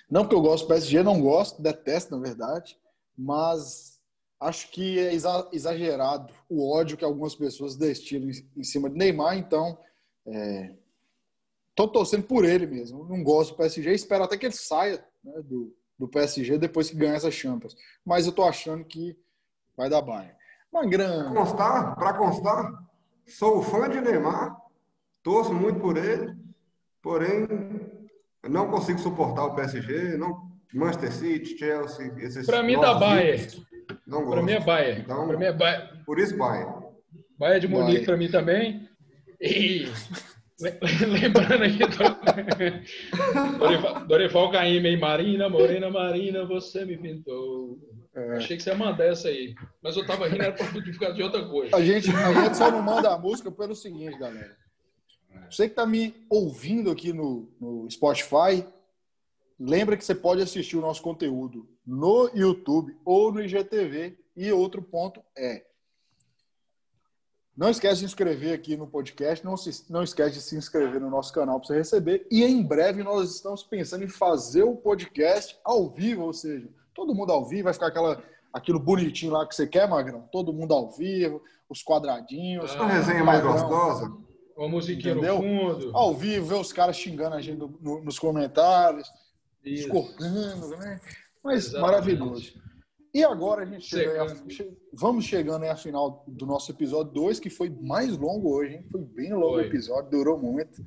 [0.09, 2.79] Não que eu gosto do PSG, não gosto, detesto, na verdade.
[3.17, 3.99] Mas
[4.41, 9.37] acho que é exa- exagerado o ódio que algumas pessoas destilam em cima de Neymar.
[9.37, 9.79] Então,
[10.27, 10.75] é,
[11.75, 13.05] tô torcendo por ele mesmo.
[13.09, 13.93] Não gosto do PSG.
[13.93, 17.77] Espero até que ele saia né, do, do PSG depois que ganhar essa Champions.
[18.05, 19.17] Mas eu tô achando que
[19.77, 20.35] vai dar Bayern.
[20.73, 21.35] Magrão.
[21.35, 22.73] Constar, para constar,
[23.27, 24.57] sou fã de Neymar,
[25.23, 26.35] torço muito por ele,
[27.03, 27.47] porém
[28.43, 33.67] não consigo suportar o PSG, não Manchester City, Chelsea, esses Pra mim, dá Bayern.
[34.07, 34.33] Não gosto.
[34.33, 35.01] Pra mim é Bayern.
[35.03, 36.05] Então- Pra mim é Bayern.
[36.05, 36.83] Por isso Bayern.
[37.39, 38.89] Bayern de Munique pra mim também.
[39.41, 39.87] E
[41.09, 47.79] lembrando aqui do Dorival, Dorival Caymmi e Marina, Morena Marina, você me pintou.
[48.15, 48.37] É.
[48.37, 49.55] Achei que você ia mandar essa aí.
[49.83, 51.75] Mas eu tava rindo, era pra ficar de outra coisa.
[51.77, 54.57] A gente, a gente só não manda a música pelo seguinte, galera.
[55.51, 58.65] Você que está me ouvindo aqui no, no Spotify,
[59.59, 64.19] lembra que você pode assistir o nosso conteúdo no YouTube ou no IGTV.
[64.35, 65.63] E outro ponto é,
[67.57, 71.01] não esquece de se inscrever aqui no podcast, não, se, não esquece de se inscrever
[71.01, 72.27] no nosso canal para você receber.
[72.31, 77.15] E em breve nós estamos pensando em fazer o podcast ao vivo, ou seja, todo
[77.15, 78.23] mundo ao vivo, vai ficar aquela,
[78.53, 80.29] aquilo bonitinho lá que você quer, Magrão?
[80.33, 82.75] Todo mundo ao vivo, os quadradinhos.
[82.75, 84.11] Uma resenha mais gostosa.
[84.57, 85.37] Uma musiquinha Entendeu?
[85.37, 85.43] no
[85.75, 85.97] fundo.
[85.97, 89.11] Ao vivo, ver os caras xingando a gente no- no- nos comentários,
[89.65, 89.85] Isso.
[89.87, 91.01] escorcando, né?
[91.43, 91.83] Mas Exatamente.
[91.91, 92.63] maravilhoso.
[93.15, 97.39] E agora a gente chega, che- vamos chegando aí à final do nosso episódio 2,
[97.41, 98.87] que foi mais longo hoje, hein?
[98.91, 100.83] Foi bem longo o episódio, durou muito.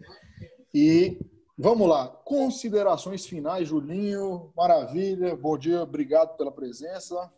[0.73, 1.19] E
[1.55, 7.31] vamos lá, considerações finais, Julinho, maravilha, bom dia, obrigado pela presença.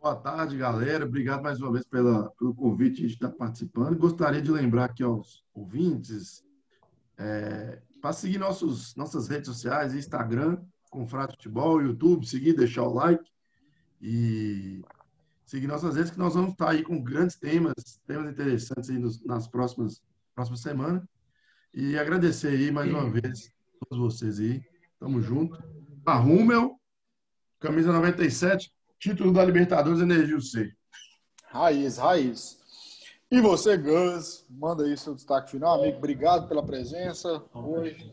[0.00, 1.04] Boa tarde, galera.
[1.04, 3.98] Obrigado mais uma vez pela, pelo convite de estar participando.
[3.98, 6.44] Gostaria de lembrar aqui aos ouvintes
[8.00, 10.58] para seguir nossos, nossas redes sociais, Instagram,
[10.90, 13.24] Confrade Futebol, YouTube, seguir, deixar o like
[14.06, 14.84] e
[15.46, 17.72] seguir nossas redes, que nós vamos estar aí com grandes temas,
[18.06, 20.02] temas interessantes aí nos- nas próximas,
[20.34, 21.02] próximas semanas.
[21.72, 23.50] E agradecer aí mais uma vez
[23.80, 24.62] a todos vocês aí.
[25.00, 25.58] Tamo junto.
[26.04, 26.78] A Rummel,
[27.58, 30.70] camisa 97, título da Libertadores Energia C.
[31.46, 32.58] Raiz, raiz.
[33.30, 35.96] E você, Gus, manda aí seu destaque final, amigo.
[35.96, 38.12] Obrigado pela presença hoje.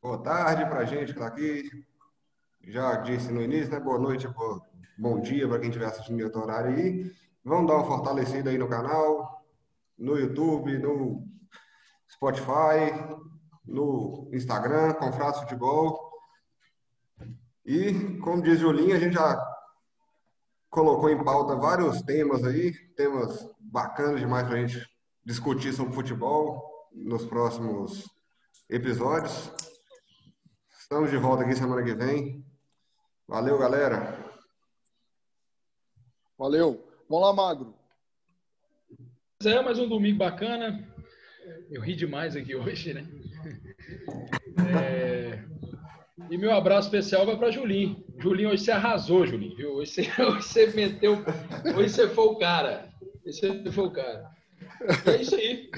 [0.00, 1.84] Boa tarde para a gente que está aqui.
[2.64, 3.78] Já disse no início, né?
[3.78, 4.62] Boa noite, boa-
[4.98, 7.12] bom dia para quem estiver assistindo outro horário aí.
[7.44, 9.44] Vamos dar uma fortalecida aí no canal,
[9.98, 11.26] no YouTube, no
[12.10, 12.92] Spotify,
[13.64, 16.10] no Instagram, Confratos Futebol.
[17.64, 19.44] E, como diz Julinho, a gente já
[20.70, 24.86] colocou em pauta vários temas aí, temas bacanas demais para a gente
[25.24, 28.08] discutir sobre futebol nos próximos
[28.68, 29.52] episódios.
[30.78, 32.44] Estamos de volta aqui semana que vem.
[33.26, 34.25] Valeu, galera.
[36.38, 36.84] Valeu.
[37.08, 37.74] Vamos lá, Magro.
[39.44, 40.86] É, mais um domingo bacana.
[41.70, 43.06] Eu ri demais aqui hoje, né?
[44.74, 45.42] É,
[46.30, 48.04] E meu abraço especial vai para Julinho.
[48.18, 49.56] Julinho, hoje você arrasou, Julinho.
[49.56, 49.74] Viu?
[49.74, 51.18] Hoje, você, hoje você meteu.
[51.76, 52.92] Hoje você foi o cara.
[53.24, 54.30] Hoje você foi o cara.
[55.06, 55.70] E é isso aí.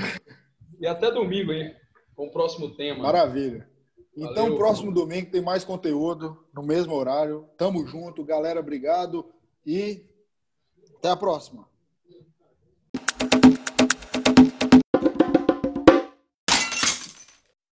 [0.81, 1.75] E até domingo aí,
[2.17, 3.03] com o próximo tema.
[3.03, 3.69] Maravilha.
[4.17, 4.57] Então, Valeu.
[4.57, 7.49] próximo domingo tem mais conteúdo no mesmo horário.
[7.57, 8.59] Tamo junto, galera.
[8.59, 9.29] Obrigado
[9.65, 10.05] e
[10.99, 11.67] até a próxima.